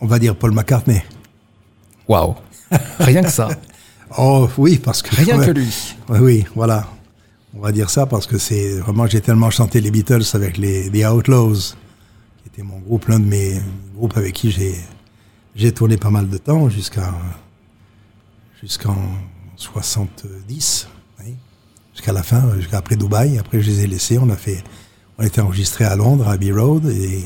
On 0.00 0.06
va 0.06 0.18
dire 0.18 0.34
Paul 0.36 0.52
McCartney. 0.52 1.02
Waouh 2.08 2.34
Rien 2.98 3.22
que 3.22 3.30
ça. 3.30 3.48
Oh 4.18 4.46
oui, 4.58 4.76
parce 4.78 5.00
que 5.00 5.16
Rien 5.16 5.38
que 5.46 5.50
lui. 5.52 5.72
Oui, 6.10 6.18
oui, 6.20 6.44
voilà. 6.54 6.86
On 7.56 7.60
va 7.60 7.72
dire 7.72 7.88
ça 7.88 8.04
parce 8.04 8.26
que 8.26 8.36
c'est 8.36 8.78
vraiment 8.80 9.06
j'ai 9.06 9.22
tellement 9.22 9.48
chanté 9.48 9.80
les 9.80 9.90
Beatles 9.90 10.24
avec 10.34 10.58
les, 10.58 10.90
les 10.90 11.06
Outlaws, 11.06 11.54
qui 12.42 12.48
était 12.48 12.62
mon 12.62 12.78
groupe, 12.78 13.06
l'un 13.08 13.20
de 13.20 13.24
mes 13.24 13.58
groupes 13.96 14.14
avec 14.18 14.34
qui 14.34 14.50
j'ai 14.50 14.74
j'ai 15.56 15.72
tourné 15.72 15.96
pas 15.96 16.10
mal 16.10 16.28
de 16.28 16.36
temps 16.36 16.68
jusqu'à 16.68 17.14
jusqu'en 18.60 18.96
70, 19.62 20.88
oui, 21.20 21.34
jusqu'à 21.94 22.12
la 22.12 22.22
fin, 22.22 22.42
jusqu'à 22.56 22.78
après 22.78 22.96
Dubaï. 22.96 23.38
Après 23.38 23.60
je 23.62 23.70
les 23.70 23.84
ai 23.84 23.86
laissés, 23.86 24.18
on 24.18 24.28
a 24.28 24.36
fait, 24.36 24.62
on 25.18 25.22
était 25.22 25.40
enregistré 25.40 25.84
à 25.84 25.96
Londres, 25.96 26.28
à 26.28 26.32
Abbey 26.32 26.52
Road, 26.52 26.86
et, 26.86 27.24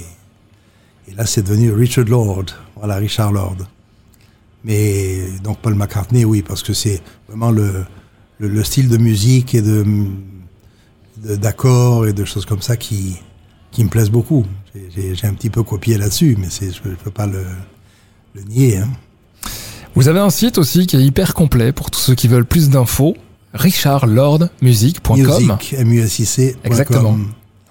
là 1.15 1.25
c'est 1.25 1.43
devenu 1.43 1.73
Richard 1.73 2.05
Lord, 2.07 2.47
voilà 2.77 2.97
Richard 2.97 3.33
Lord. 3.33 3.57
Mais 4.65 5.29
donc 5.43 5.59
Paul 5.61 5.75
McCartney, 5.75 6.25
oui, 6.25 6.43
parce 6.43 6.63
que 6.63 6.73
c'est 6.75 7.01
vraiment 7.29 7.51
le, 7.53 7.85
le, 8.39 8.49
le 8.49 8.65
style 8.65 8.89
de 8.89 8.97
musique 8.99 9.55
et 9.55 9.63
de 9.63 9.85
d'accords 11.17 12.07
et 12.07 12.13
de 12.13 12.25
choses 12.25 12.45
comme 12.45 12.61
ça 12.63 12.77
qui 12.77 13.17
qui 13.71 13.83
me 13.85 13.89
plaisent 13.89 14.11
beaucoup. 14.11 14.45
J'ai- 14.95 15.15
un 15.27 15.35
petit 15.35 15.51
peu 15.51 15.63
copié 15.63 15.97
là-dessus, 15.99 16.37
mais 16.39 16.49
je 16.51 16.71
je 16.73 16.81
peux 17.05 17.11
pas 17.11 17.27
le, 17.27 17.45
le 18.35 18.43
nier. 18.43 18.79
Hein. 18.79 18.89
Vous 19.97 20.09
avez 20.09 20.21
un 20.21 20.31
site 20.31 20.59
aussi 20.59 20.87
qui 20.87 20.97
est 20.97 21.03
hyper 21.03 21.35
complet 21.35 21.73
pour 21.73 21.91
tous 21.91 21.99
ceux 22.01 22.15
qui 22.15 22.29
veulent 22.29 22.45
plus 22.47 22.69
d'infos. 22.71 23.17
richardlordmusic.com 23.55 25.17
Music, 25.19 25.75
M-U-S-I-C. 25.79 26.57
Exactement. 26.65 27.17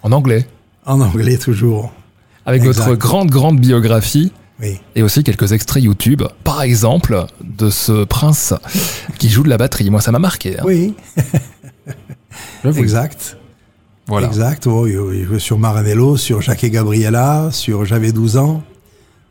en 0.03 0.11
anglais. 0.11 0.47
En 0.85 0.99
anglais 1.01 1.37
toujours. 1.37 1.91
avec 2.45 2.63
Exact. 2.63 2.85
votre 2.87 2.99
grande, 2.99 3.29
grande 3.29 3.59
biographie 3.59 4.31
Oui. 4.61 4.79
et 4.95 5.03
aussi 5.03 5.23
quelques 5.23 5.51
extraits 5.51 5.83
YouTube. 5.83 6.23
Par 6.43 6.61
exemple, 6.63 7.25
de 7.43 7.69
ce 7.69 8.03
prince 8.05 8.53
qui 9.19 9.29
joue 9.29 9.43
de 9.43 9.49
la 9.49 9.57
batterie. 9.57 9.89
Moi, 9.91 10.01
ça 10.01 10.11
m'a 10.11 10.19
marqué. 10.19 10.59
hein. 10.59 10.63
Oui, 10.65 10.93
exact. 12.65 13.37
Voilà. 14.07 14.27
Exact. 14.27 14.67
Oh, 14.67 14.85
il- 14.87 15.25
jouait 15.25 15.39
sur 15.39 15.57
Maranello, 15.59 16.17
sur 16.17 16.41
Jacques 16.41 16.63
et 16.63 16.69
Gabriella, 16.71 17.49
sur 17.51 17.85
J'avais 17.85 18.11
12 18.11 18.37
ans. 18.37 18.63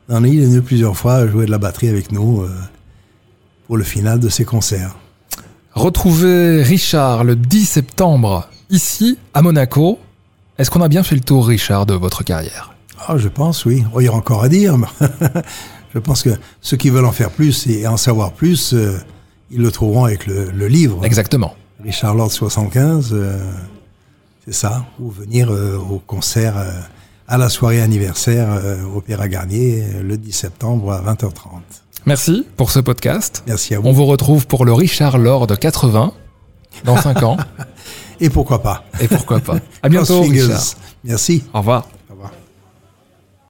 Non, 0.08 0.22
il 0.24 0.40
est 0.42 0.46
venu 0.46 0.60
plusieurs 0.62 0.96
fois 0.96 1.26
jouer 1.26 1.46
de 1.46 1.50
la 1.50 1.58
batterie 1.58 1.88
avec 1.88 2.12
nous 2.12 2.42
euh, 2.42 2.48
pour 3.66 3.76
le 3.76 3.84
final 3.84 4.20
de 4.20 4.28
ses 4.28 4.44
concerts. 4.44 4.96
Retrouvez 5.72 6.62
Richard 6.62 7.24
le 7.24 7.34
10 7.34 7.64
septembre 7.64 8.48
ici 8.70 9.18
à 9.34 9.42
Monaco. 9.42 9.98
Est-ce 10.56 10.70
qu'on 10.70 10.82
a 10.82 10.88
bien 10.88 11.02
fait 11.02 11.16
le 11.16 11.20
tour, 11.20 11.46
Richard, 11.48 11.84
de 11.86 11.94
votre 11.94 12.22
carrière? 12.22 12.74
Ah, 13.08 13.16
je 13.18 13.28
pense, 13.28 13.64
oui. 13.64 13.84
Oh, 13.92 14.00
il 14.00 14.04
y 14.04 14.08
aura 14.08 14.18
encore 14.18 14.44
à 14.44 14.48
dire. 14.48 14.76
je 15.94 15.98
pense 15.98 16.22
que 16.22 16.30
ceux 16.60 16.76
qui 16.76 16.90
veulent 16.90 17.04
en 17.04 17.12
faire 17.12 17.30
plus 17.30 17.66
et 17.66 17.86
en 17.86 17.96
savoir 17.96 18.32
plus, 18.32 18.72
euh, 18.72 18.98
ils 19.50 19.60
le 19.60 19.70
trouveront 19.72 20.04
avec 20.04 20.26
le, 20.26 20.50
le 20.50 20.68
livre. 20.68 21.04
Exactement. 21.04 21.56
Richard 21.82 22.14
Lord 22.14 22.30
75, 22.30 23.10
euh, 23.12 23.52
c'est 24.44 24.54
ça. 24.54 24.86
Ou 25.00 25.10
venir 25.10 25.50
euh, 25.50 25.76
au 25.76 25.98
concert, 25.98 26.54
à 27.26 27.36
la 27.36 27.48
soirée 27.48 27.80
anniversaire 27.80 28.60
Opéra 28.94 29.28
Garnier 29.28 29.82
le 30.02 30.16
10 30.16 30.30
septembre 30.32 30.92
à 30.92 31.02
20h30. 31.02 31.83
Merci 32.06 32.46
pour 32.56 32.70
ce 32.70 32.80
podcast. 32.80 33.42
Merci 33.46 33.74
à 33.74 33.80
vous. 33.80 33.88
On 33.88 33.92
vous 33.92 34.06
retrouve 34.06 34.46
pour 34.46 34.64
le 34.64 34.72
Richard 34.72 35.18
Lord 35.18 35.46
80 35.58 36.12
dans 36.84 36.96
5 36.96 37.22
ans. 37.22 37.36
Et 38.20 38.30
pourquoi 38.30 38.62
pas 38.62 38.84
Et 39.00 39.08
pourquoi 39.08 39.40
pas 39.40 39.56
À 39.82 39.88
bientôt. 39.88 40.22
Richard. 40.22 40.60
Merci. 41.04 41.44
Au 41.52 41.58
revoir. 41.58 41.88